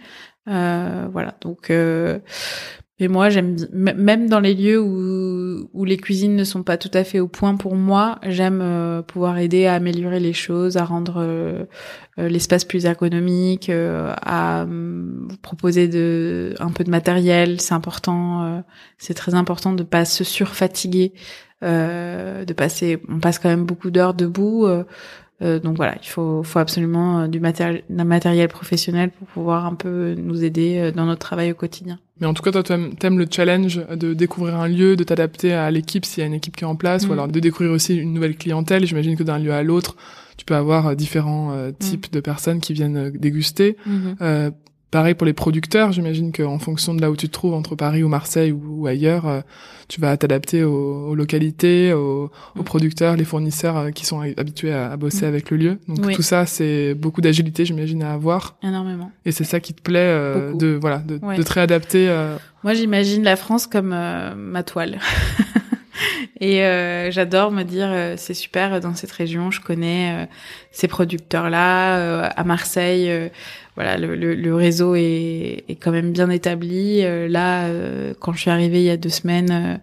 voilà, 0.47 1.37
donc 1.43 1.71
mais 3.01 3.07
moi, 3.07 3.29
j'aime 3.29 3.57
même 3.73 4.29
dans 4.29 4.41
les 4.41 4.55
lieux 4.55 4.81
où, 4.81 5.69
où 5.73 5.85
les 5.85 5.97
cuisines 5.97 6.35
ne 6.35 6.43
sont 6.43 6.65
pas 6.65 6.77
tout 6.77 6.91
à 6.95 7.05
fait 7.05 7.21
au 7.21 7.29
point 7.29 7.57
pour 7.57 7.77
moi, 7.77 8.19
j'aime 8.27 8.61
euh, 8.61 9.03
pouvoir 9.03 9.39
aider 9.39 9.67
à 9.67 9.75
améliorer 9.75 10.19
les 10.19 10.33
choses, 10.33 10.77
à 10.77 10.85
rendre 10.85 11.19
euh, 11.19 11.65
euh, 12.19 12.29
l'espace 12.29 12.65
plus 12.65 12.87
ergonomique, 12.87 13.71
à 13.71 14.67
proposer 15.43 15.87
de 15.87 16.55
un 16.59 16.71
peu 16.71 16.83
de 16.83 16.91
matériel. 16.91 17.61
C'est 17.61 17.75
important, 17.75 18.65
c'est 18.99 19.15
très 19.15 19.35
important 19.35 19.73
de 19.73 19.85
pas 19.85 20.05
se 20.05 20.25
surfatiguer, 20.25 21.13
de 21.63 22.53
passer. 22.53 23.01
On 23.09 23.21
passe 23.21 23.39
quand 23.39 23.49
même 23.49 23.65
beaucoup 23.65 23.91
d'heures 23.91 24.15
debout. 24.15 24.67
Euh, 25.41 25.61
donc 25.61 25.77
voilà, 25.77 25.97
il 26.03 26.09
faut, 26.09 26.43
faut 26.43 26.59
absolument 26.59 27.21
euh, 27.21 27.27
du 27.29 27.39
matériel, 27.39 27.85
d'un 27.89 28.05
matériel 28.05 28.49
professionnel 28.49 29.11
pour 29.11 29.29
pouvoir 29.29 29.67
un 29.67 29.75
peu 29.75 30.15
nous 30.15 30.43
aider 30.43 30.79
euh, 30.79 30.91
dans 30.91 31.07
notre 31.07 31.21
travail 31.21 31.53
au 31.53 31.55
quotidien. 31.55 32.01
Mais 32.21 32.27
en 32.27 32.35
tout 32.35 32.43
cas, 32.43 32.51
toi, 32.51 32.65
tu 32.65 32.73
aimes 32.73 33.19
le 33.19 33.27
challenge 33.31 33.81
de 33.95 34.15
découvrir 34.15 34.57
un 34.57 34.67
lieu, 34.67 34.97
de 34.97 35.05
t'adapter 35.05 35.53
à 35.53 35.71
l'équipe 35.71 36.05
s'il 36.05 36.23
y 36.23 36.25
a 36.25 36.27
une 36.27 36.35
équipe 36.35 36.57
qui 36.57 36.65
est 36.65 36.67
en 36.67 36.75
place, 36.75 37.05
ou 37.05 37.11
mm. 37.11 37.13
alors 37.13 37.29
de 37.29 37.39
découvrir 37.39 37.73
aussi 37.73 37.97
une 37.97 38.13
nouvelle 38.13 38.37
clientèle. 38.37 38.85
J'imagine 38.85 39.17
que 39.17 39.23
d'un 39.23 39.39
lieu 39.39 39.53
à 39.53 39.63
l'autre, 39.63 39.97
tu 40.37 40.45
peux 40.45 40.57
avoir 40.57 40.97
différents 40.97 41.55
mm. 41.55 41.75
types 41.75 42.13
de 42.13 42.19
personnes 42.19 42.59
qui 42.59 42.73
viennent 42.73 43.11
déguster. 43.11 43.77
Mm-hmm. 43.89 44.51
Pareil 44.91 45.13
pour 45.13 45.27
les 45.27 45.35
producteurs, 45.35 45.93
j'imagine 45.93 46.33
qu'en 46.33 46.59
fonction 46.59 46.95
de 46.95 47.03
là 47.03 47.11
où 47.11 47.17
tu 47.17 47.29
te 47.29 47.33
trouves, 47.33 47.53
entre 47.53 47.77
Paris 47.77 48.03
ou 48.03 48.09
Marseille 48.09 48.53
ou, 48.53 48.87
ailleurs, 48.87 49.29
euh, 49.29 49.41
tu 49.87 50.01
vas 50.01 50.17
t'adapter 50.17 50.65
aux, 50.65 51.15
localités, 51.15 51.93
aux, 51.93 52.31
producteurs, 52.65 53.15
les 53.15 53.25
fournisseurs 53.25 53.77
euh, 53.77 53.91
qui 53.91 54.07
sont 54.07 54.23
habitués 54.39 54.73
à, 54.73 54.97
bosser 54.97 55.27
mm. 55.27 55.29
avec 55.29 55.51
le 55.51 55.57
lieu. 55.59 55.79
Donc 55.89 56.13
tout 56.13 56.23
ça, 56.23 56.47
c'est 56.47 56.95
beaucoup 56.95 57.21
d'agilité, 57.21 57.67
j'imagine, 57.67 58.03
à 58.03 58.15
avoir. 58.15 58.57
Énormément. 58.63 59.13
Et 59.27 59.33
c'est 59.33 59.45
ça 59.45 59.61
qui 59.61 59.75
te 59.75 59.83
plaît 59.83 59.99
euh, 59.99 60.55
de 60.55 60.79
voilà 60.81 60.99
de, 60.99 61.19
de 61.19 61.43
te 61.43 61.53
réadapter. 61.53 62.09
Moi, 62.65 62.73
j'imagine 62.73 63.23
la 63.23 63.37
France 63.37 63.67
comme 63.67 63.89
ma 63.91 64.63
toile. 64.63 65.01
Et 66.41 66.61
j'adore 67.11 67.51
me 67.51 67.65
dire 67.65 68.15
c'est 68.17 68.33
super 68.33 68.81
dans 68.81 68.95
cette 68.95 69.11
région, 69.11 69.51
je 69.51 69.61
connais 69.61 70.29
ces 70.71 70.87
producteurs 70.89 71.51
là 71.51 72.29
à 72.29 72.45
Marseille 72.45 73.31
voilà, 73.79 73.97
le, 73.97 74.17
le, 74.17 74.55
réseau 74.57 74.97
est, 74.97 75.63
est, 75.69 75.77
quand 75.81 75.93
même 75.93 76.11
bien 76.11 76.31
établi. 76.31 77.05
Euh, 77.05 77.29
là, 77.29 77.67
euh, 77.67 78.13
quand 78.19 78.33
je 78.33 78.41
suis 78.41 78.51
arrivée 78.51 78.81
il 78.81 78.87
y 78.87 78.91
a 78.91 78.97
deux 78.97 79.09
semaines, 79.09 79.53
euh, 79.53 79.77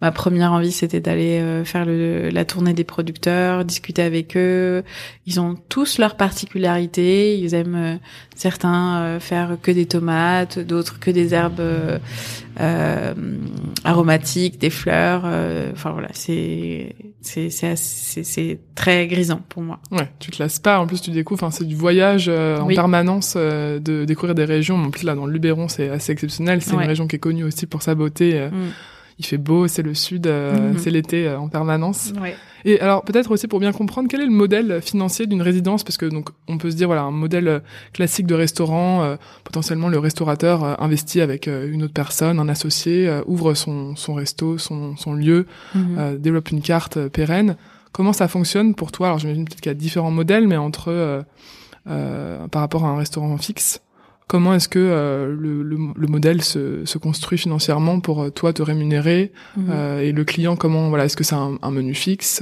ma 0.00 0.12
première 0.12 0.52
envie 0.52 0.72
c'était 0.72 1.00
d'aller 1.00 1.62
faire 1.64 1.84
le, 1.84 2.30
la 2.30 2.44
tournée 2.44 2.74
des 2.74 2.84
producteurs, 2.84 3.64
discuter 3.64 4.02
avec 4.02 4.36
eux. 4.36 4.82
Ils 5.26 5.40
ont 5.40 5.56
tous 5.68 5.98
leurs 5.98 6.16
particularités. 6.16 7.38
Ils 7.38 7.54
aiment 7.54 7.98
certains 8.34 9.18
faire 9.20 9.56
que 9.62 9.70
des 9.70 9.86
tomates, 9.86 10.58
d'autres 10.58 10.98
que 10.98 11.10
des 11.10 11.34
herbes 11.34 11.60
euh, 12.60 13.14
aromatiques, 13.84 14.58
des 14.58 14.70
fleurs. 14.70 15.24
Enfin 15.72 15.90
voilà, 15.92 16.08
c'est 16.12 16.94
c'est 17.20 17.50
c'est 17.50 17.76
c'est 17.76 18.58
très 18.74 19.06
grisant 19.06 19.40
pour 19.48 19.62
moi. 19.62 19.78
Ouais, 19.90 20.08
tu 20.18 20.30
te 20.30 20.42
lasses 20.42 20.58
pas. 20.58 20.80
En 20.80 20.86
plus, 20.86 21.00
tu 21.00 21.10
découvres. 21.10 21.42
Enfin, 21.42 21.50
c'est 21.50 21.66
du 21.66 21.76
voyage 21.76 22.26
euh, 22.28 22.58
en 22.58 22.68
permanence 22.68 23.34
euh, 23.36 23.78
de 23.78 24.04
découvrir 24.04 24.34
des 24.34 24.44
régions. 24.44 24.76
En 24.76 24.90
plus, 24.90 25.02
là, 25.02 25.14
dans 25.14 25.26
le 25.26 25.32
Luberon, 25.32 25.68
c'est 25.68 25.88
assez 25.88 26.12
exceptionnel. 26.12 26.62
C'est 26.62 26.72
une 26.72 26.80
région 26.80 27.06
qui 27.06 27.16
est 27.16 27.20
connue 27.20 27.44
aussi 27.44 27.66
pour 27.66 27.82
sa 27.82 27.94
beauté. 27.94 28.32
Euh, 28.34 28.50
mm 28.50 28.70
il 29.20 29.26
fait 29.26 29.36
beau, 29.36 29.68
c'est 29.68 29.82
le 29.82 29.94
sud, 29.94 30.26
euh, 30.26 30.72
mhm. 30.72 30.78
c'est 30.78 30.90
l'été 30.90 31.28
euh, 31.28 31.38
en 31.38 31.48
permanence. 31.48 32.12
Ouais. 32.20 32.34
Et 32.64 32.80
alors 32.80 33.04
peut-être 33.04 33.30
aussi 33.30 33.48
pour 33.48 33.60
bien 33.60 33.72
comprendre 33.72 34.08
quel 34.08 34.22
est 34.22 34.26
le 34.26 34.32
modèle 34.32 34.80
financier 34.82 35.26
d'une 35.26 35.42
résidence? 35.42 35.84
Parce 35.84 35.98
que 35.98 36.06
donc 36.06 36.30
on 36.48 36.56
peut 36.56 36.70
se 36.70 36.76
dire 36.76 36.88
voilà 36.88 37.02
un 37.02 37.10
modèle 37.10 37.48
euh, 37.48 37.60
classique 37.92 38.26
de 38.26 38.34
restaurant 38.34 39.16
potentiellement 39.44 39.88
le 39.88 39.98
restaurateur 39.98 40.80
investit 40.82 41.20
avec 41.20 41.46
une 41.46 41.82
autre 41.82 41.94
personne 41.94 42.38
un 42.38 42.48
associé 42.48 43.10
ouvre 43.26 43.54
son 43.54 43.96
son 43.96 44.14
resto 44.14 44.58
son 44.58 44.96
son 44.96 45.14
lieu 45.14 45.46
mhm. 45.74 46.18
développe 46.18 46.50
une 46.50 46.60
carte 46.60 47.08
pérenne 47.08 47.56
comment 47.92 48.12
ça 48.12 48.28
fonctionne 48.28 48.74
pour 48.74 48.92
toi? 48.92 49.08
Alors 49.08 49.18
j'imagine 49.18 49.44
peut-être 49.44 49.60
qu'il 49.60 49.70
y 49.70 49.74
a 49.74 49.74
différents 49.74 50.10
modèles 50.10 50.46
mais 50.46 50.56
entre 50.56 51.24
par 51.84 52.60
rapport 52.60 52.84
à 52.84 52.88
un 52.88 52.96
restaurant 52.96 53.36
fixe 53.38 53.80
Comment 54.30 54.54
est-ce 54.54 54.68
que 54.68 54.78
euh, 54.78 55.34
le, 55.36 55.64
le, 55.64 55.76
le, 55.96 56.06
modèle 56.06 56.40
se, 56.40 56.84
se, 56.84 56.98
construit 56.98 57.36
financièrement 57.36 57.98
pour 57.98 58.22
euh, 58.22 58.30
toi 58.30 58.52
te 58.52 58.62
rémunérer 58.62 59.32
mhm. 59.56 59.66
euh, 59.72 59.98
et 59.98 60.12
le 60.12 60.22
client 60.22 60.54
comment 60.54 60.88
voilà 60.88 61.06
est-ce 61.06 61.16
que 61.16 61.24
c'est 61.24 61.34
un, 61.34 61.58
un, 61.60 61.70
menu 61.72 61.94
fixe 61.94 62.40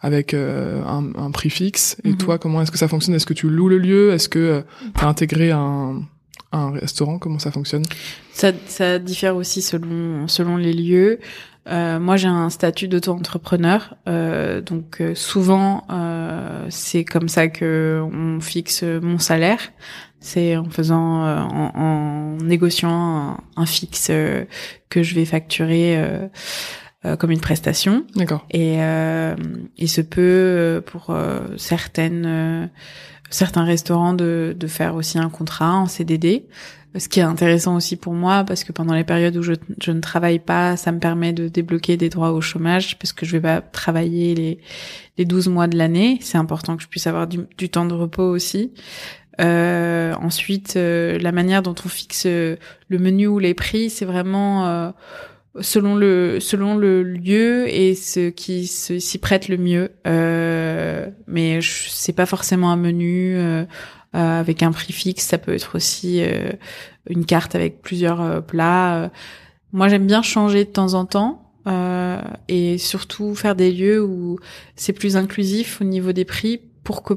avec 0.00 0.34
un, 0.34 1.10
un, 1.16 1.30
prix 1.32 1.50
fixe? 1.50 1.96
Et 2.04 2.10
mhm. 2.10 2.18
toi 2.18 2.38
comment 2.38 2.62
est-ce 2.62 2.70
que 2.70 2.78
ça 2.78 2.86
fonctionne? 2.86 3.16
Est-ce 3.16 3.26
que 3.26 3.34
tu 3.34 3.50
loues 3.50 3.68
le 3.68 3.78
lieu? 3.78 4.12
Est-ce 4.12 4.28
que 4.28 4.62
tu 4.96 5.04
as 5.04 5.08
intégré 5.08 5.50
un, 5.50 6.00
un 6.52 6.70
restaurant? 6.70 7.18
Comment 7.18 7.40
ça 7.40 7.50
fonctionne? 7.50 7.82
Ça, 8.32 8.52
ça 8.68 9.00
diffère 9.00 9.34
aussi 9.34 9.62
selon 9.62 10.28
selon 10.28 10.56
les 10.56 10.72
lieux. 10.72 11.18
Euh, 11.66 11.98
moi, 11.98 12.16
j'ai 12.18 12.28
un 12.28 12.50
statut 12.50 12.88
d'auto-entrepreneur, 12.88 13.96
euh, 14.06 14.60
donc 14.60 15.02
souvent 15.14 15.82
c'est 16.68 17.04
comme 17.04 17.28
ça 17.28 17.48
que 17.48 18.00
on 18.12 18.38
fixe 18.38 18.84
mon 18.84 19.18
salaire. 19.18 19.58
C'est 20.24 20.56
en 20.56 20.70
faisant, 20.70 21.26
euh, 21.26 21.36
en, 21.36 21.70
en, 21.74 22.36
négociant 22.42 23.36
un, 23.56 23.66
fixe 23.66 24.08
euh, 24.08 24.46
que 24.88 25.02
je 25.02 25.14
vais 25.14 25.26
facturer 25.26 25.98
euh, 25.98 27.16
comme 27.16 27.30
une 27.30 27.42
prestation. 27.42 28.06
D'accord. 28.16 28.46
Et 28.50 28.78
il 29.76 29.88
se 29.90 30.00
peut 30.00 30.82
pour 30.86 31.14
certaines 31.58 32.70
certains 33.28 33.64
restaurants 33.64 34.14
de, 34.14 34.56
de 34.58 34.66
faire 34.66 34.94
aussi 34.94 35.18
un 35.18 35.28
contrat 35.28 35.74
en 35.74 35.86
CDD. 35.86 36.46
Ce 36.96 37.08
qui 37.08 37.18
est 37.18 37.24
intéressant 37.24 37.74
aussi 37.76 37.96
pour 37.96 38.14
moi, 38.14 38.44
parce 38.44 38.62
que 38.64 38.70
pendant 38.72 38.94
les 38.94 39.02
périodes 39.02 39.36
où 39.36 39.42
je, 39.42 39.54
je, 39.82 39.90
ne 39.90 40.00
travaille 40.00 40.38
pas, 40.38 40.76
ça 40.76 40.92
me 40.92 41.00
permet 41.00 41.32
de 41.32 41.48
débloquer 41.48 41.96
des 41.96 42.08
droits 42.08 42.30
au 42.30 42.40
chômage, 42.40 42.98
parce 42.98 43.12
que 43.12 43.26
je 43.26 43.32
vais 43.32 43.40
pas 43.40 43.60
travailler 43.60 44.34
les, 44.36 44.58
les 45.18 45.24
12 45.24 45.48
mois 45.48 45.66
de 45.66 45.76
l'année. 45.76 46.18
C'est 46.20 46.38
important 46.38 46.76
que 46.76 46.82
je 46.84 46.88
puisse 46.88 47.08
avoir 47.08 47.26
du, 47.26 47.40
du 47.58 47.68
temps 47.68 47.84
de 47.84 47.94
repos 47.94 48.22
aussi. 48.22 48.72
Euh, 49.40 50.14
ensuite, 50.20 50.76
euh, 50.76 51.18
la 51.18 51.32
manière 51.32 51.62
dont 51.62 51.74
on 51.84 51.88
fixe 51.88 52.24
euh, 52.26 52.56
le 52.88 52.98
menu 52.98 53.26
ou 53.26 53.38
les 53.38 53.54
prix, 53.54 53.90
c'est 53.90 54.04
vraiment 54.04 54.66
euh, 54.66 54.90
selon 55.60 55.94
le 55.94 56.38
selon 56.40 56.76
le 56.76 57.02
lieu 57.02 57.68
et 57.68 57.94
ce 57.94 58.30
qui 58.30 58.66
s'y 58.66 59.18
prête 59.18 59.48
le 59.48 59.56
mieux. 59.56 59.90
mais 61.26 61.60
c'est 61.62 62.12
pas 62.12 62.26
forcément 62.26 62.70
un 62.70 62.76
menu 62.76 63.38
avec 64.12 64.62
un 64.62 64.72
prix 64.72 64.92
fixe. 64.92 65.24
Ça 65.24 65.38
peut 65.38 65.54
être 65.54 65.76
aussi 65.76 66.22
une 67.08 67.24
carte 67.24 67.54
avec 67.54 67.82
plusieurs 67.82 68.44
plats. 68.44 69.12
Moi, 69.72 69.86
j'aime 69.88 70.06
bien 70.06 70.22
changer 70.22 70.64
de 70.64 70.70
temps 70.70 70.94
en 70.94 71.04
temps. 71.04 71.52
et 72.48 72.76
surtout 72.78 73.36
faire 73.36 73.54
des 73.54 73.70
lieux 73.70 74.02
où 74.02 74.40
c'est 74.74 74.92
plus 74.92 75.16
inclusif 75.16 75.80
au 75.80 75.84
niveau 75.84 76.10
des 76.10 76.24
prix 76.24 76.60
pour 76.82 77.04
que 77.04 77.14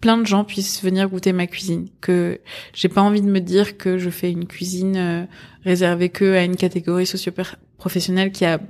plein 0.00 0.18
de 0.18 0.26
gens 0.26 0.44
puissent 0.44 0.82
venir 0.82 1.08
goûter 1.08 1.32
ma 1.32 1.46
cuisine. 1.46 1.88
Que 2.00 2.40
j'ai 2.72 2.88
pas 2.88 3.02
envie 3.02 3.22
de 3.22 3.30
me 3.30 3.40
dire 3.40 3.76
que 3.76 3.98
je 3.98 4.10
fais 4.10 4.30
une 4.30 4.46
cuisine 4.46 4.96
euh, 4.96 5.24
réservée 5.64 6.08
que 6.08 6.34
à 6.34 6.44
une 6.44 6.56
catégorie 6.56 7.06
socio-professionnelle 7.06 8.32
qui 8.32 8.44
a 8.44 8.60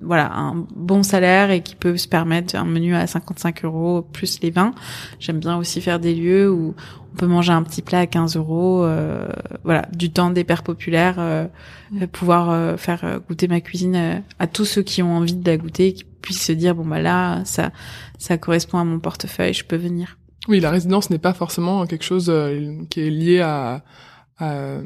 voilà 0.00 0.32
un 0.32 0.64
bon 0.76 1.02
salaire 1.02 1.50
et 1.50 1.60
qui 1.60 1.74
peut 1.74 1.96
se 1.96 2.06
permettre 2.06 2.54
un 2.54 2.64
menu 2.64 2.94
à 2.94 3.06
55 3.06 3.64
euros 3.64 4.02
plus 4.02 4.40
les 4.42 4.50
vins. 4.50 4.72
J'aime 5.18 5.40
bien 5.40 5.56
aussi 5.56 5.80
faire 5.80 5.98
des 5.98 6.14
lieux 6.14 6.48
où 6.48 6.76
on 7.12 7.16
peut 7.16 7.26
manger 7.26 7.52
un 7.52 7.64
petit 7.64 7.82
plat 7.82 8.00
à 8.00 8.06
15 8.06 8.36
euros. 8.36 8.84
Euh, 8.84 9.26
voilà, 9.64 9.88
du 9.92 10.10
temps 10.10 10.30
des 10.30 10.44
pères 10.44 10.62
populaires, 10.62 11.16
euh, 11.18 11.46
mmh. 11.90 12.06
pouvoir 12.06 12.78
faire 12.78 13.20
goûter 13.28 13.48
ma 13.48 13.60
cuisine 13.60 14.22
à 14.38 14.46
tous 14.46 14.66
ceux 14.66 14.82
qui 14.82 15.02
ont 15.02 15.16
envie 15.16 15.34
de 15.34 15.50
la 15.50 15.56
goûter, 15.56 15.92
qui 15.94 16.04
puissent 16.04 16.44
se 16.44 16.52
dire 16.52 16.76
bon 16.76 16.86
bah 16.86 17.00
là 17.00 17.42
ça 17.44 17.72
ça 18.18 18.38
correspond 18.38 18.78
à 18.78 18.84
mon 18.84 19.00
portefeuille, 19.00 19.52
je 19.52 19.64
peux 19.64 19.76
venir. 19.76 20.17
Oui, 20.48 20.60
la 20.60 20.70
résidence 20.70 21.10
n'est 21.10 21.18
pas 21.18 21.34
forcément 21.34 21.86
quelque 21.86 22.04
chose 22.04 22.26
euh, 22.30 22.74
qui 22.90 23.00
est 23.00 23.10
lié 23.10 23.40
à, 23.40 23.84
à, 24.38 24.78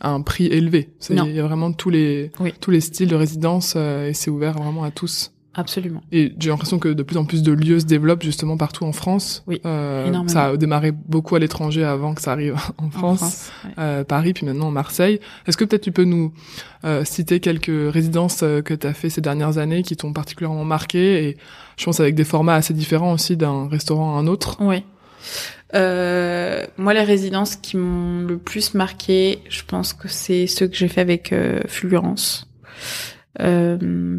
un 0.00 0.20
prix 0.22 0.46
élevé. 0.46 0.90
Il 1.10 1.34
y 1.34 1.40
a 1.40 1.42
vraiment 1.46 1.72
tous 1.72 1.90
les 1.90 2.30
tous 2.60 2.70
les 2.70 2.80
styles 2.80 3.08
de 3.08 3.16
résidence 3.16 3.74
euh, 3.76 4.08
et 4.08 4.12
c'est 4.14 4.30
ouvert 4.30 4.54
vraiment 4.54 4.84
à 4.84 4.90
tous. 4.90 5.32
absolument. 5.54 6.02
Et 6.12 6.32
j'ai 6.38 6.50
l'impression 6.50 6.78
que 6.78 6.88
de 6.88 7.02
plus 7.02 7.16
en 7.16 7.24
plus 7.24 7.42
de 7.42 7.52
lieux 7.52 7.80
se 7.80 7.84
développent 7.86 8.22
justement 8.22 8.56
partout 8.56 8.84
en 8.84 8.92
France. 8.92 9.42
Oui, 9.46 9.60
Euh, 9.64 10.06
énormément. 10.06 10.28
ça 10.32 10.46
a 10.46 10.56
démarré 10.56 10.92
beaucoup 10.92 11.34
à 11.36 11.38
l'étranger 11.40 11.82
avant 11.84 12.14
que 12.14 12.20
ça 12.22 12.32
arrive 12.32 12.54
en 12.78 12.86
En 12.86 12.90
France. 12.90 13.50
ouais. 13.64 13.70
euh, 13.78 14.04
Paris, 14.04 14.32
puis 14.34 14.46
maintenant 14.46 14.70
Marseille. 14.70 15.20
Est-ce 15.46 15.56
que 15.56 15.64
peut-être 15.64 15.82
tu 15.82 15.92
peux 15.92 16.04
nous 16.04 16.32
euh, 16.84 17.04
citer 17.04 17.40
quelques 17.40 17.92
résidences 17.92 18.38
que 18.40 18.74
tu 18.74 18.86
as 18.86 18.94
fait 18.94 19.10
ces 19.10 19.20
dernières 19.20 19.58
années 19.58 19.82
qui 19.82 19.96
t'ont 19.96 20.12
particulièrement 20.12 20.64
marqué? 20.64 21.28
Et 21.28 21.36
je 21.76 21.84
pense 21.84 21.98
avec 22.00 22.14
des 22.16 22.24
formats 22.24 22.54
assez 22.54 22.74
différents 22.74 23.12
aussi 23.14 23.36
d'un 23.36 23.68
restaurant 23.68 24.16
à 24.16 24.20
un 24.20 24.26
autre. 24.26 24.56
Oui. 24.60 24.82
Euh, 25.74 26.66
moi, 26.76 26.94
les 26.94 27.02
résidences 27.02 27.56
qui 27.56 27.76
m'ont 27.76 28.22
le 28.26 28.38
plus 28.38 28.74
marqué, 28.74 29.40
je 29.48 29.62
pense 29.66 29.92
que 29.92 30.08
c'est 30.08 30.46
ceux 30.46 30.66
que 30.66 30.76
j'ai 30.76 30.88
fait 30.88 31.00
avec 31.00 31.32
euh, 31.32 31.60
Fulgurance. 31.66 32.48
Euh, 33.40 34.18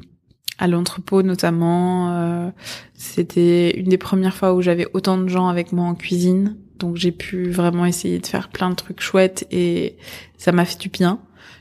à 0.60 0.68
l'entrepôt 0.68 1.24
notamment, 1.24 2.12
euh, 2.12 2.50
c'était 2.94 3.72
une 3.72 3.88
des 3.88 3.98
premières 3.98 4.36
fois 4.36 4.54
où 4.54 4.62
j'avais 4.62 4.88
autant 4.94 5.18
de 5.18 5.28
gens 5.30 5.48
avec 5.48 5.72
moi 5.72 5.86
en 5.86 5.96
cuisine. 5.96 6.58
Donc 6.78 6.98
j'ai 6.98 7.12
pu 7.12 7.50
vraiment 7.50 7.86
essayer 7.86 8.20
de 8.20 8.28
faire 8.28 8.50
plein 8.50 8.70
de 8.70 8.76
trucs 8.76 9.02
chouettes 9.02 9.48
et 9.52 9.98
ça 10.38 10.52
m'a 10.52 10.66
fait 10.66 10.80
du 10.80 10.90
bien. 10.90 11.20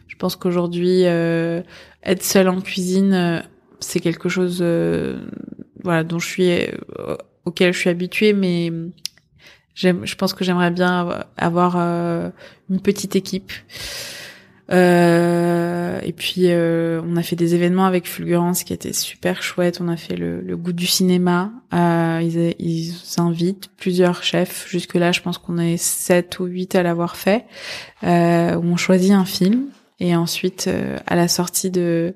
Je 0.09 0.16
pense 0.16 0.34
qu'aujourd'hui, 0.34 1.03
euh, 1.05 1.62
être 2.03 2.24
seule 2.24 2.49
en 2.49 2.61
cuisine, 2.61 3.12
euh, 3.12 3.40
c'est 3.78 4.01
quelque 4.01 4.28
chose 4.28 4.64
voilà, 5.84 6.03
dont 6.03 6.18
je 6.18 6.26
suis, 6.26 6.51
auquel 7.44 7.72
je 7.72 7.78
suis 7.78 7.90
habituée, 7.90 8.32
mais 8.32 8.72
je 9.79 10.14
pense 10.14 10.33
que 10.33 10.45
j'aimerais 10.45 10.70
bien 10.70 11.24
avoir 11.37 11.76
euh, 11.79 12.31
une 12.70 12.81
petite 12.81 13.16
équipe. 13.16 13.53
Euh, 14.70 15.99
et 16.03 16.12
puis 16.12 16.43
euh, 16.47 17.01
on 17.07 17.16
a 17.16 17.22
fait 17.22 17.37
des 17.37 17.55
événements 17.55 17.87
avec 17.87 18.07
Fulgurance 18.07 18.64
qui 18.64 18.72
étaient 18.72 18.93
super 18.93 19.43
chouettes. 19.43 19.81
On 19.81 19.89
a 19.89 19.97
fait 19.97 20.16
le, 20.16 20.57
goût 20.57 20.72
du 20.72 20.87
cinéma. 20.87 21.51
Euh, 21.72 22.20
ils, 22.59 22.93
invitent 23.16 23.70
plusieurs 23.76 24.22
chefs. 24.22 24.66
Jusque 24.68 24.95
là, 24.95 25.12
je 25.12 25.20
pense 25.22 25.39
qu'on 25.39 25.59
est 25.59 25.76
sept 25.76 26.39
ou 26.39 26.45
huit 26.45 26.74
à 26.74 26.83
l'avoir 26.83 27.16
fait. 27.16 27.47
Euh, 28.05 28.57
où 28.57 28.64
on 28.64 28.76
choisit 28.76 29.12
un 29.12 29.24
film 29.24 29.66
et 30.01 30.14
ensuite 30.14 30.70
à 31.07 31.16
la 31.16 31.26
sortie 31.26 31.70
de 31.70 32.14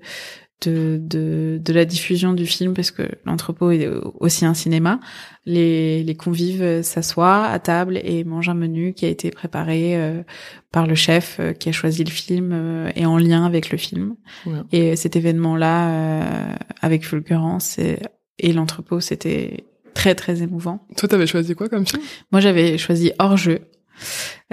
de, 0.62 0.98
de, 1.00 1.60
de 1.62 1.72
la 1.72 1.84
diffusion 1.84 2.32
du 2.32 2.46
film, 2.46 2.72
parce 2.74 2.90
que 2.90 3.02
l'entrepôt 3.24 3.70
est 3.70 3.88
aussi 4.20 4.46
un 4.46 4.54
cinéma, 4.54 5.00
les, 5.44 6.02
les 6.02 6.14
convives 6.14 6.82
s'assoient 6.82 7.44
à 7.44 7.58
table 7.58 8.00
et 8.02 8.24
mangent 8.24 8.48
un 8.48 8.54
menu 8.54 8.94
qui 8.94 9.04
a 9.04 9.08
été 9.08 9.30
préparé 9.30 9.96
euh, 9.96 10.22
par 10.70 10.86
le 10.86 10.94
chef 10.94 11.38
euh, 11.40 11.52
qui 11.52 11.68
a 11.68 11.72
choisi 11.72 12.04
le 12.04 12.10
film 12.10 12.50
euh, 12.52 12.90
et 12.94 13.04
en 13.06 13.18
lien 13.18 13.44
avec 13.44 13.70
le 13.70 13.78
film. 13.78 14.14
Ouais. 14.46 14.60
Et 14.72 14.96
cet 14.96 15.16
événement-là, 15.16 15.90
euh, 15.90 16.54
avec 16.80 17.04
Fulgurance 17.04 17.78
et, 17.78 17.98
et 18.38 18.52
l'entrepôt, 18.52 19.00
c'était 19.00 19.64
très 19.94 20.14
très 20.14 20.42
émouvant. 20.42 20.86
Toi, 20.96 21.08
t'avais 21.08 21.26
choisi 21.26 21.54
quoi 21.54 21.68
comme 21.68 21.86
film? 21.86 22.02
Moi, 22.30 22.40
j'avais 22.40 22.78
choisi 22.78 23.12
Hors 23.18 23.36
jeu, 23.36 23.58
euh, 23.58 23.64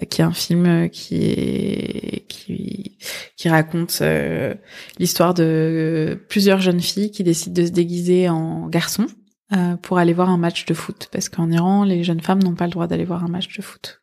qui 0.10 0.22
est 0.22 0.26
un 0.26 0.34
film 0.34 0.66
euh, 0.66 0.88
qui 0.88 2.26
qui 2.28 2.98
qui 3.36 3.50
raconte 3.50 4.00
euh, 4.02 4.54
l'histoire 4.98 5.34
de 5.34 5.44
euh, 5.44 6.16
plusieurs 6.30 6.62
jeunes 6.62 6.82
filles 6.82 7.12
qui 7.12 7.24
décident 7.24 7.62
de 7.62 7.68
se 7.68 7.72
déguiser 7.72 8.30
en 8.30 8.68
garçons 8.68 9.08
euh, 9.56 9.76
pour 9.78 9.98
aller 9.98 10.14
voir 10.14 10.30
un 10.30 10.38
match 10.38 10.66
de 10.66 10.74
foot 10.74 11.10
parce 11.12 11.30
qu'en 11.30 11.52
Iran, 11.52 11.84
les 11.84 12.04
jeunes 12.04 12.22
femmes 12.22 12.44
n'ont 12.44 12.56
pas 12.56 12.66
le 12.66 12.72
droit 12.72 12.88
d'aller 12.88 13.06
voir 13.06 13.24
un 13.24 13.30
match 13.30 13.56
de 13.56 13.62
foot. 13.62 14.02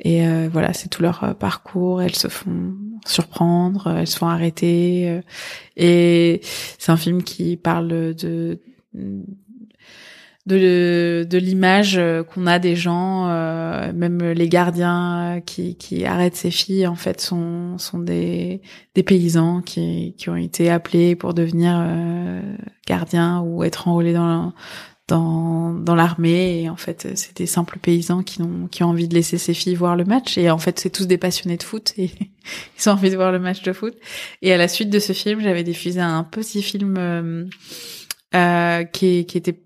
Et 0.00 0.26
euh, 0.26 0.48
voilà, 0.52 0.72
c'est 0.72 0.88
tout 0.88 1.02
leur 1.02 1.24
euh, 1.24 1.34
parcours. 1.34 2.02
Elles 2.02 2.14
se 2.14 2.28
font 2.28 2.74
surprendre, 3.06 3.88
euh, 3.88 3.96
elles 3.96 4.06
se 4.06 4.18
font 4.18 4.28
arrêter. 4.28 5.08
euh, 5.08 5.22
et 5.76 6.40
c'est 6.78 6.92
un 6.92 6.96
film 6.96 7.22
qui 7.22 7.56
parle 7.56 8.14
de 8.14 8.60
de, 10.46 11.26
de 11.28 11.38
l'image 11.38 11.98
euh, 11.98 12.22
qu'on 12.22 12.46
a 12.46 12.58
des 12.58 12.74
gens, 12.74 13.28
euh, 13.28 13.92
même 13.92 14.22
les 14.22 14.48
gardiens 14.48 15.36
euh, 15.36 15.40
qui, 15.40 15.76
qui 15.76 16.04
arrêtent 16.04 16.36
ces 16.36 16.50
filles, 16.50 16.86
en 16.86 16.94
fait, 16.94 17.20
sont, 17.20 17.76
sont 17.78 17.98
des, 17.98 18.62
des 18.94 19.02
paysans 19.02 19.60
qui, 19.60 20.14
qui 20.16 20.30
ont 20.30 20.36
été 20.36 20.70
appelés 20.70 21.14
pour 21.14 21.34
devenir 21.34 21.76
euh, 21.76 22.40
gardiens 22.86 23.40
ou 23.40 23.64
être 23.64 23.86
enrôlés 23.86 24.14
dans, 24.14 24.54
dans, 25.08 25.74
dans 25.74 25.94
l'armée. 25.94 26.62
Et 26.62 26.70
en 26.70 26.76
fait, 26.76 27.08
c'est 27.16 27.36
des 27.36 27.46
simples 27.46 27.78
paysans 27.78 28.22
qui 28.22 28.40
ont, 28.40 28.66
qui 28.70 28.82
ont 28.82 28.88
envie 28.88 29.08
de 29.08 29.14
laisser 29.14 29.36
ces 29.36 29.52
filles 29.52 29.74
voir 29.74 29.94
le 29.94 30.04
match. 30.04 30.38
Et 30.38 30.50
en 30.50 30.58
fait, 30.58 30.78
c'est 30.78 30.90
tous 30.90 31.06
des 31.06 31.18
passionnés 31.18 31.58
de 31.58 31.62
foot 31.62 31.92
et 31.98 32.10
ils 32.78 32.88
ont 32.88 32.92
envie 32.92 33.10
de 33.10 33.16
voir 33.16 33.30
le 33.30 33.40
match 33.40 33.62
de 33.62 33.72
foot. 33.74 33.94
Et 34.40 34.52
à 34.52 34.56
la 34.56 34.68
suite 34.68 34.88
de 34.88 34.98
ce 34.98 35.12
film, 35.12 35.40
j'avais 35.42 35.64
diffusé 35.64 36.00
un 36.00 36.24
petit 36.24 36.62
film 36.62 36.94
euh, 36.98 37.44
euh, 38.34 38.84
qui, 38.84 39.26
qui 39.26 39.36
était 39.36 39.60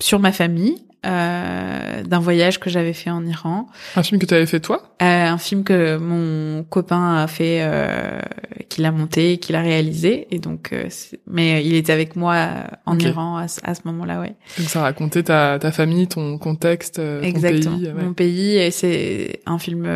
sur 0.00 0.18
ma 0.18 0.32
famille, 0.32 0.76
euh, 1.06 2.02
d'un 2.02 2.18
voyage 2.18 2.60
que 2.60 2.68
j'avais 2.68 2.92
fait 2.92 3.08
en 3.10 3.24
Iran, 3.24 3.68
Un 3.96 4.02
film 4.02 4.20
que 4.20 4.26
tu 4.26 4.34
avais 4.34 4.44
fait 4.44 4.60
toi? 4.60 4.82
Euh, 5.00 5.28
un 5.28 5.38
film 5.38 5.64
que 5.64 5.96
mon 5.96 6.62
copain 6.64 7.16
a 7.16 7.26
fait, 7.26 7.60
euh, 7.62 8.20
qu'il 8.68 8.84
a 8.84 8.92
monté, 8.92 9.38
qu'il 9.38 9.56
a 9.56 9.62
réalisé, 9.62 10.26
et 10.30 10.38
donc, 10.38 10.74
euh, 10.74 10.88
mais 11.26 11.64
il 11.64 11.74
était 11.74 11.92
avec 11.94 12.16
moi 12.16 12.34
euh, 12.34 12.62
en. 12.84 12.98
Iran 12.98 13.38
à, 13.38 13.48
ce- 13.48 13.60
à 13.64 13.74
ce 13.74 13.80
moment-là, 13.86 14.20
ouais. 14.20 14.34
Donc 14.58 14.68
ça 14.68 14.82
racontait 14.82 15.22
ta, 15.22 15.58
ta 15.58 15.72
famille, 15.72 16.06
ton 16.06 16.36
contexte, 16.36 16.98
euh, 16.98 17.22
ton 17.22 17.26
Exactement. 17.28 17.78
pays. 17.78 17.86
ouais. 17.92 18.02
Mon 18.04 18.12
pays, 18.12 18.56
et 18.58 18.70
c'est 18.70 19.40
un 19.46 19.58
film, 19.58 19.88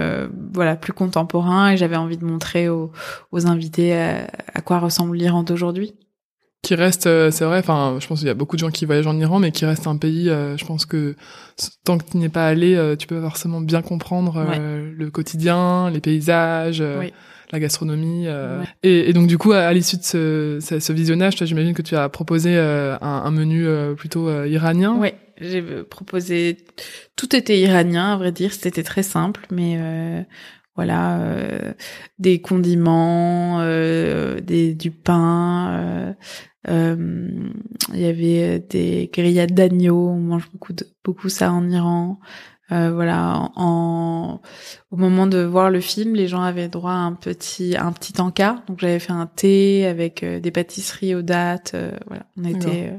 voilà, 0.54 0.74
plus 0.74 0.94
contemporain, 0.94 1.72
et 1.72 1.76
j'avais 1.76 1.96
envie 1.96 2.16
de 2.16 2.24
montrer 2.24 2.70
aux, 2.70 2.92
aux 3.30 3.46
invités 3.46 3.94
euh, 3.94 4.24
à 4.54 4.62
quoi 4.62 4.78
ressemble 4.78 5.16
l'Iran 5.18 5.42
d'aujourd'hui. 5.42 5.92
Qui 6.64 6.74
reste, 6.74 7.06
euh, 7.06 7.30
c'est 7.30 7.44
vrai, 7.44 7.58
enfin, 7.58 7.98
je 8.00 8.06
pense 8.06 8.20
qu'il 8.20 8.26
y 8.28 8.30
a 8.30 8.34
beaucoup 8.34 8.56
de 8.56 8.60
gens 8.60 8.70
qui 8.70 8.86
voyagent 8.86 9.06
en 9.06 9.18
Iran, 9.18 9.38
mais 9.38 9.52
qui 9.52 9.66
reste 9.66 9.86
un 9.86 9.96
pays, 9.98 10.30
euh, 10.30 10.56
je 10.56 10.64
pense 10.64 10.86
que 10.86 11.14
tant 11.84 11.98
que 11.98 12.04
tu 12.10 12.16
n'y 12.16 12.24
es 12.24 12.28
pas 12.30 12.46
allé, 12.48 12.74
euh, 12.74 12.96
tu 12.96 13.06
peux 13.06 13.20
forcément 13.20 13.60
bien 13.60 13.82
comprendre 13.82 14.42
euh, 14.48 14.90
le 14.96 15.10
quotidien, 15.10 15.90
les 15.90 16.00
paysages, 16.00 16.82
Oui. 17.00 17.12
la 17.52 17.60
gastronomie. 17.60 18.24
euh. 18.28 18.60
Ouais. 18.60 18.66
Et, 18.82 19.10
et 19.10 19.12
donc 19.12 19.26
du 19.26 19.36
coup, 19.36 19.52
à, 19.52 19.58
à 19.58 19.72
l'issue 19.74 19.98
de 19.98 20.02
ce, 20.04 20.58
ce, 20.62 20.80
ce 20.80 20.92
visionnage, 20.94 21.36
toi, 21.36 21.46
j'imagine 21.46 21.74
que 21.74 21.82
tu 21.82 21.96
as 21.96 22.08
proposé 22.08 22.56
euh, 22.56 22.96
un, 23.02 23.22
un 23.26 23.30
menu 23.30 23.66
euh, 23.66 23.92
plutôt 23.94 24.28
euh, 24.28 24.48
iranien. 24.48 24.96
Oui, 24.98 25.10
j'ai 25.40 25.60
proposé. 25.82 26.56
Tout 27.14 27.36
était 27.36 27.58
iranien, 27.60 28.14
à 28.14 28.16
vrai 28.16 28.32
dire. 28.32 28.52
C'était 28.54 28.82
très 28.82 29.02
simple, 29.02 29.46
mais 29.52 29.76
euh, 29.78 30.22
voilà, 30.76 31.18
euh, 31.20 31.72
des 32.18 32.40
condiments, 32.40 33.58
euh, 33.60 34.40
des 34.40 34.74
du 34.74 34.90
pain. 34.90 35.68
euh, 35.74 36.12
euh, 36.68 37.28
Il 37.92 38.00
y 38.00 38.06
avait 38.06 38.58
des 38.70 39.10
grillades 39.12 39.52
d'agneau. 39.54 40.08
On 40.08 40.18
mange 40.20 40.48
beaucoup 40.52 40.72
de, 40.72 40.86
beaucoup 41.04 41.28
ça 41.28 41.52
en 41.52 41.68
Iran. 41.68 42.18
Euh, 42.72 42.90
voilà, 42.94 43.50
en, 43.56 44.40
au 44.90 44.96
moment 44.96 45.26
de 45.26 45.36
voir 45.44 45.68
le 45.68 45.80
film, 45.80 46.14
les 46.14 46.28
gens 46.28 46.40
avaient 46.40 46.70
droit 46.70 46.92
à 46.92 46.94
un 46.94 47.12
petit 47.12 47.76
un 47.78 47.92
petit 47.92 48.18
encas. 48.22 48.62
Donc 48.66 48.80
j'avais 48.80 48.98
fait 48.98 49.12
un 49.12 49.26
thé 49.26 49.84
avec 49.86 50.22
euh, 50.22 50.40
des 50.40 50.50
pâtisseries 50.50 51.14
aux 51.14 51.20
dates. 51.20 51.72
euh, 51.74 51.90
voilà, 52.06 52.24
on 52.38 52.44
était 52.44 52.88
euh, 52.90 52.98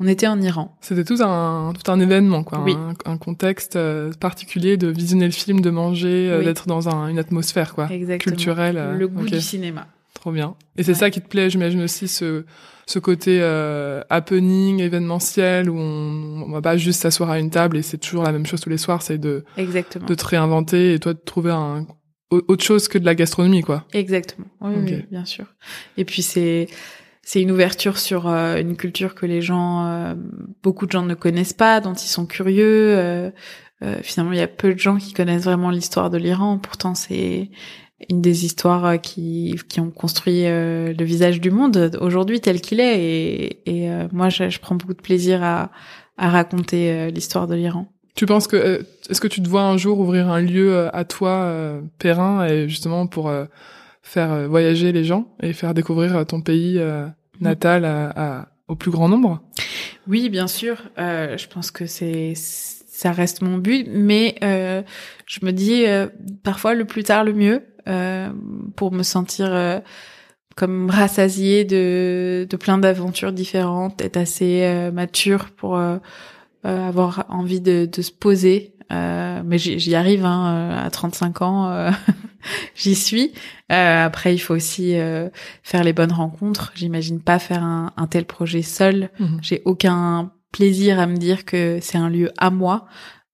on 0.00 0.08
était 0.08 0.26
en 0.26 0.42
Iran. 0.42 0.76
C'était 0.80 1.04
tout 1.04 1.18
un 1.22 1.72
tout 1.72 1.88
un 1.90 2.00
événement, 2.00 2.42
quoi, 2.42 2.60
Oui. 2.64 2.74
un, 2.74 2.94
un 3.12 3.16
contexte 3.16 3.76
euh, 3.76 4.10
particulier 4.18 4.76
de 4.76 4.88
visionner 4.88 5.26
le 5.26 5.32
film, 5.32 5.60
de 5.60 5.70
manger, 5.70 6.28
euh, 6.28 6.40
Oui. 6.40 6.44
d'être 6.44 6.66
dans 6.66 6.88
un, 6.88 7.06
une 7.06 7.20
atmosphère, 7.20 7.76
quoi, 7.76 7.86
Exactement. 7.88 8.34
culturelle. 8.34 8.76
euh, 8.76 8.96
Le 8.98 9.06
goût 9.06 9.24
du 9.24 9.40
cinéma. 9.40 9.86
Trop 10.14 10.32
bien. 10.32 10.56
Et 10.76 10.82
c'est 10.82 10.90
Ouais. 10.92 10.98
ça 10.98 11.10
qui 11.10 11.20
te 11.20 11.28
plaît, 11.28 11.48
j'imagine 11.48 11.82
aussi 11.82 12.08
ce 12.08 12.44
ce 12.88 12.98
côté 13.00 13.38
euh, 13.40 14.00
happening, 14.10 14.80
événementiel 14.80 15.68
où 15.68 15.76
on, 15.78 16.42
on 16.46 16.50
va 16.52 16.62
pas 16.62 16.76
juste 16.76 17.02
s'asseoir 17.02 17.30
à 17.30 17.38
une 17.38 17.50
table 17.50 17.76
et 17.76 17.82
c'est 17.82 17.98
toujours 17.98 18.22
la 18.22 18.32
même 18.32 18.46
chose 18.46 18.60
tous 18.60 18.70
les 18.70 18.78
soirs, 18.78 19.02
c'est 19.02 19.18
de 19.18 19.44
Exactement. 19.56 20.06
de 20.06 20.14
te 20.14 20.24
réinventer 20.24 20.94
et 20.94 20.98
toi 21.00 21.12
de 21.14 21.18
trouver 21.18 21.50
un 21.50 21.86
au- 22.30 22.42
autre 22.48 22.64
chose 22.64 22.88
que 22.88 22.98
de 22.98 23.04
la 23.04 23.14
gastronomie, 23.14 23.62
quoi. 23.62 23.84
Exactement. 23.92 24.46
Oui, 24.60 25.04
bien 25.10 25.24
sûr. 25.24 25.46
Et 25.96 26.04
puis 26.04 26.22
c'est 26.22 26.68
c'est 27.22 27.42
une 27.42 27.50
ouverture 27.50 27.98
sur 27.98 28.28
euh, 28.28 28.56
une 28.60 28.76
culture 28.76 29.16
que 29.16 29.26
les 29.26 29.42
gens, 29.42 29.84
euh, 29.86 30.14
beaucoup 30.62 30.86
de 30.86 30.92
gens 30.92 31.02
ne 31.02 31.14
connaissent 31.14 31.52
pas, 31.52 31.80
dont 31.80 31.94
ils 31.94 32.06
sont 32.08 32.24
curieux. 32.26 32.94
euh, 32.96 33.30
euh, 33.82 33.98
finalement, 34.02 34.32
il 34.32 34.38
y 34.38 34.42
a 34.42 34.46
peu 34.48 34.72
de 34.72 34.78
gens 34.78 34.96
qui 34.96 35.12
connaissent 35.12 35.42
vraiment 35.44 35.70
l'histoire 35.70 36.08
de 36.08 36.18
l'Iran. 36.18 36.58
Pourtant, 36.58 36.94
c'est 36.94 37.50
une 38.10 38.20
des 38.20 38.44
histoires 38.44 38.84
euh, 38.84 38.96
qui 38.96 39.54
qui 39.68 39.80
ont 39.80 39.90
construit 39.90 40.46
euh, 40.46 40.92
le 40.98 41.04
visage 41.04 41.40
du 41.40 41.50
monde 41.50 41.96
aujourd'hui 42.00 42.40
tel 42.40 42.60
qu'il 42.60 42.80
est. 42.80 43.00
Et, 43.00 43.60
et 43.84 43.90
euh, 43.90 44.06
moi, 44.12 44.28
je, 44.28 44.48
je 44.50 44.58
prends 44.60 44.74
beaucoup 44.74 44.94
de 44.94 45.00
plaisir 45.02 45.42
à 45.42 45.70
à 46.18 46.30
raconter 46.30 46.90
euh, 46.92 47.10
l'histoire 47.10 47.46
de 47.46 47.54
l'Iran. 47.54 47.86
Tu 48.14 48.24
penses 48.24 48.46
que 48.46 48.86
est-ce 49.10 49.20
que 49.20 49.28
tu 49.28 49.42
te 49.42 49.48
vois 49.48 49.62
un 49.62 49.76
jour 49.76 49.98
ouvrir 50.00 50.30
un 50.30 50.40
lieu 50.40 50.88
à 50.94 51.04
toi 51.04 51.30
euh, 51.44 51.80
Perrin 51.98 52.46
et 52.46 52.68
justement 52.68 53.06
pour 53.06 53.28
euh, 53.28 53.44
faire 54.02 54.48
voyager 54.48 54.92
les 54.92 55.04
gens 55.04 55.28
et 55.42 55.52
faire 55.52 55.74
découvrir 55.74 56.24
ton 56.24 56.40
pays 56.40 56.78
euh, 56.78 57.06
natal 57.40 57.84
à, 57.84 58.08
à- 58.40 58.48
au 58.68 58.74
plus 58.74 58.90
grand 58.90 59.08
nombre? 59.08 59.42
Oui, 60.08 60.28
bien 60.30 60.46
sûr. 60.46 60.76
Euh, 60.98 61.36
je 61.36 61.46
pense 61.46 61.70
que 61.70 61.86
c'est 61.86 62.32
ça 62.34 63.12
reste 63.12 63.42
mon 63.42 63.58
but, 63.58 63.86
mais 63.92 64.36
euh, 64.42 64.82
je 65.26 65.44
me 65.44 65.52
dis 65.52 65.84
euh, 65.86 66.06
parfois 66.42 66.72
le 66.74 66.86
plus 66.86 67.02
tard 67.02 67.22
le 67.24 67.34
mieux 67.34 67.62
pour 68.74 68.92
me 68.92 69.02
sentir 69.02 69.46
euh, 69.52 69.80
comme 70.56 70.88
rassasié 70.88 71.64
de, 71.64 72.46
de 72.48 72.56
plein 72.56 72.78
d'aventures 72.78 73.32
différentes, 73.32 74.00
être 74.00 74.16
assez 74.16 74.62
euh, 74.64 74.90
mature 74.90 75.50
pour 75.50 75.76
euh, 75.76 75.98
euh, 76.64 76.88
avoir 76.88 77.26
envie 77.28 77.60
de, 77.60 77.86
de 77.90 78.02
se 78.02 78.10
poser. 78.10 78.72
mais 78.90 79.58
j'y 79.58 79.94
arrive 79.94 80.24
hein, 80.24 80.82
à 80.84 80.90
35 80.90 81.42
ans, 81.42 81.90
j'y 82.74 82.94
suis. 82.94 83.32
après, 83.68 84.34
il 84.34 84.38
faut 84.38 84.54
aussi 84.54 84.96
faire 85.62 85.84
les 85.84 85.92
bonnes 85.92 86.12
rencontres. 86.12 86.72
J'imagine 86.74 87.20
pas 87.20 87.38
faire 87.38 87.62
un, 87.62 87.92
un, 87.96 88.06
tel 88.06 88.24
projet 88.24 88.62
seul. 88.62 89.10
Mhm. 89.18 89.38
J'ai 89.42 89.62
aucun 89.66 90.32
plaisir 90.52 90.98
à 90.98 91.06
me 91.06 91.16
dire 91.16 91.44
que 91.44 91.78
c'est 91.82 91.98
un 91.98 92.08
lieu 92.08 92.30
à 92.38 92.50
moi. 92.50 92.86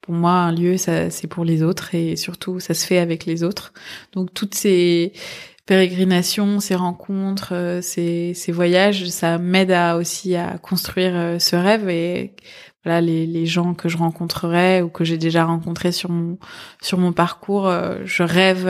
Pour 0.03 0.15
moi, 0.15 0.33
un 0.33 0.53
lieu, 0.53 0.77
ça, 0.77 1.11
c'est 1.11 1.29
pour 1.29 1.45
les 1.45 1.63
autres 1.63 1.95
et 1.95 2.17
surtout, 2.17 2.61
ça 2.61 2.75
se 2.75 2.85
fait 2.85 2.99
avec 2.99 3.25
les 3.25 3.45
autres. 3.45 3.73
Donc, 4.13 4.35
toutes 4.35 4.55
ces 4.55 5.13
pérégrinations, 5.67 6.61
ces 6.61 6.75
rencontres, 6.75 7.53
euh, 7.53 7.81
ces, 7.83 8.35
voyages, 8.49 9.09
ça 9.11 9.39
m'aide 9.39 9.71
à 9.71 9.97
aussi 9.97 10.35
à 10.35 10.59
construire 10.59 11.13
euh, 11.15 11.39
ce 11.39 11.57
rêve 11.57 11.89
et 11.89 12.35
voilà 12.85 13.01
les, 13.01 13.47
gens 13.47 13.75
que 13.75 13.89
je 13.89 13.97
rencontrerai 13.97 14.83
ou 14.83 14.89
que 14.89 15.05
j'ai 15.05 15.19
déjà 15.19 15.45
rencontrés 15.45 15.93
sur 15.93 16.11
mon 16.11 16.37
sur 16.81 16.99
mon 16.99 17.13
parcours, 17.13 17.69
euh, 17.69 17.99
je 18.05 18.25
rêve 18.25 18.69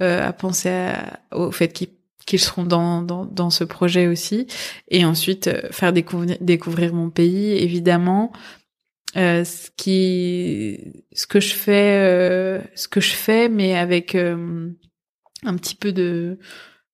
à 0.00 0.32
penser 0.32 0.88
au 1.30 1.52
fait 1.52 1.68
qu'ils 1.68 2.40
seront 2.40 2.64
dans, 2.64 3.02
dans, 3.02 3.24
dans 3.24 3.50
ce 3.50 3.64
projet 3.64 4.08
aussi 4.08 4.46
et 4.88 5.04
ensuite 5.04 5.50
faire 5.70 5.92
découvrir 5.92 6.92
mon 6.92 7.10
pays 7.10 7.52
évidemment 7.52 8.32
euh, 9.16 9.44
ce 9.44 9.70
qui 9.76 11.04
ce 11.12 11.26
que 11.26 11.40
je 11.40 11.54
fais 11.54 12.70
ce 12.74 12.88
que 12.88 13.00
je 13.00 13.12
fais 13.12 13.48
mais 13.48 13.76
avec 13.76 14.14
un 14.14 15.56
petit 15.56 15.74
peu 15.74 15.92
de 15.92 16.38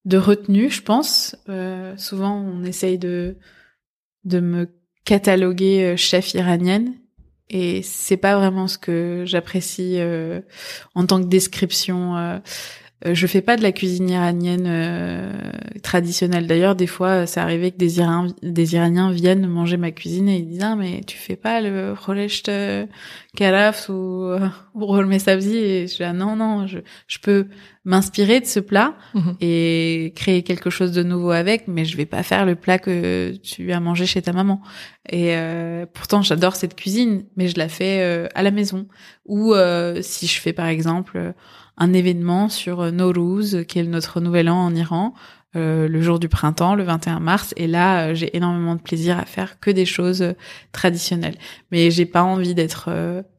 de 0.07 0.17
retenue, 0.17 0.69
je 0.69 0.81
pense. 0.81 1.35
Euh, 1.49 1.95
souvent, 1.97 2.33
on 2.33 2.63
essaye 2.63 2.97
de 2.97 3.37
de 4.23 4.39
me 4.39 4.69
cataloguer 5.03 5.83
euh, 5.83 5.97
chef 5.97 6.33
iranienne 6.33 6.95
et 7.49 7.81
c'est 7.81 8.17
pas 8.17 8.37
vraiment 8.37 8.67
ce 8.67 8.77
que 8.77 9.23
j'apprécie 9.25 9.99
euh, 9.99 10.41
en 10.95 11.05
tant 11.05 11.21
que 11.21 11.27
description. 11.27 12.41
Euh, 13.05 13.13
je 13.13 13.27
fais 13.27 13.41
pas 13.41 13.57
de 13.57 13.61
la 13.61 13.71
cuisine 13.71 14.09
iranienne 14.09 14.65
euh, 14.67 15.31
traditionnelle. 15.83 16.47
D'ailleurs, 16.47 16.75
des 16.75 16.87
fois, 16.87 17.27
c'est 17.27 17.39
arrivé 17.39 17.71
que 17.71 17.77
des, 17.77 17.99
Iraniens, 17.99 18.33
des 18.41 18.73
Iraniens 18.73 19.11
viennent 19.11 19.45
manger 19.47 19.77
ma 19.77 19.91
cuisine 19.91 20.27
et 20.29 20.37
ils 20.37 20.47
disent 20.47 20.63
ah 20.63 20.75
mais 20.75 21.01
tu 21.05 21.17
fais 21.17 21.35
pas 21.35 21.61
le 21.61 21.93
rolecht 21.93 22.51
karaf 23.35 23.89
ou 23.89 24.31
euh, 24.77 25.05
ou 25.05 25.19
sabzi 25.19 25.55
et 25.55 25.87
je 25.87 25.95
dis 25.97 26.03
ah, 26.03 26.13
non 26.13 26.35
non 26.35 26.67
je, 26.67 26.79
je 27.07 27.19
peux 27.19 27.47
m'inspirer 27.85 28.39
de 28.39 28.45
ce 28.45 28.59
plat 28.59 28.95
mhm. 29.13 29.35
et 29.39 30.13
créer 30.15 30.43
quelque 30.43 30.69
chose 30.69 30.91
de 30.91 31.03
nouveau 31.03 31.31
avec, 31.31 31.67
mais 31.67 31.85
je 31.85 31.95
vais 31.95 32.05
pas 32.05 32.21
faire 32.21 32.45
le 32.45 32.55
plat 32.55 32.79
que 32.79 33.33
tu 33.43 33.71
as 33.71 33.79
mangé 33.79 34.05
chez 34.05 34.21
ta 34.21 34.33
maman. 34.33 34.61
Et 35.09 35.33
pourtant, 35.93 36.21
j'adore 36.21 36.57
cette 36.57 36.75
cuisine, 36.75 37.23
mais 37.37 37.47
je 37.47 37.57
la 37.57 37.69
fais 37.69 38.27
à 38.35 38.43
la 38.43 38.51
maison. 38.51 38.87
Ou 39.25 39.53
si 40.01 40.27
je 40.27 40.41
fais 40.41 40.51
par 40.51 40.65
exemple 40.65 41.33
un 41.77 41.93
événement 41.93 42.49
sur 42.49 42.81
euh, 42.81 42.91
Nowruz, 42.91 43.63
qui 43.67 43.79
est 43.79 43.83
notre 43.83 44.19
nouvel 44.19 44.49
an 44.49 44.57
en 44.57 44.75
Iran, 44.75 45.13
euh, 45.55 45.87
le 45.87 46.01
jour 46.01 46.19
du 46.19 46.27
printemps, 46.29 46.75
le 46.75 46.83
21 46.83 47.19
mars. 47.19 47.53
Et 47.57 47.67
là, 47.67 48.07
euh, 48.09 48.15
j'ai 48.15 48.35
énormément 48.35 48.75
de 48.75 48.81
plaisir 48.81 49.17
à 49.17 49.25
faire 49.25 49.59
que 49.59 49.71
des 49.71 49.85
choses 49.85 50.33
traditionnelles. 50.71 51.35
Mais 51.71 51.89
j'ai 51.91 52.05
pas 52.05 52.23
envie 52.23 52.53
d'être 52.53 52.89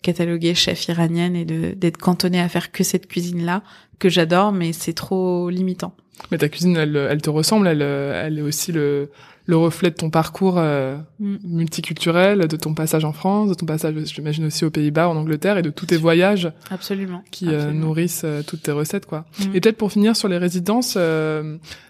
cataloguée 0.03 0.55
chef 0.55 0.89
iranienne 0.89 1.37
et 1.37 1.45
d'être 1.45 1.99
cantonnée 1.99 2.41
à 2.41 2.49
faire 2.49 2.73
que 2.73 2.85
cette 2.85 3.09
cuisine-là 3.09 3.63
que 3.99 4.09
j'adore, 4.09 4.53
mais 4.53 4.73
c'est 4.73 4.93
trop 4.93 5.51
limitant. 5.51 5.95
Mais 6.31 6.39
ta 6.39 6.49
cuisine, 6.49 6.77
elle, 6.77 6.97
elle 6.97 7.23
te 7.23 7.31
ressemble, 7.31 7.67
elle, 7.67 7.83
elle 7.83 8.39
est 8.39 8.43
aussi 8.43 8.73
le, 8.73 9.11
le 9.49 9.57
reflet 9.57 9.89
de 9.89 9.95
ton 9.95 10.11
parcours 10.11 10.57
euh, 10.59 10.99
mm. 11.21 11.37
multiculturel, 11.45 12.47
de 12.47 12.57
ton 12.57 12.75
passage 12.75 13.07
en 13.07 13.15
France, 13.15 13.49
de 13.49 13.55
ton 13.55 13.65
passage, 13.65 13.95
j'imagine 14.05 14.45
aussi 14.45 14.67
aux 14.67 14.71
Pays-Bas, 14.71 15.09
en 15.09 15.17
Angleterre, 15.17 15.57
et 15.57 15.63
de 15.63 15.71
tous 15.71 15.87
tes 15.87 15.97
voyages, 15.97 16.53
absolument, 16.71 17.25
qui 17.31 17.49
euh, 17.49 17.73
nourrissent 17.73 18.23
euh, 18.27 18.43
toutes 18.47 18.63
tes 18.63 18.73
recettes, 18.73 19.07
quoi. 19.07 19.25
Mm. 19.41 19.57
Et 19.57 19.61
peut-être 19.61 19.79
pour 19.79 19.91
finir 19.91 20.17
sur 20.17 20.29
les 20.29 20.37
résidences, 20.37 20.99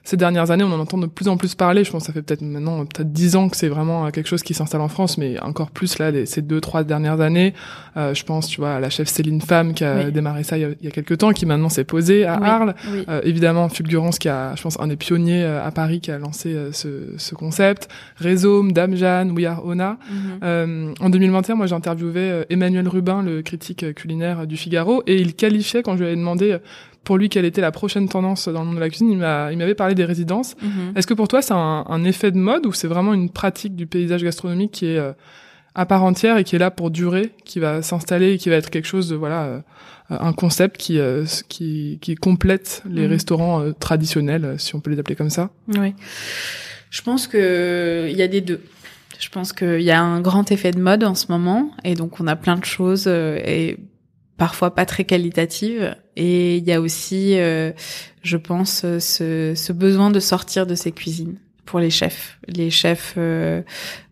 ces 0.04 0.16
dernières 0.16 0.52
années, 0.52 0.62
on 0.62 0.72
en 0.72 0.78
entend 0.78 0.98
de 0.98 1.06
plus 1.06 1.26
en 1.26 1.36
plus 1.36 1.56
parler. 1.56 1.82
Je 1.82 1.90
pense 1.90 2.02
que 2.02 2.06
ça 2.06 2.12
fait 2.12 2.22
peut-être 2.22 2.42
maintenant 2.42 2.86
peut-être 2.86 3.12
dix 3.12 3.34
ans 3.34 3.48
que 3.48 3.56
c'est 3.56 3.68
vraiment 3.68 4.08
quelque 4.12 4.28
chose 4.28 4.42
qui 4.42 4.54
s'installe 4.54 4.80
en 4.80 4.88
France, 4.88 5.18
mais 5.18 5.38
encore 5.40 5.70
plus 5.72 5.98
là, 5.98 6.12
ces 6.26 6.42
deux 6.42 6.60
trois 6.60 6.84
dernières 6.84 7.20
années. 7.20 7.54
je 7.96 8.22
pense, 8.22 8.46
tu 8.46 8.60
vois, 8.60 8.76
à 8.76 8.80
la 8.80 8.88
chef 8.88 9.08
Céline 9.08 9.40
Femme 9.40 9.74
qui 9.74 9.84
a 9.84 10.10
démarré 10.10 10.44
ça 10.44 10.56
il 10.56 10.60
y 10.60 10.64
a, 10.64 10.68
il 10.80 10.84
y 10.84 10.86
a 10.86 10.92
quelques 10.92 11.18
temps, 11.18 11.32
qui 11.32 11.44
maintenant 11.44 11.68
s'est 11.68 11.84
posée 11.84 12.24
à 12.24 12.34
Arles. 12.34 12.74
évidemment, 13.24 13.68
Fulgurance 13.68 14.20
qui 14.20 14.28
a, 14.28 14.54
je 14.54 14.62
pense, 14.62 14.78
un 14.78 14.86
des 14.86 14.96
pionniers 14.96 15.44
à 15.44 15.70
Paris 15.72 16.00
qui 16.00 16.12
a 16.12 16.18
lancé 16.18 16.56
ce, 16.72 17.14
ce 17.16 17.34
concept, 17.34 17.47
Rhizome, 18.20 18.72
Dame 18.72 18.96
Jeanne, 18.96 19.32
We 19.32 19.46
Are 19.46 19.64
Ona. 19.64 19.98
Mhm. 20.10 20.40
Euh, 20.42 20.94
en 21.00 21.10
2021, 21.10 21.54
moi 21.54 21.66
j'ai 21.66 21.74
interviewé 21.74 22.20
euh, 22.20 22.44
Emmanuel 22.50 22.88
Rubin, 22.88 23.22
le 23.22 23.42
critique 23.42 23.94
culinaire 23.94 24.46
du 24.46 24.56
Figaro, 24.56 25.02
et 25.06 25.16
il 25.16 25.34
qualifiait, 25.34 25.82
quand 25.82 25.94
je 25.94 25.98
lui 26.00 26.06
avais 26.06 26.16
demandé 26.16 26.52
euh, 26.52 26.58
pour 27.04 27.16
lui 27.16 27.28
quelle 27.28 27.44
était 27.44 27.60
la 27.60 27.72
prochaine 27.72 28.08
tendance 28.08 28.48
dans 28.48 28.60
le 28.60 28.66
monde 28.66 28.76
de 28.76 28.80
la 28.80 28.88
cuisine, 28.88 29.10
il 29.10 29.18
m'avait 29.18 29.74
parlé 29.74 29.94
des 29.94 30.04
résidences. 30.04 30.56
Mhm. 30.60 30.92
Est-ce 30.94 31.06
que 31.06 31.14
pour 31.14 31.28
toi 31.28 31.40
c'est 31.40 31.54
un, 31.54 32.04
effet 32.04 32.30
de 32.30 32.36
mode 32.36 32.66
ou 32.66 32.72
c'est 32.72 32.88
vraiment 32.88 33.14
une 33.14 33.30
pratique 33.30 33.76
du 33.76 33.86
paysage 33.86 34.22
gastronomique 34.22 34.72
qui 34.72 34.86
est 34.86 35.00
à 35.74 35.86
part 35.86 36.04
entière 36.04 36.36
et 36.36 36.44
qui 36.44 36.56
est 36.56 36.58
là 36.58 36.70
pour 36.70 36.90
durer, 36.90 37.32
qui 37.44 37.60
va 37.60 37.80
s'installer 37.80 38.32
et 38.32 38.38
qui 38.38 38.50
va 38.50 38.56
être 38.56 38.68
quelque 38.68 38.86
chose 38.86 39.08
de 39.08 39.16
voilà 39.16 39.62
un 40.10 40.32
concept 40.34 40.76
qui 40.76 41.00
qui, 41.48 41.98
qui 42.02 42.14
complète 42.14 42.82
les 42.90 43.06
mhm. 43.06 43.10
restaurants 43.10 43.72
traditionnels 43.80 44.56
si 44.58 44.74
on 44.74 44.80
peut 44.80 44.90
les 44.90 44.98
appeler 44.98 45.16
comme 45.16 45.30
ça? 45.30 45.48
Oui. 45.78 45.94
Je 46.90 47.02
pense 47.02 47.26
que 47.26 48.08
il 48.10 48.16
y 48.16 48.22
a 48.22 48.28
des 48.28 48.40
deux. 48.40 48.62
Je 49.18 49.28
pense 49.30 49.52
qu'il 49.52 49.82
y 49.82 49.90
a 49.90 50.00
un 50.00 50.20
grand 50.20 50.50
effet 50.52 50.70
de 50.70 50.78
mode 50.78 51.02
en 51.04 51.14
ce 51.14 51.26
moment, 51.30 51.70
et 51.84 51.94
donc 51.94 52.20
on 52.20 52.26
a 52.26 52.36
plein 52.36 52.56
de 52.56 52.64
choses 52.64 53.04
euh, 53.08 53.38
et 53.44 53.78
parfois 54.38 54.74
pas 54.74 54.86
très 54.86 55.04
qualitatives. 55.04 55.94
Et 56.16 56.56
il 56.56 56.64
y 56.66 56.72
a 56.72 56.80
aussi, 56.80 57.38
euh, 57.38 57.72
je 58.22 58.36
pense, 58.38 58.80
ce, 58.98 59.52
ce, 59.54 59.72
besoin 59.72 60.10
de 60.10 60.20
sortir 60.20 60.66
de 60.66 60.74
ces 60.74 60.92
cuisines 60.92 61.36
pour 61.66 61.80
les 61.80 61.90
chefs, 61.90 62.38
les 62.46 62.70
chefs 62.70 63.14
euh, 63.18 63.60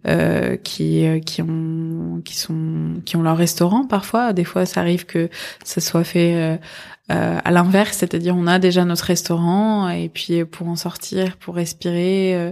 euh, 0.07 0.57
qui 0.57 1.07
qui 1.24 1.41
ont 1.41 2.20
qui 2.22 2.37
sont 2.37 3.01
qui 3.07 3.16
ont 3.16 3.22
leur 3.22 3.39
restaurant 3.39 3.87
parfois. 3.87 4.35
Des 4.35 4.45
fois, 4.45 4.66
ça 4.66 4.81
arrive 4.81 5.07
que 5.07 5.31
ça 5.64 5.81
soit 5.81 6.05
fait 6.05 6.61
euh, 7.12 7.38
à 7.44 7.50
l'inverse, 7.52 7.98
c'est-à-dire 7.98 8.34
on 8.36 8.48
a 8.48 8.59
déjà 8.59 8.84
notre 8.84 9.04
restaurant 9.04 9.88
et 9.88 10.09
puis 10.09 10.44
pour 10.44 10.66
en 10.66 10.74
sortir, 10.74 11.36
pour 11.36 11.54
respirer, 11.54 12.34
euh, 12.34 12.50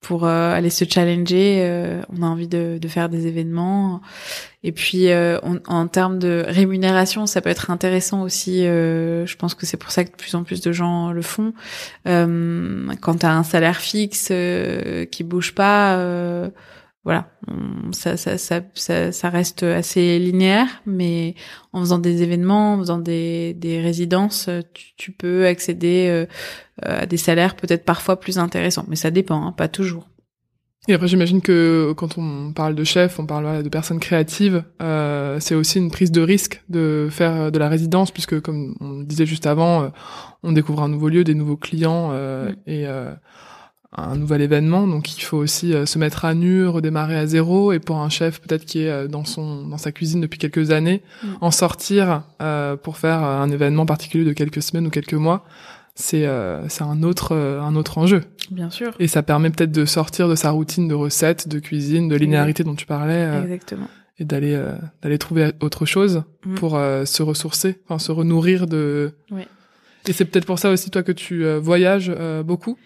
pour 0.00 0.24
euh, 0.24 0.54
aller 0.54 0.70
se 0.70 0.84
challenger, 0.84 2.00
on 2.16 2.22
a 2.22 2.26
envie 2.26 2.46
de, 2.46 2.78
de, 2.80 2.88
faire 2.88 3.08
des 3.08 3.26
événements. 3.26 4.00
Et 4.62 4.70
puis 4.70 5.08
en 5.66 5.88
termes 5.88 6.20
de 6.20 6.44
rémunération, 6.46 7.26
ça 7.26 7.40
peut 7.40 7.50
être 7.50 7.72
intéressant 7.72 8.22
aussi. 8.22 8.62
je 8.62 9.36
pense 9.36 9.54
que 9.54 9.66
c'est 9.66 9.76
pour 9.76 9.90
ça 9.90 10.04
que 10.04 10.12
de 10.12 10.16
plus 10.16 10.36
en 10.36 10.44
plus 10.44 10.60
de 10.60 10.70
gens 10.70 11.10
le 11.10 11.22
font. 11.22 11.52
quand 12.04 13.16
tu 13.18 13.26
as 13.26 13.32
un 13.32 13.42
salaire 13.42 13.78
fixe 13.78 14.32
qui 15.10 15.24
bouge 15.24 15.54
pas 15.54 16.50
voilà, 17.04 17.30
ça, 17.92 18.16
ça, 18.16 18.36
ça, 18.36 19.12
ça, 19.12 19.30
reste 19.30 19.62
assez 19.62 20.18
linéaire, 20.18 20.82
mais 20.84 21.34
en 21.72 21.80
faisant 21.80 21.98
des 21.98 22.22
événements, 22.22 22.74
en 22.74 22.78
faisant 22.80 22.98
des, 22.98 23.54
des 23.54 23.80
résidences, 23.80 24.50
tu, 24.96 25.12
peux 25.12 25.46
accéder 25.46 26.08
euh, 26.08 26.26
à 26.82 27.06
des 27.06 27.16
salaires 27.16 27.56
peut-être 27.56 27.84
parfois 27.84 28.20
plus 28.20 28.38
intéressants, 28.38 28.84
mais 28.88 28.96
ça 28.96 29.10
dépend, 29.10 29.46
hein, 29.46 29.52
pas 29.52 29.68
toujours. 29.68 30.06
Et 30.88 30.94
après, 30.94 31.06
j'imagine 31.06 31.42
que 31.42 31.92
quand 31.96 32.16
on 32.16 32.52
parle 32.54 32.74
de 32.74 32.82
chef, 32.82 33.20
on 33.20 33.26
parle 33.26 33.62
de 33.62 33.68
personnes 33.68 34.00
créatives. 34.00 34.64
Euh, 34.80 35.38
c'est 35.38 35.54
aussi 35.54 35.78
une 35.78 35.90
prise 35.90 36.10
de 36.10 36.22
risque 36.22 36.62
de 36.70 37.08
faire 37.10 37.52
de 37.52 37.58
la 37.58 37.68
résidence, 37.68 38.10
puisque 38.10 38.40
comme 38.40 38.74
on 38.80 39.02
disait 39.02 39.26
juste 39.26 39.46
avant, 39.46 39.82
euh, 39.82 39.88
on 40.42 40.52
découvre 40.52 40.82
un 40.82 40.88
nouveau 40.88 41.10
lieu, 41.10 41.24
des 41.24 41.34
nouveaux 41.34 41.58
clients, 41.58 42.08
euh, 42.12 42.52
et 42.66 42.86
un 43.96 44.16
nouvel 44.16 44.42
événement, 44.42 44.86
donc 44.86 45.16
il 45.16 45.22
faut 45.22 45.38
aussi 45.38 45.72
euh, 45.72 45.86
se 45.86 45.98
mettre 45.98 46.24
à 46.26 46.34
nu, 46.34 46.66
redémarrer 46.66 47.16
à 47.16 47.26
zéro, 47.26 47.72
et 47.72 47.78
pour 47.78 47.98
un 47.98 48.10
chef 48.10 48.40
peut-être 48.40 48.66
qui 48.66 48.82
est 48.82 48.90
euh, 48.90 49.08
dans 49.08 49.24
son 49.24 49.66
dans 49.66 49.78
sa 49.78 49.92
cuisine 49.92 50.20
depuis 50.20 50.38
quelques 50.38 50.72
années, 50.72 51.02
mm. 51.22 51.28
en 51.40 51.50
sortir 51.50 52.22
euh, 52.42 52.76
pour 52.76 52.98
faire 52.98 53.22
un 53.22 53.50
événement 53.50 53.86
particulier 53.86 54.24
de 54.24 54.32
quelques 54.34 54.62
semaines 54.62 54.86
ou 54.86 54.90
quelques 54.90 55.14
mois, 55.14 55.44
c'est 55.94 56.28
c'est 56.68 56.84
un 56.84 57.02
autre 57.02 57.34
un 57.34 57.74
autre 57.74 57.98
enjeu. 57.98 58.22
Bien 58.52 58.70
sûr. 58.70 58.94
Et 59.00 59.08
ça 59.08 59.24
permet 59.24 59.50
peut-être 59.50 59.72
de 59.72 59.84
sortir 59.84 60.28
de 60.28 60.36
sa 60.36 60.50
routine 60.50 60.86
de 60.86 60.94
recettes, 60.94 61.48
de 61.48 61.58
cuisine, 61.58 62.06
de 62.06 62.14
linéarité 62.14 62.62
dont 62.62 62.76
tu 62.76 62.86
parlais. 62.86 63.28
Exactement. 63.42 63.88
Et 64.20 64.24
d'aller 64.24 64.62
d'aller 65.02 65.18
trouver 65.18 65.50
autre 65.58 65.86
chose 65.86 66.22
mm. 66.46 66.54
pour 66.54 66.72
se 67.04 67.22
ressourcer, 67.24 67.80
enfin 67.88 67.98
se 67.98 68.12
renourrir 68.12 68.68
de. 68.68 69.12
Oui. 69.32 69.42
Et 70.06 70.12
c'est 70.12 70.24
peut-être 70.24 70.46
pour 70.46 70.60
ça 70.60 70.70
aussi 70.70 70.88
toi 70.90 71.02
que 71.02 71.10
tu 71.10 71.44
voyages 71.56 72.12
beaucoup? 72.44 72.78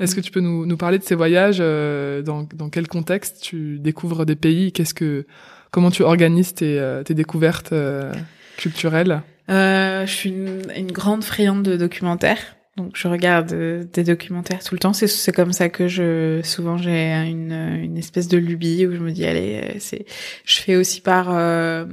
Est-ce 0.00 0.14
que 0.14 0.20
tu 0.20 0.30
peux 0.30 0.40
nous, 0.40 0.66
nous 0.66 0.76
parler 0.76 0.98
de 0.98 1.04
ces 1.04 1.14
voyages 1.14 1.58
euh, 1.60 2.22
dans, 2.22 2.48
dans 2.54 2.70
quel 2.70 2.88
contexte 2.88 3.42
tu 3.42 3.78
découvres 3.78 4.26
des 4.26 4.36
pays? 4.36 4.72
Qu'est-ce 4.72 4.94
que 4.94 5.26
comment 5.70 5.90
tu 5.90 6.02
organises 6.02 6.54
tes, 6.54 6.78
euh, 6.78 7.02
tes 7.02 7.14
découvertes 7.14 7.72
euh, 7.72 8.12
culturelles? 8.56 9.22
Je 9.48 10.04
suis 10.06 10.30
une, 10.30 10.62
une, 10.76 10.92
grande 10.92 11.24
friande 11.24 11.62
de 11.62 11.76
documentaires. 11.76 12.56
Donc 12.76 12.92
je 12.94 13.08
regarde 13.08 13.52
euh, 13.52 13.84
des 13.92 14.04
documentaires 14.04 14.62
tout 14.62 14.74
le 14.74 14.78
temps. 14.78 14.92
C'est 14.92 15.32
comme 15.32 15.52
ça 15.52 15.68
que 15.68 15.88
je 15.88 16.40
souvent 16.44 16.78
j'ai 16.78 17.12
une 17.28 17.52
une 17.52 17.98
espèce 17.98 18.28
de 18.28 18.38
lubie 18.38 18.86
où 18.86 18.92
je 18.92 19.00
me 19.00 19.10
dis 19.10 19.26
allez 19.26 19.60
euh, 19.62 19.76
c'est 19.78 20.06
je 20.44 20.60
fais 20.60 20.76
aussi 20.76 21.00
par 21.00 21.28
euh, 21.30 21.84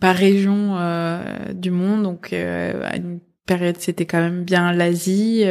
par 0.00 0.14
région 0.14 0.76
du 1.54 1.70
monde. 1.70 2.02
Donc 2.02 2.32
à 2.32 2.96
une 2.96 3.20
période 3.46 3.76
c'était 3.78 4.06
quand 4.06 4.20
même 4.20 4.44
bien 4.44 4.72
l'Asie, 4.72 5.44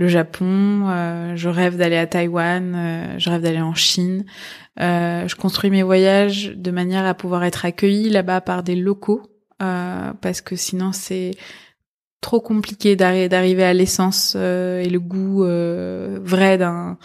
le 0.00 0.08
Japon. 0.08 1.36
je 1.36 1.48
rêve 1.48 1.76
d'aller 1.76 1.96
à 1.96 2.08
Taïwan. 2.08 3.14
je 3.18 3.30
rêve 3.30 3.42
d'aller 3.42 3.60
en 3.60 3.74
Chine. 3.74 4.24
je 4.78 5.34
construis 5.36 5.70
mes 5.70 5.84
voyages 5.84 6.54
de 6.56 6.70
manière 6.72 7.06
à 7.06 7.14
pouvoir 7.14 7.44
être 7.44 7.64
accueilli 7.64 8.08
là-bas 8.08 8.40
par 8.40 8.64
des 8.64 8.74
locaux 8.74 9.22
parce 9.58 10.40
que 10.40 10.56
sinon 10.56 10.90
c'est 10.92 11.32
trop 12.20 12.40
compliqué 12.40 12.96
d'arriver 12.96 13.64
à 13.64 13.72
l'essence 13.72 14.34
euh, 14.36 14.80
et 14.80 14.88
le 14.88 15.00
goût 15.00 15.44
euh, 15.44 16.18
vrai 16.22 16.58
d'un 16.58 16.98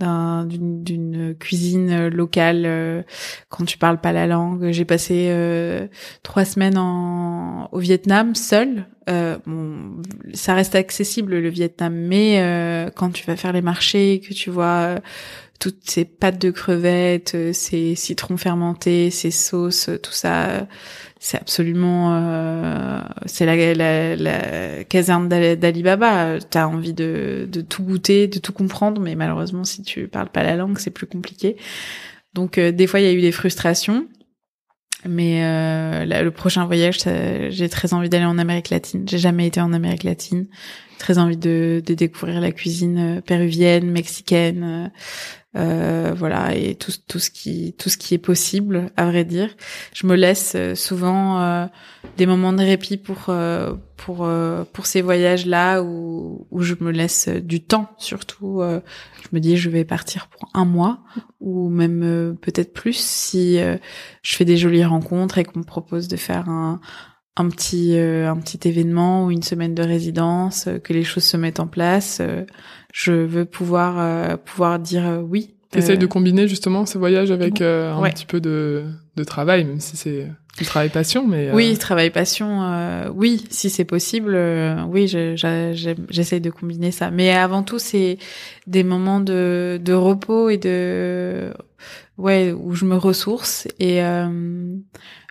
d'une 0.00 1.36
cuisine 1.38 2.08
locale 2.08 2.64
euh, 2.66 3.02
quand 3.50 3.64
tu 3.64 3.78
parles 3.78 4.00
pas 4.00 4.12
la 4.12 4.26
langue. 4.26 4.72
J'ai 4.72 4.84
passé 4.84 5.32
trois 6.24 6.44
semaines 6.44 6.76
en, 6.76 7.68
au 7.70 7.78
Vietnam 7.78 8.34
seul. 8.34 8.86
bon, 9.06 10.02
ça 10.34 10.54
reste 10.54 10.74
accessible 10.74 11.38
le 11.38 11.48
Vietnam, 11.48 11.94
mais 11.94 12.90
quand 12.96 13.10
tu 13.10 13.24
vas 13.26 13.36
faire 13.36 13.52
les 13.52 13.62
marchés, 13.62 14.20
que 14.26 14.34
tu 14.34 14.50
vois 14.50 14.96
toutes 15.60 15.88
ces 15.88 16.04
pâtes 16.04 16.42
de 16.42 16.50
crevettes, 16.50 17.36
ces 17.52 17.94
citrons 17.94 18.36
fermentés, 18.36 19.10
ces 19.10 19.30
sauces, 19.30 19.88
tout 20.02 20.10
ça, 20.10 20.66
c'est 21.24 21.38
absolument 21.38 22.16
euh, 22.16 23.00
c'est 23.26 23.46
la, 23.46 23.74
la, 23.74 24.16
la, 24.16 24.82
caserne 24.82 25.28
d'Alibaba 25.28 26.40
t'as 26.40 26.66
envie 26.66 26.94
de, 26.94 27.48
de 27.50 27.60
tout 27.60 27.84
goûter 27.84 28.26
de 28.26 28.40
tout 28.40 28.52
comprendre 28.52 29.00
mais 29.00 29.14
malheureusement 29.14 29.62
si 29.62 29.82
tu 29.82 30.08
parles 30.08 30.30
pas 30.30 30.42
la 30.42 30.56
langue 30.56 30.78
c'est 30.78 30.90
plus 30.90 31.06
compliqué. 31.06 31.56
Donc 32.34 32.58
euh, 32.58 32.72
des 32.72 32.88
fois 32.88 32.98
il 32.98 33.06
y 33.06 33.08
a 33.08 33.12
eu 33.12 33.20
des 33.20 33.30
frustrations. 33.30 34.08
Mais 35.04 35.44
euh, 35.44 36.22
le 36.22 36.30
prochain 36.30 36.64
voyage 36.66 36.98
j'ai 37.50 37.68
très 37.68 37.94
envie 37.94 38.08
d'aller 38.08 38.24
en 38.24 38.38
Amérique 38.38 38.70
latine. 38.70 39.04
J'ai 39.08 39.18
jamais 39.18 39.46
été 39.46 39.60
en 39.60 39.72
Amérique 39.72 40.02
latine. 40.02 40.46
Très 40.98 41.18
envie 41.18 41.36
de, 41.36 41.82
de 41.84 41.94
découvrir 41.94 42.40
la 42.40 42.50
cuisine 42.50 42.98
euh, 42.98 43.20
péruvienne 43.20 43.88
mexicaine 43.90 44.90
euh, 45.54 46.14
voilà 46.16 46.54
et 46.54 46.74
tout 46.76 46.92
tout 47.06 47.18
ce 47.18 47.30
qui 47.30 47.74
tout 47.76 47.90
ce 47.90 47.98
qui 47.98 48.14
est 48.14 48.18
possible 48.18 48.90
à 48.96 49.04
vrai 49.04 49.24
dire. 49.24 49.50
Je 49.92 50.06
me 50.06 50.14
laisse 50.14 50.54
euh, 50.56 50.74
souvent 50.74 51.42
euh, 51.42 51.66
des 52.16 52.24
moments 52.24 52.54
de 52.54 52.62
répit 52.62 52.96
pour 52.96 53.26
euh, 53.28 53.74
pour 53.98 54.28
pour 54.72 54.86
ces 54.86 55.02
voyages 55.02 55.46
là 55.46 55.82
où 55.82 56.46
où 56.50 56.62
je 56.62 56.74
me 56.80 56.90
laisse 56.90 57.28
du 57.28 57.62
temps 57.62 57.88
surtout 57.98 58.60
je 58.60 59.28
me 59.30 59.38
dis 59.38 59.56
je 59.56 59.70
vais 59.70 59.84
partir 59.84 60.26
pour 60.26 60.48
un 60.54 60.64
mois 60.64 61.04
ou 61.38 61.68
même 61.68 62.36
peut-être 62.40 62.72
plus 62.72 62.96
si 62.96 63.60
je 63.60 64.36
fais 64.36 64.44
des 64.44 64.56
jolies 64.56 64.84
rencontres 64.84 65.38
et 65.38 65.44
qu'on 65.44 65.60
me 65.60 65.64
propose 65.64 66.08
de 66.08 66.16
faire 66.16 66.48
un 66.48 66.80
un 67.36 67.48
petit 67.48 67.96
un 67.96 68.36
petit 68.38 68.68
événement 68.68 69.26
ou 69.26 69.30
une 69.30 69.44
semaine 69.44 69.76
de 69.76 69.84
résidence 69.84 70.68
que 70.82 70.92
les 70.92 71.04
choses 71.04 71.22
se 71.22 71.36
mettent 71.36 71.60
en 71.60 71.68
place 71.68 72.20
je 72.92 73.12
veux 73.12 73.46
pouvoir 73.46 73.98
euh, 73.98 74.36
pouvoir 74.36 74.78
dire 74.78 75.06
euh, 75.06 75.20
oui. 75.20 75.54
T'essayes 75.70 75.96
de 75.96 76.06
combiner 76.06 76.46
justement 76.46 76.84
ce 76.84 76.98
voyage 76.98 77.30
avec 77.30 77.62
euh, 77.62 77.94
un 77.94 78.10
petit 78.10 78.26
peu 78.26 78.40
de, 78.40 78.84
de 79.16 79.24
travail, 79.24 79.64
même 79.64 79.80
si 79.80 79.96
c'est 79.96 80.30
du 80.58 80.66
travail 80.66 80.90
passion, 80.90 81.26
mais 81.26 81.50
oui, 81.50 81.78
travail 81.78 82.10
passion, 82.10 82.60
oui, 83.14 83.42
si 83.48 83.70
c'est 83.70 83.86
possible, 83.86 84.38
oui, 84.90 85.08
j'essaye 85.08 86.40
de 86.42 86.50
combiner 86.50 86.90
ça. 86.90 87.10
Mais 87.10 87.32
avant 87.32 87.62
tout, 87.62 87.78
c'est 87.78 88.18
des 88.66 88.84
moments 88.84 89.20
de, 89.20 89.80
de 89.82 89.94
repos 89.94 90.50
et 90.50 90.58
de 90.58 91.54
ouais 92.18 92.52
où 92.52 92.74
je 92.74 92.84
me 92.84 92.96
ressource 92.96 93.66
et 93.80 94.02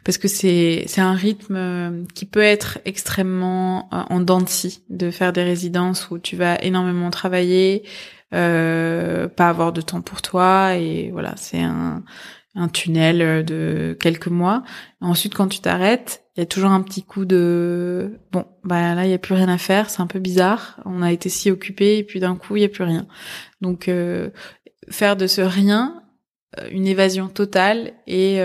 parce 0.04 0.18
que 0.18 0.28
c'est 0.28 0.84
c'est 0.88 1.02
un 1.02 1.14
rythme 1.14 1.56
euh, 1.56 2.04
qui 2.16 2.26
peut 2.26 2.42
être 2.42 2.80
extrêmement 2.86 3.90
euh, 3.94 4.04
en 4.10 4.20
dents 4.20 4.42
de 4.90 5.12
faire 5.12 5.34
des 5.34 5.44
résidences 5.44 6.10
où 6.10 6.18
tu 6.18 6.36
vas 6.36 6.62
énormément 6.62 7.10
travailler, 7.12 7.84
euh, 8.34 9.28
pas 9.28 9.50
avoir 9.50 9.74
de 9.74 9.82
temps 9.82 10.02
pour 10.02 10.22
toi 10.22 10.76
et 10.76 11.12
voilà 11.12 11.34
c'est 11.38 11.62
un 11.62 12.04
un 12.54 12.68
tunnel 12.68 13.46
de 13.46 13.96
quelques 13.98 14.28
mois. 14.28 14.64
Ensuite, 15.00 15.34
quand 15.34 15.48
tu 15.48 15.60
t'arrêtes, 15.60 16.26
il 16.36 16.42
y 16.42 16.44
a 16.44 16.46
toujours 16.46 16.72
un 16.72 16.82
petit 16.82 17.02
coup 17.02 17.24
de 17.24 18.20
bon, 18.32 18.46
bah 18.66 18.94
là 18.94 19.06
il 19.06 19.12
y 19.12 19.14
a 19.14 19.18
plus 19.18 19.36
rien 19.36 19.48
à 19.48 19.58
faire, 19.58 19.90
c'est 19.90 20.02
un 20.02 20.08
peu 20.08 20.20
bizarre. 20.20 20.80
On 20.86 21.02
a 21.02 21.14
été 21.14 21.30
si 21.30 21.50
occupé 21.50 21.98
et 21.98 22.04
puis 22.04 22.20
d'un 22.20 22.36
coup 22.36 22.58
il 22.58 22.64
y 22.64 22.66
a 22.66 22.70
plus 22.70 22.84
rien. 22.84 23.08
Donc 23.62 23.88
euh, 23.88 24.32
faire 24.90 25.16
de 25.16 25.28
ce 25.28 25.42
rien 25.42 26.04
une 26.72 26.88
évasion 26.88 27.30
totale 27.30 27.94
et 28.08 28.42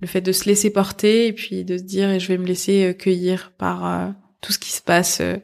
le 0.00 0.06
fait 0.06 0.20
de 0.20 0.32
se 0.32 0.46
laisser 0.46 0.70
porter 0.70 1.26
et 1.26 1.32
puis 1.32 1.64
de 1.64 1.76
se 1.76 1.82
dire 1.82 2.10
et 2.10 2.20
je 2.20 2.28
vais 2.28 2.38
me 2.38 2.46
laisser 2.46 2.84
euh, 2.84 2.92
cueillir 2.92 3.52
par 3.58 3.86
euh, 3.86 4.10
tout 4.40 4.52
ce 4.52 4.58
qui 4.58 4.72
se 4.72 4.82
passe 4.82 5.18
euh, 5.20 5.36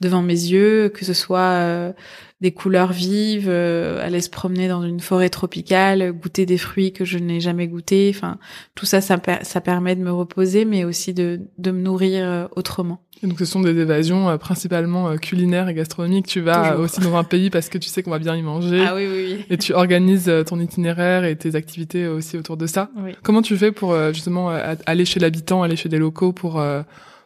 devant 0.00 0.22
mes 0.22 0.32
yeux, 0.32 0.90
que 0.90 1.04
ce 1.04 1.14
soit 1.14 1.94
des 2.40 2.52
couleurs 2.52 2.92
vives, 2.92 3.48
aller 3.48 4.20
se 4.20 4.28
promener 4.28 4.68
dans 4.68 4.82
une 4.82 5.00
forêt 5.00 5.30
tropicale, 5.30 6.12
goûter 6.12 6.44
des 6.44 6.58
fruits 6.58 6.92
que 6.92 7.06
je 7.06 7.16
n'ai 7.16 7.40
jamais 7.40 7.68
goûtés. 7.68 8.12
Enfin, 8.14 8.38
tout 8.74 8.84
ça, 8.84 9.00
ça, 9.00 9.18
ça, 9.42 9.60
permet 9.62 9.96
de 9.96 10.02
me 10.02 10.12
reposer, 10.12 10.66
mais 10.66 10.84
aussi 10.84 11.14
de, 11.14 11.40
de 11.56 11.70
me 11.70 11.80
nourrir 11.80 12.48
autrement. 12.54 13.00
Et 13.22 13.26
donc, 13.26 13.38
ce 13.38 13.46
sont 13.46 13.60
des 13.60 13.78
évasions 13.78 14.36
principalement 14.36 15.16
culinaires 15.16 15.70
et 15.70 15.74
gastronomiques. 15.74 16.26
Tu 16.26 16.40
vas 16.40 16.76
aussi 16.76 17.00
dans 17.00 17.16
un 17.16 17.24
pays 17.24 17.48
parce 17.48 17.70
que 17.70 17.78
tu 17.78 17.88
sais 17.88 18.02
qu'on 18.02 18.10
va 18.10 18.18
bien 18.18 18.36
y 18.36 18.42
manger. 18.42 18.84
Ah 18.86 18.94
oui, 18.94 19.06
oui, 19.10 19.36
oui. 19.38 19.46
Et 19.48 19.56
tu 19.56 19.72
organises 19.72 20.30
ton 20.46 20.60
itinéraire 20.60 21.24
et 21.24 21.36
tes 21.36 21.54
activités 21.54 22.08
aussi 22.08 22.36
autour 22.36 22.58
de 22.58 22.66
ça. 22.66 22.90
Oui. 22.96 23.12
Comment 23.22 23.40
tu 23.40 23.56
fais 23.56 23.72
pour 23.72 23.96
justement 24.12 24.50
aller 24.50 25.04
chez 25.06 25.20
l'habitant, 25.20 25.62
aller 25.62 25.76
chez 25.76 25.88
des 25.88 25.98
locaux 25.98 26.32
pour 26.32 26.62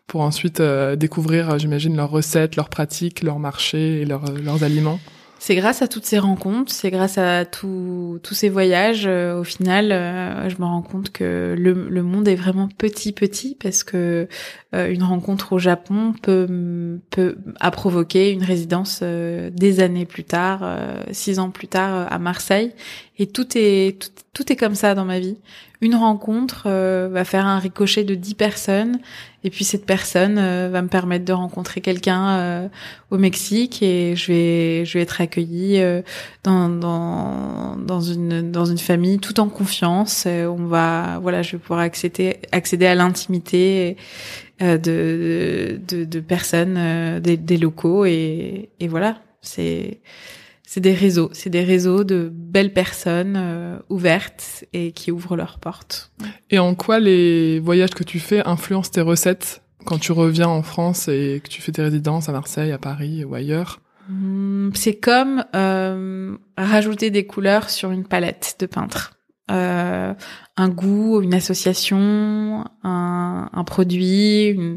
pour 0.09 0.23
ensuite 0.23 0.59
euh, 0.59 0.97
découvrir, 0.97 1.51
euh, 1.51 1.59
j'imagine, 1.59 1.95
leurs 1.95 2.11
recettes, 2.11 2.57
leurs 2.57 2.71
pratiques, 2.71 3.23
leurs 3.23 3.39
marchés 3.39 4.01
et 4.01 4.05
leurs, 4.07 4.29
euh, 4.29 4.39
leurs 4.43 4.65
aliments. 4.65 4.99
C'est 5.39 5.55
grâce 5.55 5.83
à 5.83 5.87
toutes 5.87 6.07
ces 6.07 6.19
rencontres, 6.19 6.73
c'est 6.73 6.91
grâce 6.91 7.17
à 7.17 7.45
tous 7.45 8.19
ces 8.33 8.49
voyages. 8.49 9.07
au 9.07 9.45
final, 9.45 9.91
je 10.49 10.57
me 10.59 10.65
rends 10.65 10.83
compte 10.83 11.13
que 11.13 11.55
le, 11.57 11.89
le, 11.89 12.03
monde 12.03 12.27
est 12.27 12.35
vraiment 12.35 12.69
petit, 12.77 13.13
petit, 13.13 13.57
parce 13.63 13.85
que 13.85 14.27
une 14.73 15.05
rencontre 15.05 15.53
au 15.53 15.61
Japon 15.61 16.13
peut, 16.23 16.99
peut 17.11 17.39
a 17.61 17.71
provoqué 17.71 18.33
une 18.33 18.43
résidence 18.43 19.01
des 19.01 19.79
années 19.79 20.07
plus 20.07 20.25
tard, 20.25 20.77
six 21.13 21.39
ans 21.39 21.51
plus 21.51 21.69
tard 21.69 22.13
à 22.13 22.19
Marseille. 22.19 22.73
Et 23.21 23.29
tout 23.29 23.47
est 23.55 24.11
tout 24.35 24.53
est 24.53 24.57
comme 24.57 24.75
ça 24.75 24.97
dans 24.97 25.05
ma 25.05 25.21
vie 25.21 25.37
une 25.81 25.95
rencontre 25.95 26.65
euh, 26.67 27.09
va 27.11 27.25
faire 27.25 27.47
un 27.47 27.59
ricochet 27.59 28.05
de 28.05 28.15
dix 28.15 28.35
personnes. 28.35 28.99
Et 29.45 29.51
puis 29.51 29.65
cette 29.65 29.87
personne 29.87 30.37
euh, 30.39 30.69
va 30.71 30.83
me 30.83 30.89
permettre 30.89 31.25
de 31.25 31.33
rencontrer 31.33 31.81
quelqu'un 31.81 32.29
euh, 32.31 32.69
au 33.11 33.19
Mexique. 33.19 33.83
Et 33.83 34.17
je 34.17 34.33
vais 34.33 34.85
je 34.85 34.95
vais 34.95 35.03
être 35.03 35.21
accueillie 35.21 35.81
dans, 36.43 36.69
dans 36.69 37.77
dans 37.77 38.01
une 38.01 38.51
dans 38.51 38.65
une 38.65 38.79
famille 38.79 39.19
tout 39.19 39.39
en 39.41 39.49
confiance. 39.49 40.27
On 40.27 40.67
va 40.67 41.19
voilà 41.23 41.43
je 41.43 41.53
vais 41.53 41.59
pouvoir 41.59 41.81
accéder 41.81 42.39
accéder 42.51 42.87
à 42.87 42.95
l'intimité 42.95 43.97
de, 44.61 45.79
de, 45.87 46.05
de 46.05 46.21
personnes 46.21 47.21
des, 47.21 47.37
des 47.37 47.57
locaux. 47.57 48.05
Et 48.05 48.71
et 48.81 48.89
voilà 48.89 49.19
c'est 49.41 50.01
c'est 50.71 50.81
des 50.83 50.93
réseaux, 50.93 51.31
c'est 51.33 51.49
des 51.49 51.65
réseaux 51.65 52.05
de 52.05 52.31
belles 52.31 52.75
personnes 52.75 53.37
euh, 53.39 53.79
ouvertes 53.89 54.67
et 54.75 54.93
qui 54.93 55.11
ouvrent 55.11 55.35
leurs 55.35 55.59
portes. 55.61 56.13
Et 56.51 56.59
en 56.59 56.75
quoi 56.75 57.01
les 57.01 57.59
voyages 57.59 57.95
que 57.95 58.05
tu 58.05 58.19
fais 58.19 58.47
influencent 58.47 58.91
tes 58.91 59.01
recettes 59.01 59.63
quand 59.87 59.99
tu 59.99 60.13
reviens 60.13 60.49
en 60.49 60.63
France 60.63 61.09
et 61.09 61.41
que 61.43 61.49
tu 61.49 61.63
fais 61.63 61.73
tes 61.73 61.81
résidences 61.81 62.29
à 62.29 62.33
Marseille, 62.33 62.71
à 62.71 62.77
Paris 62.77 63.25
ou 63.25 63.35
ailleurs? 63.35 63.81
Hmm, 64.11 64.69
C'est 64.75 64.97
comme 64.97 65.43
euh, 65.57 66.37
rajouter 66.59 67.09
des 67.09 67.27
couleurs 67.27 67.71
sur 67.71 67.91
une 67.91 68.05
palette 68.05 68.57
de 68.61 68.67
peintre. 68.67 69.15
Euh, 69.51 70.13
un 70.59 70.69
goût, 70.69 71.23
une 71.23 71.33
association, 71.33 72.67
un, 72.85 73.49
un 73.51 73.65
produit, 73.65 74.49
une, 74.49 74.77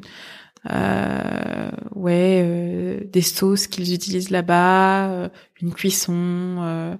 euh, 0.69 1.71
ouais, 1.95 2.41
euh, 2.43 2.99
des 3.11 3.21
sauces 3.21 3.67
qu'ils 3.67 3.93
utilisent 3.93 4.29
là-bas, 4.29 5.09
euh, 5.09 5.29
une 5.61 5.73
cuisson. 5.73 6.13
Euh. 6.59 6.95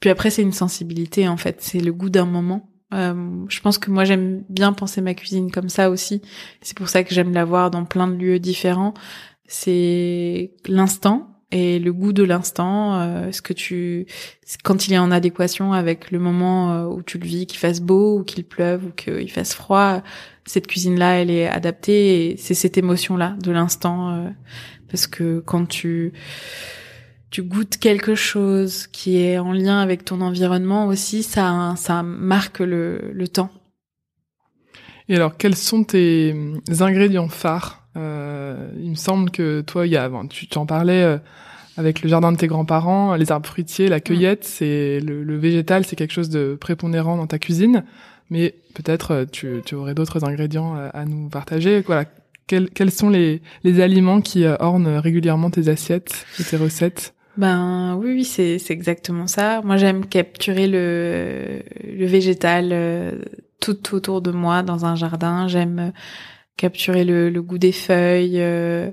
Puis 0.00 0.10
après, 0.10 0.30
c'est 0.30 0.42
une 0.42 0.52
sensibilité 0.52 1.28
en 1.28 1.36
fait, 1.36 1.58
c'est 1.60 1.80
le 1.80 1.92
goût 1.92 2.10
d'un 2.10 2.26
moment. 2.26 2.68
je 2.92 3.60
pense 3.60 3.78
que 3.78 3.90
moi 3.90 4.04
j'aime 4.04 4.44
bien 4.48 4.72
penser 4.72 5.00
ma 5.00 5.14
cuisine 5.14 5.50
comme 5.50 5.68
ça 5.68 5.90
aussi. 5.90 6.22
C'est 6.62 6.76
pour 6.76 6.88
ça 6.88 7.04
que 7.04 7.14
j'aime 7.14 7.32
la 7.32 7.44
voir 7.44 7.70
dans 7.70 7.84
plein 7.84 8.08
de 8.08 8.16
lieux 8.16 8.38
différents. 8.38 8.94
C'est 9.46 10.52
l'instant 10.66 11.30
et 11.52 11.80
le 11.80 11.92
goût 11.92 12.12
de 12.12 12.22
l'instant, 12.22 13.00
euh, 13.00 13.32
ce 13.32 13.42
que 13.42 13.52
tu, 13.52 14.06
quand 14.62 14.86
il 14.86 14.92
est 14.92 14.98
en 14.98 15.10
adéquation 15.10 15.72
avec 15.72 16.12
le 16.12 16.20
moment 16.20 16.72
euh, 16.72 16.86
où 16.86 17.02
tu 17.02 17.18
le 17.18 17.26
vis, 17.26 17.46
qu'il 17.46 17.58
fasse 17.58 17.80
beau 17.80 18.18
ou 18.18 18.24
qu'il 18.24 18.44
pleuve 18.44 18.86
ou 18.86 18.90
qu'il 18.90 19.30
fasse 19.30 19.54
froid, 19.54 20.02
cette 20.46 20.66
cuisine-là, 20.66 21.20
elle 21.20 21.30
est 21.30 21.48
adaptée 21.48 22.32
et 22.32 22.36
c'est 22.36 22.54
cette 22.54 22.78
émotion-là 22.78 23.36
de 23.42 23.50
l'instant, 23.52 24.10
euh, 24.10 24.28
parce 24.88 25.06
que 25.06 25.40
quand 25.40 25.66
tu 25.66 26.12
tu 27.30 27.42
goûtes 27.42 27.76
quelque 27.76 28.16
chose 28.16 28.88
qui 28.88 29.18
est 29.18 29.38
en 29.38 29.52
lien 29.52 29.80
avec 29.80 30.04
ton 30.04 30.20
environnement 30.20 30.86
aussi, 30.86 31.22
ça 31.22 31.74
ça 31.76 32.02
marque 32.02 32.58
le, 32.58 33.12
le 33.12 33.28
temps. 33.28 33.50
Et 35.08 35.16
alors, 35.16 35.36
quels 35.36 35.56
sont 35.56 35.82
tes 35.82 36.34
ingrédients 36.80 37.28
phares? 37.28 37.84
Euh, 37.96 38.70
Il 38.80 38.90
me 38.90 38.94
semble 38.94 39.30
que 39.30 39.60
toi, 39.60 39.86
il 39.86 39.92
y 39.92 39.96
a, 39.96 40.08
tu 40.28 40.46
t'en 40.46 40.66
parlais 40.66 41.02
euh, 41.02 41.18
avec 41.76 42.02
le 42.02 42.08
jardin 42.08 42.30
de 42.30 42.36
tes 42.36 42.46
grands-parents, 42.46 43.16
les 43.16 43.32
arbres 43.32 43.48
fruitiers, 43.48 43.88
la 43.88 43.98
cueillette, 43.98 44.44
c'est 44.44 45.00
le, 45.00 45.24
le, 45.24 45.36
végétal, 45.36 45.84
c'est 45.84 45.96
quelque 45.96 46.12
chose 46.12 46.30
de 46.30 46.56
prépondérant 46.60 47.16
dans 47.16 47.26
ta 47.26 47.40
cuisine. 47.40 47.84
Mais 48.30 48.54
peut-être 48.74 49.10
euh, 49.12 49.24
tu, 49.30 49.62
tu 49.64 49.74
aurais 49.74 49.94
d'autres 49.94 50.24
ingrédients 50.24 50.74
à, 50.74 50.86
à, 50.86 51.04
nous 51.04 51.28
partager. 51.28 51.80
Voilà, 51.80 52.04
quels, 52.46 52.70
quels 52.70 52.90
sont 52.90 53.10
les, 53.10 53.42
les 53.64 53.80
aliments 53.80 54.20
qui 54.20 54.44
euh, 54.44 54.56
ornent 54.60 54.98
régulièrement 54.98 55.50
tes 55.50 55.68
assiettes 55.68 56.26
et 56.38 56.44
tes 56.44 56.56
recettes? 56.56 57.14
Ben 57.36 57.94
oui, 57.96 58.12
oui, 58.12 58.24
c'est 58.24 58.58
exactement 58.70 59.26
ça. 59.26 59.62
Moi, 59.62 59.76
j'aime 59.76 60.04
capturer 60.04 60.66
le 60.66 61.62
le 61.84 62.06
végétal 62.06 62.72
tout 63.60 63.94
autour 63.94 64.22
de 64.22 64.30
moi 64.32 64.62
dans 64.62 64.86
un 64.86 64.96
jardin. 64.96 65.46
J'aime 65.46 65.78
euh, 65.78 65.90
capturer 66.56 67.04
le, 67.04 67.30
le, 67.30 67.42
goût 67.42 67.58
des 67.58 67.72
feuilles, 67.72 68.40
euh, 68.40 68.90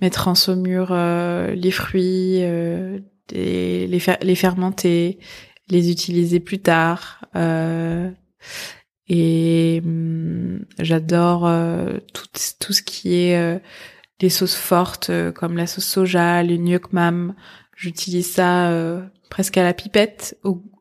mettre 0.00 0.28
en 0.28 0.34
saumure 0.34 0.90
euh, 0.90 1.54
les 1.54 1.70
fruits, 1.70 2.38
euh, 2.42 2.98
les, 3.30 3.86
les, 3.86 4.34
fermenter, 4.34 5.18
les 5.68 5.90
utiliser 5.90 6.40
plus 6.40 6.60
tard. 6.60 7.24
Et 9.10 9.82
hum, 9.84 10.64
j'adore 10.78 11.50
tout, 12.14 12.26
tout 12.60 12.72
ce 12.72 12.82
qui 12.82 13.14
est 13.14 13.60
les 14.20 14.30
sauces 14.30 14.56
fortes 14.56 15.10
comme 15.34 15.56
la 15.56 15.66
sauce 15.66 15.86
soja, 15.86 16.42
le 16.42 16.56
nuoc 16.56 16.92
mam. 16.92 17.34
J'utilise 17.76 18.30
ça 18.30 18.72
presque 19.30 19.58
à 19.58 19.64
la 19.64 19.74
pipette 19.74 20.38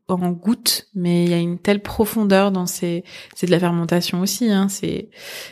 en 0.09 0.32
gouttes, 0.32 0.88
mais 0.95 1.25
il 1.25 1.30
y 1.30 1.34
a 1.34 1.38
une 1.38 1.59
telle 1.59 1.82
profondeur 1.82 2.51
dans 2.51 2.65
ces. 2.65 3.03
C'est 3.36 3.47
de 3.47 3.51
la 3.51 3.59
fermentation 3.59 4.21
aussi. 4.21 4.51
Hein, 4.51 4.67
c'est 4.69 5.09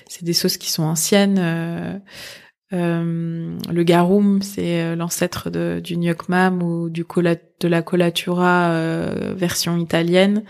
c'est 0.07 0.23
des 0.23 0.34
sauces 0.34 0.57
qui 0.57 0.71
sont 0.71 0.84
anciennes. 0.84 1.38
Euh, 1.39 1.97
euh, 2.73 3.57
le 3.71 3.84
garum, 3.84 4.41
c'est 4.41 4.82
euh, 4.82 4.95
l'ancêtre 4.95 5.49
du 5.80 5.95
gnocchi 5.95 6.32
ou 6.61 6.89
du 6.89 7.05
cola, 7.05 7.36
de 7.36 7.67
la 7.67 7.82
colatura 7.82 8.71
euh, 8.71 9.34
version 9.36 9.78
italienne. 9.78 10.43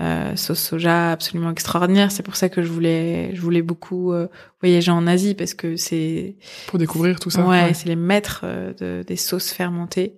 Euh, 0.00 0.34
sauce 0.36 0.60
soja 0.60 1.12
absolument 1.12 1.50
extraordinaire. 1.50 2.10
C'est 2.10 2.22
pour 2.22 2.36
ça 2.36 2.48
que 2.48 2.62
je 2.62 2.68
voulais, 2.68 3.34
je 3.34 3.40
voulais 3.40 3.62
beaucoup 3.62 4.12
voyager 4.60 4.90
en 4.90 5.06
Asie 5.06 5.34
parce 5.34 5.54
que 5.54 5.76
c'est 5.76 6.36
pour 6.66 6.78
découvrir 6.78 7.20
tout 7.20 7.30
ça. 7.30 7.46
Ouais, 7.46 7.74
c'est 7.74 7.88
les 7.88 7.96
maîtres 7.96 8.44
de, 8.78 9.04
des 9.06 9.16
sauces 9.16 9.52
fermentées. 9.52 10.16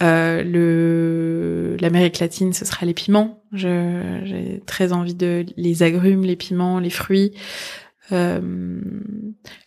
Euh, 0.00 0.44
le 0.44 1.76
l'Amérique 1.80 2.20
latine, 2.20 2.52
ce 2.52 2.64
sera 2.64 2.86
les 2.86 2.94
piments. 2.94 3.42
J'ai 3.52 4.62
très 4.66 4.92
envie 4.92 5.14
de 5.14 5.44
les 5.56 5.82
agrumes, 5.82 6.22
les 6.22 6.36
piments, 6.36 6.78
les 6.78 6.90
fruits. 6.90 7.32
Euh, 8.12 8.80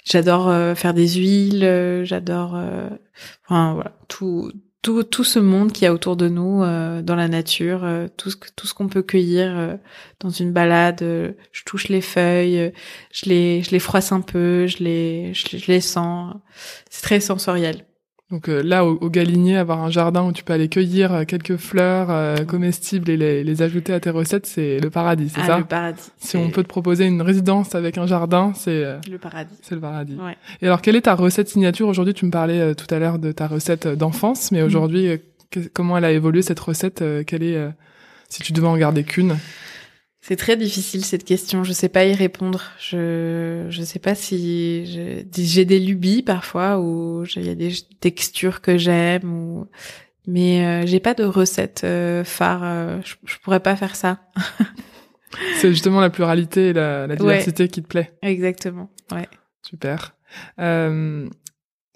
j'adore 0.04 0.50
euh, 0.50 0.74
faire 0.74 0.94
des 0.94 1.08
huiles. 1.08 1.64
Euh, 1.64 2.06
j'adore, 2.06 2.58
enfin 3.46 3.74
voilà, 3.74 3.94
tout 4.08 4.52
tout 4.82 5.04
tout 5.04 5.24
ce 5.24 5.40
monde 5.40 5.72
qui 5.72 5.86
a 5.86 5.94
autour 5.94 6.16
de 6.16 6.28
nous 6.28 6.62
dans 6.62 7.16
la 7.16 7.28
nature, 7.28 7.88
tout 8.18 8.32
ce 8.32 8.38
tout 8.56 8.68
ce 8.68 8.74
qu'on 8.74 8.88
peut 8.88 9.04
cueillir 9.04 9.78
dans 10.20 10.30
une 10.30 10.52
balade. 10.52 11.00
je 11.02 11.64
touche 11.66 11.88
les 11.90 12.02
feuilles, 12.02 12.74
je 13.12 13.30
les 13.30 13.64
je 13.64 13.72
les 13.72 13.80
froisse 13.80 14.12
un 14.12 14.22
peu, 14.22 14.68
je 14.68 14.84
les 14.84 15.34
je 15.34 15.68
les 15.68 15.82
sens. 15.82 16.36
C'est 16.90 17.04
très 17.04 17.20
sensoriel. 17.20 17.86
Donc 18.32 18.48
euh, 18.48 18.64
là, 18.64 18.86
au, 18.86 18.98
au, 19.02 19.10
Galinier, 19.10 19.58
avoir 19.58 19.84
un 19.84 19.90
jardin 19.90 20.24
où 20.24 20.32
tu 20.32 20.44
peux 20.44 20.54
aller 20.54 20.70
cueillir 20.70 21.14
euh, 21.14 21.24
quelques 21.26 21.58
fleurs 21.58 22.08
euh, 22.10 22.38
comestibles 22.46 23.10
et 23.10 23.18
les, 23.18 23.44
les, 23.44 23.62
ajouter 23.62 23.94
à 23.94 24.00
tes 24.00 24.10
recettes, 24.10 24.46
c'est 24.46 24.80
le 24.80 24.90
paradis, 24.90 25.30
c'est 25.30 25.42
ah, 25.42 25.48
ça 25.48 25.58
le 25.58 25.66
paradis. 25.66 26.12
Si 26.18 26.38
on 26.38 26.50
peut 26.50 26.64
te 26.64 26.70
proposer 26.70 27.06
une 27.06 27.22
résidence 27.22 27.76
avec 27.76 27.98
un 27.98 28.08
jardin, 28.08 28.54
c'est 28.56 28.84
le 29.10 29.18
paradis. 29.18 29.56
C'est 29.62 29.76
le 29.76 29.82
paradis. 29.82 30.16
Ouais. 30.16 30.38
Et 30.62 30.68
alors, 30.68 30.82
quelle 30.82 30.96
est 30.96 31.02
ta 31.02 31.16
recette 31.16 31.50
signature? 31.50 31.90
Aujourd'hui 31.90 32.14
Tu 32.14 32.26
me 32.26 32.32
parlais 32.32 32.74
tout 32.74 32.88
à 32.94 33.00
l'heure 33.00 33.20
de 33.20 33.34
ta 33.34 33.48
recette 33.48 33.88
d'enfance, 33.88 34.52
mais 34.52 34.62
mm. 34.62 34.66
aujourd'hui, 34.66 35.22
comment 35.74 35.98
elle 35.98 36.06
a 36.06 36.12
évolué 36.12 36.42
cette 36.42 36.60
recette? 36.60 37.04
Quelle 37.28 37.44
est, 37.44 37.60
si 38.30 38.42
tu 38.42 38.54
devais 38.54 38.68
en 38.68 38.78
garder 38.78 39.04
qu'une? 39.04 39.36
C'est 40.22 40.36
très 40.36 40.56
difficile 40.56 41.04
cette 41.04 41.24
question. 41.24 41.64
Je 41.64 41.74
sais 41.74 41.90
pas 41.90 42.06
y 42.06 42.14
répondre. 42.14 42.64
Je 42.80 43.66
je 43.70 43.82
sais 43.84 44.00
pas 44.00 44.14
si 44.14 44.86
j'ai 44.86 45.66
des 45.66 45.80
lubies 45.80 46.22
parfois 46.22 46.80
ou 46.80 47.26
il 47.36 47.46
y 47.46 47.50
a 47.50 47.56
des 47.56 47.74
textures 48.00 48.62
que 48.62 48.78
j'aime 48.78 49.34
ou 49.34 49.68
mais 50.28 50.66
euh, 50.66 50.86
j'ai 50.86 51.00
pas 51.00 51.16
de 51.16 51.24
recette 51.24 51.82
euh, 51.84 52.24
phare. 52.24 52.62
Euh, 52.64 53.00
je, 53.04 53.16
je, 53.26 53.38
pourrais 53.40 53.60
pas 53.60 53.76
faire 53.76 53.96
ça. 53.96 54.20
C'est 55.56 55.70
justement 55.70 56.00
la 56.00 56.10
pluralité 56.10 56.70
et 56.70 56.74
la, 56.74 57.08
la 57.08 57.16
diversité 57.16 57.68
qui 57.68 57.82
te 57.82 57.88
plaît. 57.88 58.12
Exactement. 58.22 58.92
Ouais. 59.12 59.28
Super. 59.64 60.16
Euh, 60.60 61.28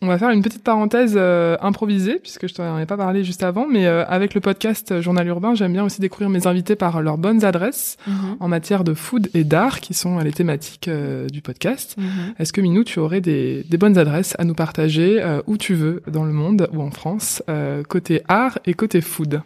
on 0.05 0.09
va 0.09 0.19
faire 0.19 0.29
une 0.29 0.43
petite 0.43 0.63
parenthèse 0.63 1.15
euh, 1.17 1.57
improvisée, 1.61 2.19
puisque 2.19 2.47
je 2.47 2.53
t'en 2.53 2.77
ai 2.77 2.85
pas 2.85 2.95
parlé 2.95 3.23
juste 3.23 3.41
avant, 3.41 3.67
mais 3.67 3.87
euh, 3.87 4.05
avec 4.05 4.35
le 4.35 4.41
podcast 4.41 5.01
Journal 5.01 5.27
Urbain, 5.27 5.55
j'aime 5.55 5.73
bien 5.73 5.83
aussi 5.83 5.99
découvrir 5.99 6.29
mes 6.29 6.45
invités 6.45 6.75
par 6.75 7.01
leurs 7.01 7.17
bonnes 7.17 7.43
adresses 7.43 7.97
mhm. 8.05 8.37
en 8.39 8.47
matière 8.47 8.83
de 8.83 8.93
food 8.93 9.29
et 9.33 9.43
d'art, 9.43 9.79
qui 9.81 9.95
sont 9.95 10.19
les 10.19 10.31
thématiques 10.31 10.87
euh, 10.87 11.27
du 11.27 11.41
podcast. 11.41 11.95
Mhm. 11.97 12.35
Est-ce 12.37 12.53
que 12.53 12.61
Minou, 12.61 12.83
tu 12.83 12.99
aurais 12.99 13.19
des, 13.19 13.63
des, 13.67 13.77
bonnes 13.77 13.97
adresses 13.97 14.35
à 14.37 14.43
nous 14.43 14.53
partager 14.53 15.23
où 15.47 15.57
tu 15.57 15.73
veux, 15.73 16.01
dans 16.07 16.23
le 16.23 16.31
monde 16.31 16.69
ou 16.71 16.81
en 16.81 16.91
France, 16.91 17.43
côté 17.89 18.21
art 18.27 18.59
et 18.65 18.73
côté 18.73 19.01
food? 19.01 19.41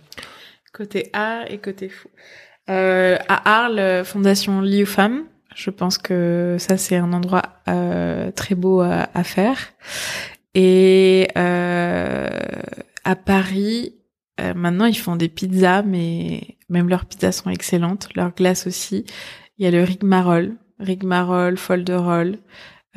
Côté 0.74 1.10
art 1.14 1.45
et 1.49 1.57
côté 1.57 1.89
food. 1.89 2.12
à 2.68 3.64
Arles, 3.64 4.03
Fondation 4.05 4.62
Liu 4.62 4.86
Femmes. 4.86 5.24
Je 5.55 5.70
pense 5.70 5.97
que 5.97 6.57
ça, 6.60 6.78
c'est 6.78 6.95
un 6.95 7.14
endroit 7.14 7.43
très 8.36 8.55
beau 8.55 8.82
à, 8.82 9.10
à 9.14 9.24
faire. 9.24 9.57
Et 10.56 11.28
euh, 11.38 12.30
à 13.04 13.16
Paris, 13.16 13.95
euh, 14.41 14.54
maintenant 14.54 14.86
ils 14.86 14.97
font 14.97 15.16
des 15.16 15.30
pizzas, 15.30 15.84
mais 15.84 16.58
même 16.70 16.89
leurs 16.89 17.06
pizzas 17.06 17.32
sont 17.32 17.50
excellentes, 17.50 18.10
leurs 18.16 18.34
glaces 18.34 18.68
aussi. 18.68 19.06
Il 19.58 19.66
y 19.66 19.68
a 19.68 19.72
le 19.72 19.84
rigmarole, 19.84 20.56
rigmarole, 20.80 21.58
folderole. 21.58 22.38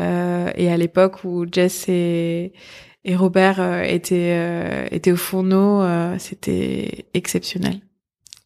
Euh, 0.00 0.50
et 0.55 0.70
à 0.70 0.76
l'époque 0.76 1.24
où 1.24 1.44
Jess 1.50 1.88
et, 1.88 2.53
et 3.05 3.16
Robert 3.16 3.61
euh, 3.61 3.82
étaient, 3.82 4.36
euh, 4.36 4.86
étaient 4.90 5.12
au 5.12 5.16
fourneau, 5.16 5.82
euh, 5.82 6.16
c'était 6.18 7.07
exceptionnel. 7.14 7.80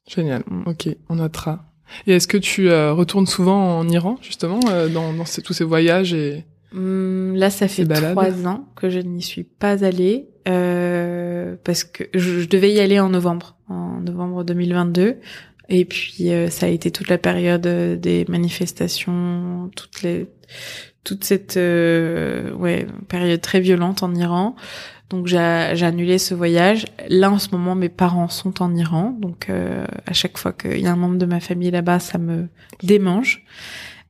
Génial. 0.08 0.42
Mm. 0.48 0.62
Ok, 0.66 0.88
on 1.08 1.16
notera. 1.16 1.64
Et 2.06 2.14
est-ce 2.14 2.26
que 2.26 2.36
tu 2.36 2.68
retournes 2.68 3.26
souvent 3.26 3.78
en 3.78 3.88
Iran, 3.88 4.18
justement, 4.20 4.58
dans, 4.58 5.12
dans 5.12 5.24
tous 5.24 5.52
ces 5.52 5.62
voyages 5.62 6.12
et 6.14 6.44
Hum, 6.76 7.34
là, 7.34 7.48
ça 7.48 7.68
fait 7.68 7.86
trois 7.86 8.46
ans 8.46 8.68
que 8.76 8.90
je 8.90 8.98
n'y 8.98 9.22
suis 9.22 9.44
pas 9.44 9.82
allée 9.82 10.28
euh, 10.46 11.56
parce 11.64 11.84
que 11.84 12.04
je, 12.14 12.46
devais 12.46 12.70
y 12.70 12.80
aller 12.80 13.00
en 13.00 13.08
novembre, 13.08 13.56
en 13.68 14.00
novembre 14.00 14.44
2022. 14.44 15.16
Et 15.68 15.84
puis 15.84 16.30
euh, 16.32 16.48
ça 16.48 16.66
a 16.66 16.68
été 16.68 16.90
toute 16.90 17.08
la 17.08 17.18
période 17.18 17.66
euh, 17.66 17.96
des 17.96 18.26
manifestations, 18.28 19.70
toutes 19.74 20.02
les, 20.02 20.28
toute 21.02 21.24
cette 21.24 21.56
euh, 21.56 22.52
ouais 22.52 22.86
période 23.08 23.40
très 23.40 23.60
violente 23.60 24.02
en 24.02 24.14
Iran. 24.14 24.54
Donc 25.08 25.28
j'ai 25.28 25.38
annulé 25.38 26.18
ce 26.18 26.34
voyage. 26.34 26.84
Là 27.08 27.30
en 27.30 27.38
ce 27.38 27.50
moment, 27.52 27.74
mes 27.74 27.88
parents 27.88 28.28
sont 28.28 28.62
en 28.62 28.74
Iran, 28.74 29.16
donc 29.20 29.48
à 29.48 30.12
chaque 30.12 30.36
fois 30.36 30.52
qu'il 30.52 30.80
y 30.80 30.86
a 30.88 30.92
un 30.92 30.96
membre 30.96 31.16
de 31.16 31.26
ma 31.26 31.38
famille 31.38 31.70
là-bas, 31.70 32.00
ça 32.00 32.18
me 32.18 32.48
démange. 32.82 33.44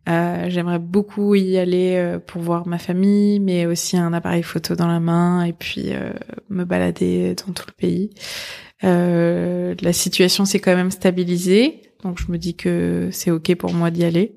Euh, 0.08 0.46
J'aimerais 0.48 0.78
beaucoup 0.78 1.34
y 1.34 1.58
aller 1.58 1.96
euh, 1.96 2.18
pour 2.18 2.40
voir 2.40 2.66
ma 2.66 2.78
famille, 2.78 3.40
mais 3.40 3.66
aussi 3.66 3.96
un 3.96 4.12
appareil 4.12 4.42
photo 4.42 4.76
dans 4.76 4.86
la 4.86 5.00
main 5.00 5.44
et 5.44 5.52
puis 5.52 5.86
euh, 5.88 6.12
me 6.48 6.64
balader 6.64 7.34
dans 7.34 7.52
tout 7.52 7.64
le 7.66 7.72
pays. 7.72 8.10
Euh, 8.84 9.74
la 9.80 9.92
situation 9.92 10.44
s'est 10.44 10.60
quand 10.60 10.76
même 10.76 10.90
stabilisée, 10.90 11.82
donc 12.04 12.20
je 12.20 12.30
me 12.30 12.38
dis 12.38 12.54
que 12.54 13.08
c'est 13.10 13.30
ok 13.30 13.54
pour 13.56 13.72
moi 13.72 13.90
d'y 13.90 14.04
aller. 14.04 14.36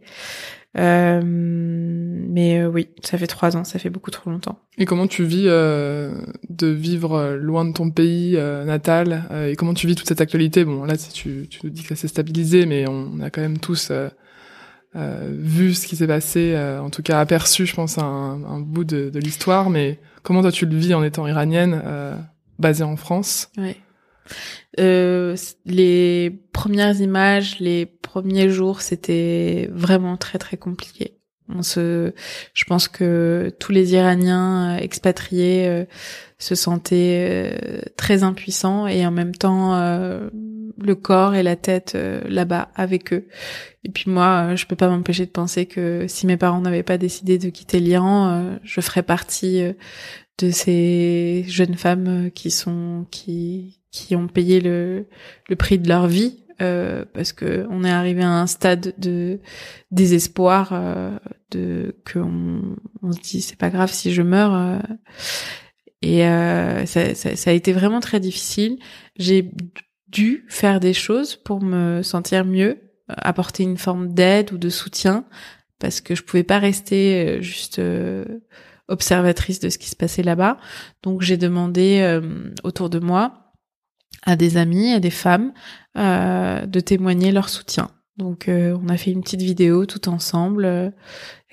Euh, 0.78 1.22
mais 1.24 2.64
oui, 2.66 2.90
ça 3.04 3.18
fait 3.18 3.28
trois 3.28 3.58
ans, 3.58 3.64
ça 3.64 3.80
fait 3.80 3.90
beaucoup 3.90 4.12
trop 4.12 4.30
longtemps. 4.30 4.60
Et 4.78 4.86
comment 4.86 5.08
tu 5.08 5.24
vis 5.24 5.46
de 5.46 6.68
vivre 6.68 7.36
loin 7.36 7.66
de 7.66 7.74
ton 7.74 7.90
pays 7.90 8.38
natal 8.66 9.24
Et 9.50 9.56
comment 9.56 9.74
tu 9.74 9.88
vis 9.88 9.96
toute 9.96 10.08
cette 10.08 10.22
actualité? 10.22 10.64
Bon, 10.66 10.86
là, 10.86 10.96
tu, 10.96 11.48
tu 11.50 11.60
nous 11.64 11.70
dis 11.70 11.82
que 11.82 11.90
ça 11.90 11.96
s'est 11.96 12.08
stabilisé, 12.08 12.66
mais 12.66 12.88
on 12.88 13.20
a 13.20 13.30
quand 13.30 13.42
même 13.42 13.58
tous 13.58 13.90
euh, 13.92 14.10
vu 14.96 15.74
ce 15.76 15.86
qui 15.86 15.96
s'est 15.96 16.08
passé, 16.08 16.54
euh, 16.56 16.82
en 16.82 16.90
tout 16.90 17.04
cas 17.04 17.20
aperçu, 17.20 17.66
je 17.66 17.76
pense, 17.76 17.98
un, 18.00 18.04
un 18.04 18.60
bout 18.60 18.86
de, 18.86 19.10
de 19.10 19.20
l'histoire. 19.20 19.70
Mais 19.70 20.00
comment 20.24 20.42
toi 20.42 20.52
tu 20.52 20.66
le 20.66 20.76
vis 20.76 20.94
en 20.94 21.04
étant 21.04 21.28
iranienne 21.28 21.82
euh, 21.86 22.16
basé 22.58 22.84
en 22.84 22.96
France? 22.96 23.52
Euh, 24.80 25.36
les 25.66 26.42
premières 26.54 27.00
images, 27.02 27.60
les 27.60 27.86
premiers 27.86 28.50
jours, 28.50 28.82
c'était 28.82 29.70
vraiment 29.72 30.18
très 30.18 30.40
très 30.40 30.58
compliqué. 30.58 31.19
On 31.52 31.64
se, 31.64 32.14
je 32.54 32.64
pense 32.66 32.88
que 32.88 33.52
tous 33.60 33.72
les 33.72 33.94
Iraniens 33.94 34.76
euh, 34.76 34.78
expatriés 34.78 35.68
euh, 35.68 35.86
se 36.38 36.54
sentaient 36.54 37.54
euh, 37.54 37.82
très 37.98 38.22
impuissants 38.24 38.86
et 38.86 39.06
en 39.06 39.12
même 39.12 39.34
temps 39.34 39.74
le 40.82 40.96
corps 40.96 41.36
et 41.36 41.44
la 41.44 41.56
tête 41.56 41.98
là-bas 42.28 42.70
avec 42.76 43.12
eux. 43.12 43.28
Et 43.84 43.90
puis 43.90 44.10
moi, 44.10 44.56
je 44.56 44.66
peux 44.66 44.76
pas 44.76 44.88
m'empêcher 44.88 45.26
de 45.26 45.32
penser 45.32 45.66
que 45.66 46.06
si 46.08 46.28
mes 46.28 46.38
parents 46.38 46.62
n'avaient 46.62 46.84
pas 46.84 46.98
décidé 46.98 47.38
de 47.38 47.50
quitter 47.50 47.80
l'Iran, 47.80 48.58
je 48.64 48.80
ferais 48.80 49.04
partie 49.04 49.62
de 50.38 50.52
ces 50.52 51.44
jeunes 51.48 51.76
femmes 51.76 52.30
qui 52.34 52.52
sont 52.52 53.06
qui 53.12 53.82
qui 53.92 54.16
ont 54.16 54.28
payé 54.28 54.62
le 54.62 55.08
le 55.50 55.56
prix 55.58 55.80
de 55.80 55.90
leur 55.90 56.08
vie 56.08 56.38
euh, 56.62 57.06
parce 57.14 57.32
que 57.32 57.66
on 57.70 57.86
est 57.86 57.92
arrivé 57.92 58.22
à 58.22 58.32
un 58.32 58.48
stade 58.48 58.94
de 58.98 59.40
désespoir 59.92 60.72
euh, 60.74 61.18
de 61.52 61.96
que 62.06 62.20
on, 62.20 63.12
se 63.12 63.20
dit 63.20 63.42
c'est 63.42 63.58
pas 63.58 63.70
grave 63.70 63.92
si 63.92 64.14
je 64.14 64.22
meurs 64.22 64.54
euh, 64.54 64.80
et 66.02 66.22
ça, 66.86 67.14
ça, 67.14 67.36
ça, 67.36 67.50
a 67.50 67.54
été 67.54 67.74
vraiment 67.74 68.00
très 68.00 68.22
difficile. 68.22 68.78
J'ai 69.18 69.52
dû 70.08 70.46
faire 70.48 70.80
des 70.80 70.94
choses 70.94 71.36
pour 71.36 71.62
me 71.62 72.04
sentir 72.04 72.46
mieux 72.46 72.78
apporter 73.10 73.64
une 73.64 73.78
forme 73.78 74.14
d'aide 74.14 74.54
ou 74.54 74.58
de 74.58 74.70
soutien 74.70 75.26
parce 75.78 76.00
que 76.00 76.16
je 76.16 76.24
pouvais 76.24 76.44
pas 76.44 76.60
rester 76.60 77.42
juste 77.42 77.82
observatrice 78.88 79.60
de 79.60 79.70
ce 79.70 79.78
qui 79.78 79.90
se 79.90 79.96
passait 79.98 80.24
là-bas. 80.24 80.58
Donc 81.04 81.22
j'ai 81.22 81.36
demandé 81.36 82.22
autour 82.64 82.90
de 82.90 83.00
moi 83.00 83.50
à 84.24 84.36
des 84.36 84.58
amis, 84.58 84.94
à 84.94 85.00
des 85.00 85.10
femmes, 85.10 85.54
euh, 85.98 86.66
de 86.66 86.80
témoigner 86.80 87.32
leur 87.32 87.50
soutien. 87.50 87.90
Donc 88.20 88.48
euh, 88.48 88.78
on 88.84 88.90
a 88.90 88.98
fait 88.98 89.12
une 89.12 89.22
petite 89.22 89.42
vidéo 89.42 89.86
tout 89.88 90.08
ensemble 90.10 90.66
euh, 90.66 90.92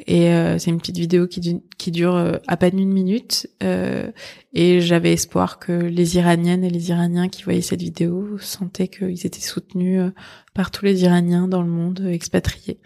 et 0.06 0.28
c'est 0.58 0.70
une 0.70 0.78
petite 0.78 0.98
vidéo 0.98 1.26
qui, 1.26 1.62
qui 1.78 1.90
dure 1.90 2.38
à 2.46 2.56
peine 2.58 2.78
une 2.78 2.92
minute 2.92 3.48
et 3.62 4.80
j'avais 4.82 5.14
espoir 5.14 5.58
que 5.58 5.72
les 5.72 6.18
Iraniennes 6.18 6.64
et 6.64 6.68
les 6.68 6.90
Iraniens 6.90 7.30
qui 7.30 7.44
voyaient 7.44 7.62
cette 7.62 7.80
vidéo 7.80 8.36
sentaient 8.38 8.88
qu'ils 8.88 9.24
étaient 9.24 9.40
soutenus 9.40 10.02
par 10.52 10.70
tous 10.70 10.84
les 10.84 11.04
Iraniens 11.04 11.48
dans 11.48 11.62
le 11.62 11.70
monde 11.70 12.06
expatriés. 12.12 12.78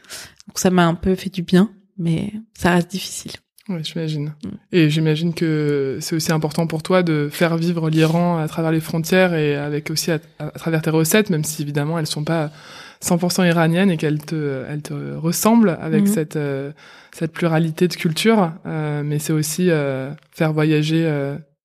Donc 0.47 0.61
ça 0.61 0.71
m'a 0.71 0.87
un 0.87 0.95
peu 0.95 1.17
fait 1.17 1.31
du 1.31 1.43
bien, 1.43 1.73
mais 1.99 2.33
ça 2.55 2.75
reste 2.75 2.93
difficile. 2.93 3.33
Oui, 3.71 3.81
j'imagine. 3.85 4.35
Mm. 4.45 4.49
Et 4.73 4.91
j'imagine 4.91 5.33
que 5.33 5.99
c'est 6.01 6.17
aussi 6.17 6.33
important 6.33 6.67
pour 6.67 6.83
toi 6.83 7.03
de 7.03 7.29
faire 7.31 7.57
vivre 7.57 7.89
l'Iran 7.89 8.39
à 8.39 8.49
travers 8.49 8.73
les 8.73 8.81
frontières 8.81 9.35
et 9.35 9.55
avec 9.55 9.91
aussi 9.91 10.11
à, 10.11 10.19
travers 10.19 10.83
tes 10.83 10.91
recettes, 10.91 11.31
même 11.31 11.45
si 11.45 11.63
évidemment 11.63 11.99
elles 11.99 12.07
sont 12.07 12.25
pas 12.25 12.51
100% 13.05 13.47
iraniennes 13.47 13.91
et 13.91 13.97
qu'elles 13.97 14.19
te, 14.19 14.65
elles 14.69 14.83
te 14.83 15.15
ressemblent 15.15 15.77
avec 15.81 16.05
mm. 16.05 16.07
cette, 16.07 16.37
euh, 16.37 16.73
cette 17.13 17.33
pluralité 17.33 17.89
de 17.89 17.95
culture. 17.95 18.53
Euh, 18.67 19.03
mais 19.03 19.19
c'est 19.19 19.33
aussi 19.33 19.71
euh, 19.71 20.11
faire 20.33 20.53
voyager 20.53 21.11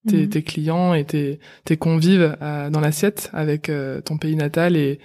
tes, 0.07 0.25
mm. 0.25 0.29
tes, 0.29 0.43
clients 0.43 0.93
et 0.93 1.03
tes, 1.03 1.39
tes 1.65 1.77
convives 1.77 2.37
dans 2.41 2.79
l'assiette 2.79 3.29
avec 3.33 3.71
ton 4.05 4.17
pays 4.17 4.35
natal 4.35 4.77
et, 4.77 4.99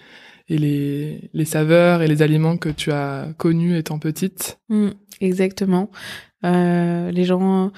et 0.49 0.59
les, 0.59 1.31
les 1.33 1.45
saveurs 1.45 2.03
et 2.03 2.09
les 2.09 2.23
aliments 2.23 2.57
que 2.57 2.69
tu 2.69 2.93
as 2.93 3.29
connus 3.37 3.77
étant 3.77 3.99
petite. 3.99 4.59
exactement. 5.21 5.91
Euh, 6.45 7.11
les 7.11 7.25
gens 7.25 7.71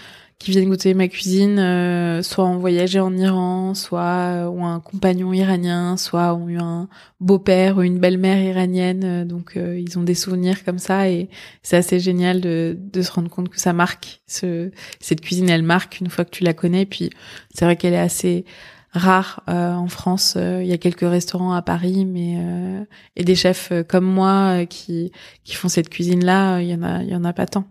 qui 0.43 0.51
viennent 0.51 0.69
goûter 0.69 0.93
ma 0.95 1.07
cuisine, 1.07 1.61
euh, 1.61 2.21
soit 2.23 2.45
ont 2.45 2.59
voyagé 2.59 2.99
en 2.99 3.17
Iran, 3.17 3.75
soit 3.75 4.51
ont 4.51 4.67
un 4.67 4.81
compagnon 4.81 5.33
iranien, 5.33 5.97
soit 5.97 6.35
ont 6.35 6.49
eu 6.49 6.59
un 6.59 6.89
beau-père 7.21 7.77
ou 7.79 7.83
une 7.83 8.01
belle-mère 8.01 8.43
iranienne. 8.43 9.05
Euh, 9.05 9.25
donc 9.25 9.57
ils 9.57 9.99
ont 10.01 10.03
des 10.03 10.17
souvenirs 10.17 10.65
comme 10.65 10.81
ça 10.81 11.09
et 11.09 11.29
c'est 11.63 11.77
assez 11.77 12.01
génial 12.01 12.41
de, 12.41 12.77
de, 12.77 13.03
se 13.03 13.13
rendre 13.13 13.31
compte 13.31 13.51
que 13.51 13.61
ça 13.61 13.73
marque. 13.73 14.21
Ce, 14.27 14.73
cette 14.99 15.21
cuisine, 15.21 15.49
elle 15.49 15.63
marque 15.63 16.01
une 16.01 16.11
fois 16.11 16.25
que 16.25 16.31
tu 16.31 16.43
la 16.43 16.55
connais. 16.55 16.87
Puis 16.87 17.11
c'est 17.55 17.65
vrai 17.65 17.77
qu'elle 17.77 17.95
est 17.95 17.99
assez 17.99 18.45
rare 18.91 19.43
en 19.47 19.87
France. 19.87 20.37
Il 20.37 20.67
y 20.67 20.73
a 20.73 20.79
quelques 20.79 21.09
restaurants 21.09 21.53
à 21.53 21.63
Paris, 21.63 22.05
mais 22.05 22.37
et 23.17 23.25
des 23.25 23.37
chefs 23.37 23.73
comme 23.89 24.05
moi 24.05 24.67
qui 24.67 25.13
qui 25.45 25.55
font 25.55 25.69
cette 25.69 25.89
cuisine 25.89 26.25
là, 26.25 26.61
il 26.61 26.69
y 26.69 26.73
il 26.73 27.09
y 27.09 27.15
en 27.15 27.25
a 27.25 27.33
pas 27.33 27.47
tant. 27.47 27.65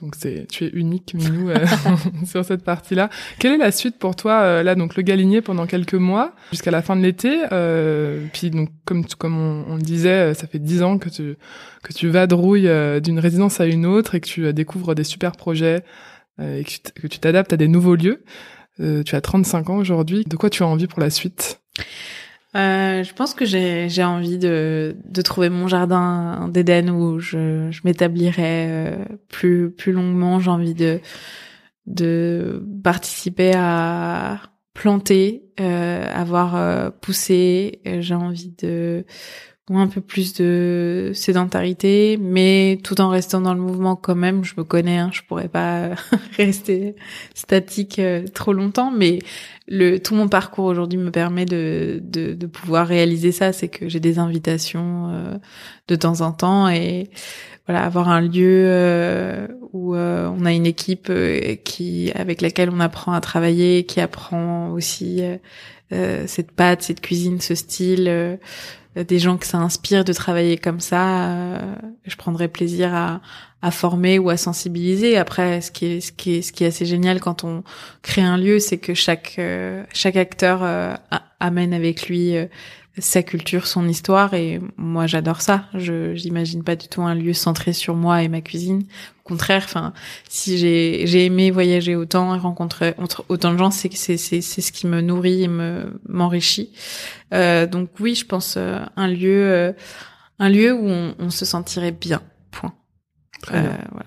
Donc 0.00 0.14
c'est, 0.16 0.46
tu 0.48 0.64
es 0.64 0.68
unique, 0.68 1.14
Minou, 1.14 1.50
euh, 1.50 1.56
sur 2.24 2.44
cette 2.44 2.62
partie-là. 2.62 3.10
Quelle 3.38 3.54
est 3.54 3.58
la 3.58 3.72
suite 3.72 3.98
pour 3.98 4.14
toi 4.14 4.40
euh, 4.42 4.62
là 4.62 4.74
Donc 4.74 4.96
le 4.96 5.02
Galinier 5.02 5.40
pendant 5.40 5.66
quelques 5.66 5.94
mois 5.94 6.34
jusqu'à 6.52 6.70
la 6.70 6.82
fin 6.82 6.94
de 6.94 7.02
l'été. 7.02 7.40
Euh, 7.52 8.24
puis 8.32 8.50
donc 8.50 8.70
comme 8.84 9.04
comme 9.06 9.36
on, 9.68 9.76
le 9.76 9.82
disait, 9.82 10.34
ça 10.34 10.46
fait 10.46 10.60
dix 10.60 10.82
ans 10.82 10.98
que 10.98 11.08
tu 11.08 11.36
que 11.82 11.92
tu 11.92 12.08
vadrouilles 12.08 12.70
d'une 13.00 13.18
résidence 13.18 13.60
à 13.60 13.66
une 13.66 13.86
autre 13.86 14.14
et 14.14 14.20
que 14.20 14.28
tu 14.28 14.52
découvres 14.52 14.94
des 14.94 15.04
super 15.04 15.32
projets 15.32 15.82
et 16.40 16.64
que 16.64 17.06
tu 17.06 17.18
t'adaptes 17.18 17.52
à 17.52 17.56
des 17.56 17.68
nouveaux 17.68 17.96
lieux. 17.96 18.22
tu 18.78 19.14
as 19.14 19.20
35 19.20 19.70
ans 19.70 19.76
aujourd'hui. 19.76 20.24
De 20.24 20.36
quoi 20.36 20.50
tu 20.50 20.62
as 20.62 20.66
envie 20.66 20.86
pour 20.86 21.00
la 21.00 21.10
suite? 21.10 21.60
Euh, 22.56 23.02
je 23.02 23.12
pense 23.12 23.34
que 23.34 23.44
j'ai 23.44 24.04
envie 24.04 24.38
de 24.38 25.22
trouver 25.22 25.50
mon 25.50 25.68
jardin 25.68 26.48
d'Éden 26.48 26.90
où 26.90 27.18
je 27.18 27.70
je 27.70 27.80
m'établirai 27.84 28.66
euh, 28.68 29.04
plus 29.28 29.70
plus 29.70 29.92
longuement. 29.92 30.40
J'ai 30.40 30.50
envie 30.50 30.74
de 30.74 31.00
de 31.86 32.64
participer 32.82 33.52
à 33.54 34.40
planter, 34.74 35.50
euh, 35.60 36.04
avoir 36.14 36.56
euh, 36.56 36.90
poussé. 36.90 37.80
J'ai 37.84 38.14
envie 38.14 38.50
de 38.50 39.04
un 39.76 39.88
peu 39.88 40.00
plus 40.00 40.34
de 40.34 41.12
sédentarité, 41.14 42.18
mais 42.20 42.78
tout 42.82 43.00
en 43.00 43.10
restant 43.10 43.40
dans 43.40 43.54
le 43.54 43.60
mouvement 43.60 43.96
quand 43.96 44.14
même. 44.14 44.44
Je 44.44 44.54
me 44.56 44.64
connais, 44.64 44.98
hein, 44.98 45.10
je 45.12 45.22
pourrais 45.22 45.48
pas 45.48 45.90
rester 46.36 46.96
statique 47.34 48.00
trop 48.32 48.52
longtemps, 48.52 48.90
mais 48.90 49.18
le 49.68 49.98
tout 49.98 50.14
mon 50.14 50.28
parcours 50.28 50.64
aujourd'hui 50.64 50.98
me 50.98 51.10
permet 51.10 51.44
de, 51.44 52.00
pouvoir 52.52 52.86
réaliser 52.86 53.32
ça, 53.32 53.52
c'est 53.52 53.68
que 53.68 53.88
j'ai 53.88 54.00
des 54.00 54.18
invitations 54.18 55.10
euh, 55.10 55.36
de 55.88 55.94
temps 55.94 56.22
en 56.22 56.32
temps 56.32 56.68
et 56.68 57.10
voilà 57.66 57.84
avoir 57.84 58.08
un 58.08 58.22
lieu 58.22 58.64
euh, 58.66 59.46
où 59.72 59.94
euh, 59.94 60.30
on 60.34 60.46
a 60.46 60.52
une 60.52 60.64
équipe 60.64 61.12
qui 61.64 62.10
avec 62.14 62.40
laquelle 62.40 62.70
on 62.70 62.80
apprend 62.80 63.12
à 63.12 63.20
travailler, 63.20 63.84
qui 63.84 64.00
apprend 64.00 64.70
aussi 64.70 65.22
cette 65.90 66.52
pâte, 66.52 66.82
cette 66.82 67.00
cuisine, 67.00 67.40
ce 67.40 67.54
style, 67.54 68.38
des 68.96 69.18
gens 69.18 69.36
que 69.36 69.46
ça 69.46 69.58
inspire 69.58 70.04
de 70.04 70.12
travailler 70.12 70.56
comme 70.58 70.80
ça. 70.80 71.58
je 72.04 72.16
prendrais 72.16 72.48
plaisir 72.48 72.94
à, 72.94 73.20
à 73.62 73.70
former 73.70 74.18
ou 74.18 74.30
à 74.30 74.36
sensibiliser. 74.36 75.16
Après, 75.16 75.60
ce 75.60 75.70
qui 75.70 75.86
est 75.86 76.00
ce 76.00 76.12
qui 76.12 76.36
est 76.36 76.42
ce 76.42 76.52
qui 76.52 76.64
est 76.64 76.68
assez 76.68 76.86
génial 76.86 77.20
quand 77.20 77.44
on 77.44 77.64
crée 78.02 78.22
un 78.22 78.36
lieu, 78.36 78.60
c'est 78.60 78.78
que 78.78 78.94
chaque 78.94 79.36
euh, 79.38 79.84
chaque 79.92 80.16
acteur 80.16 80.60
euh, 80.62 80.94
amène 81.40 81.72
avec 81.72 82.08
lui 82.08 82.36
euh, 82.36 82.46
sa 83.00 83.22
culture, 83.22 83.66
son 83.66 83.88
histoire 83.88 84.34
et 84.34 84.60
moi 84.76 85.06
j'adore 85.06 85.40
ça. 85.40 85.64
Je 85.74 86.14
j'imagine 86.14 86.62
pas 86.64 86.76
du 86.76 86.88
tout 86.88 87.02
un 87.02 87.14
lieu 87.14 87.32
centré 87.32 87.72
sur 87.72 87.94
moi 87.94 88.22
et 88.22 88.28
ma 88.28 88.40
cuisine. 88.40 88.84
Au 89.24 89.28
contraire, 89.28 89.62
enfin 89.64 89.92
si 90.28 90.58
j'ai 90.58 91.06
j'ai 91.06 91.24
aimé 91.24 91.50
voyager 91.50 91.96
autant 91.96 92.34
et 92.34 92.38
rencontrer 92.38 92.94
autant 93.28 93.52
de 93.52 93.58
gens, 93.58 93.70
c'est 93.70 93.92
c'est 93.94 94.16
c'est 94.16 94.40
c'est 94.40 94.60
ce 94.60 94.72
qui 94.72 94.86
me 94.86 95.00
nourrit 95.00 95.44
et 95.44 95.48
me 95.48 96.00
m'enrichit. 96.08 96.72
donc 97.32 97.90
oui, 98.00 98.14
je 98.14 98.24
pense 98.24 98.56
un 98.56 99.08
lieu 99.08 99.74
un 100.38 100.48
lieu 100.48 100.72
où 100.72 100.86
on, 100.88 101.14
on 101.18 101.30
se 101.30 101.44
sentirait 101.44 101.92
bien. 101.92 102.22
Point. 102.50 102.74
Euh, 103.52 103.62
voilà. 103.92 104.06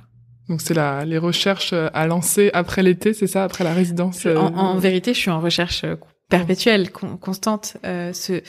Donc 0.50 0.62
c'est 0.62 0.74
la 0.74 1.06
les 1.06 1.18
recherches 1.18 1.74
à 1.74 2.08
lancer 2.08 2.50
après 2.54 2.84
l'été, 2.84 3.14
c'est 3.14 3.28
ça, 3.28 3.44
après 3.44 3.64
la 3.64 3.74
résidence. 3.74 4.26
En, 4.26 4.54
en, 4.56 4.76
euh, 4.76 4.80
vérité, 4.80 5.14
je 5.14 5.20
suis 5.20 5.32
en 5.32 5.40
recherche 5.40 5.86
euh, 6.34 6.38
perpétuelle, 6.38 6.92
constante. 6.92 7.78
Euh, 7.86 8.14
ce, 8.14 8.42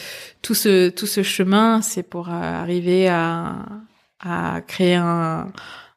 tout 0.42 0.54
ce 0.54 0.88
tout 0.88 1.06
ce 1.06 1.22
chemin, 1.22 1.82
c'est 1.82 2.02
pour 2.02 2.28
arriver 2.28 3.08
à 3.08 3.66
à 4.20 4.60
créer 4.66 4.94
un 4.94 5.52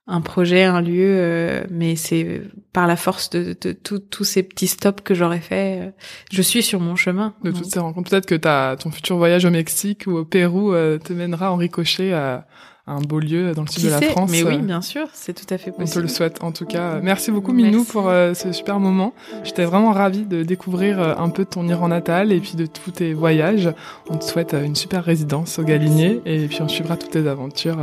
un 0.07 0.21
projet, 0.21 0.61
un 0.63 0.81
lieu, 0.81 1.65
mais 1.71 1.95
c'est 1.95 2.43
par 2.73 2.85
la 2.85 2.95
force 2.95 3.31
de, 3.31 3.57
de, 3.59 3.71
tous 3.71 4.23
ces 4.23 4.43
petits 4.43 4.67
stops 4.67 5.01
que 5.01 5.15
j'aurais 5.15 5.39
fait. 5.39 5.95
je 6.31 6.43
suis 6.43 6.61
sur 6.61 6.79
mon 6.79 6.95
chemin. 6.95 7.33
De 7.43 7.49
toutes 7.49 7.65
ces 7.65 7.79
rencontres, 7.79 8.11
peut-être 8.11 8.27
que 8.27 8.35
ta, 8.35 8.75
ton 8.79 8.91
futur 8.91 9.17
voyage 9.17 9.45
au 9.45 9.49
Mexique 9.49 10.03
ou 10.05 10.11
au 10.11 10.23
Pérou 10.23 10.73
te 10.73 11.11
mènera 11.11 11.51
en 11.51 11.55
ricochet 11.55 12.13
à, 12.13 12.45
un 12.87 13.01
beau 13.01 13.19
lieu 13.19 13.53
dans 13.53 13.63
le 13.63 13.67
sud 13.67 13.85
de 13.85 13.89
la 13.89 14.01
France. 14.01 14.29
Mais 14.31 14.43
oui, 14.43 14.57
bien 14.59 14.81
sûr, 14.81 15.07
c'est 15.13 15.33
tout 15.33 15.51
à 15.53 15.57
fait 15.57 15.71
possible. 15.71 15.89
On 15.89 15.93
te 15.93 15.99
le 15.99 16.07
souhaite 16.07 16.43
en 16.43 16.51
tout 16.51 16.65
cas. 16.65 16.99
Merci 17.01 17.31
beaucoup 17.31 17.51
Minou 17.51 17.83
pour 17.83 18.09
euh, 18.09 18.33
ce 18.33 18.51
super 18.51 18.79
moment. 18.79 19.13
J'étais 19.43 19.65
vraiment 19.65 19.91
ravie 19.91 20.23
de 20.23 20.43
découvrir 20.43 21.01
euh, 21.01 21.15
un 21.17 21.29
peu 21.29 21.45
ton 21.45 21.67
Iran 21.67 21.87
natal 21.87 22.31
et 22.31 22.39
puis 22.39 22.55
de 22.55 22.65
tous 22.65 22.91
tes 22.91 23.13
voyages. 23.13 23.69
On 24.09 24.17
te 24.17 24.23
souhaite 24.23 24.53
euh, 24.53 24.63
une 24.63 24.75
super 24.75 25.03
résidence 25.03 25.57
au 25.57 25.63
Galinier 25.63 26.21
et 26.25 26.47
puis 26.47 26.61
on 26.61 26.67
suivra 26.67 26.95
toutes 26.95 27.11
tes 27.11 27.27
aventures 27.27 27.77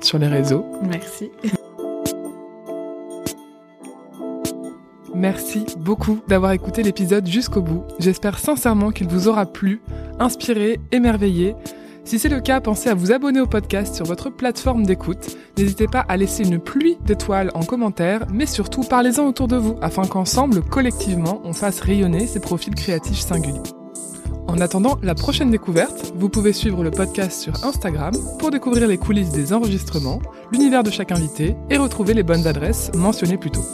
sur 0.00 0.18
les 0.18 0.28
réseaux. 0.28 0.64
Merci. 0.82 1.30
Merci 5.14 5.64
beaucoup 5.78 6.20
d'avoir 6.28 6.52
écouté 6.52 6.82
l'épisode 6.82 7.26
jusqu'au 7.26 7.62
bout. 7.62 7.84
J'espère 7.98 8.38
sincèrement 8.38 8.90
qu'il 8.90 9.06
vous 9.06 9.28
aura 9.28 9.46
plu, 9.46 9.80
inspiré, 10.18 10.80
émerveillé. 10.92 11.54
Si 12.04 12.18
c'est 12.18 12.28
le 12.28 12.40
cas, 12.40 12.60
pensez 12.60 12.90
à 12.90 12.94
vous 12.94 13.12
abonner 13.12 13.40
au 13.40 13.46
podcast 13.46 13.94
sur 13.94 14.04
votre 14.04 14.28
plateforme 14.28 14.84
d'écoute. 14.84 15.38
N'hésitez 15.56 15.86
pas 15.86 16.00
à 16.00 16.18
laisser 16.18 16.44
une 16.44 16.58
pluie 16.58 16.98
d'étoiles 17.06 17.50
en 17.54 17.62
commentaire, 17.62 18.26
mais 18.30 18.44
surtout 18.44 18.82
parlez-en 18.82 19.26
autour 19.26 19.48
de 19.48 19.56
vous 19.56 19.78
afin 19.80 20.02
qu'ensemble, 20.02 20.62
collectivement, 20.62 21.40
on 21.44 21.54
fasse 21.54 21.80
rayonner 21.80 22.26
ces 22.26 22.40
profils 22.40 22.74
créatifs 22.74 23.20
singuliers. 23.20 23.62
En 24.46 24.60
attendant 24.60 24.98
la 25.02 25.14
prochaine 25.14 25.50
découverte, 25.50 26.12
vous 26.14 26.28
pouvez 26.28 26.52
suivre 26.52 26.84
le 26.84 26.90
podcast 26.90 27.40
sur 27.40 27.64
Instagram 27.64 28.12
pour 28.38 28.50
découvrir 28.50 28.86
les 28.86 28.98
coulisses 28.98 29.32
des 29.32 29.54
enregistrements, 29.54 30.20
l'univers 30.52 30.82
de 30.82 30.90
chaque 30.90 31.10
invité 31.10 31.56
et 31.70 31.78
retrouver 31.78 32.12
les 32.12 32.22
bonnes 32.22 32.46
adresses 32.46 32.90
mentionnées 32.94 33.38
plus 33.38 33.50
tôt. 33.50 33.64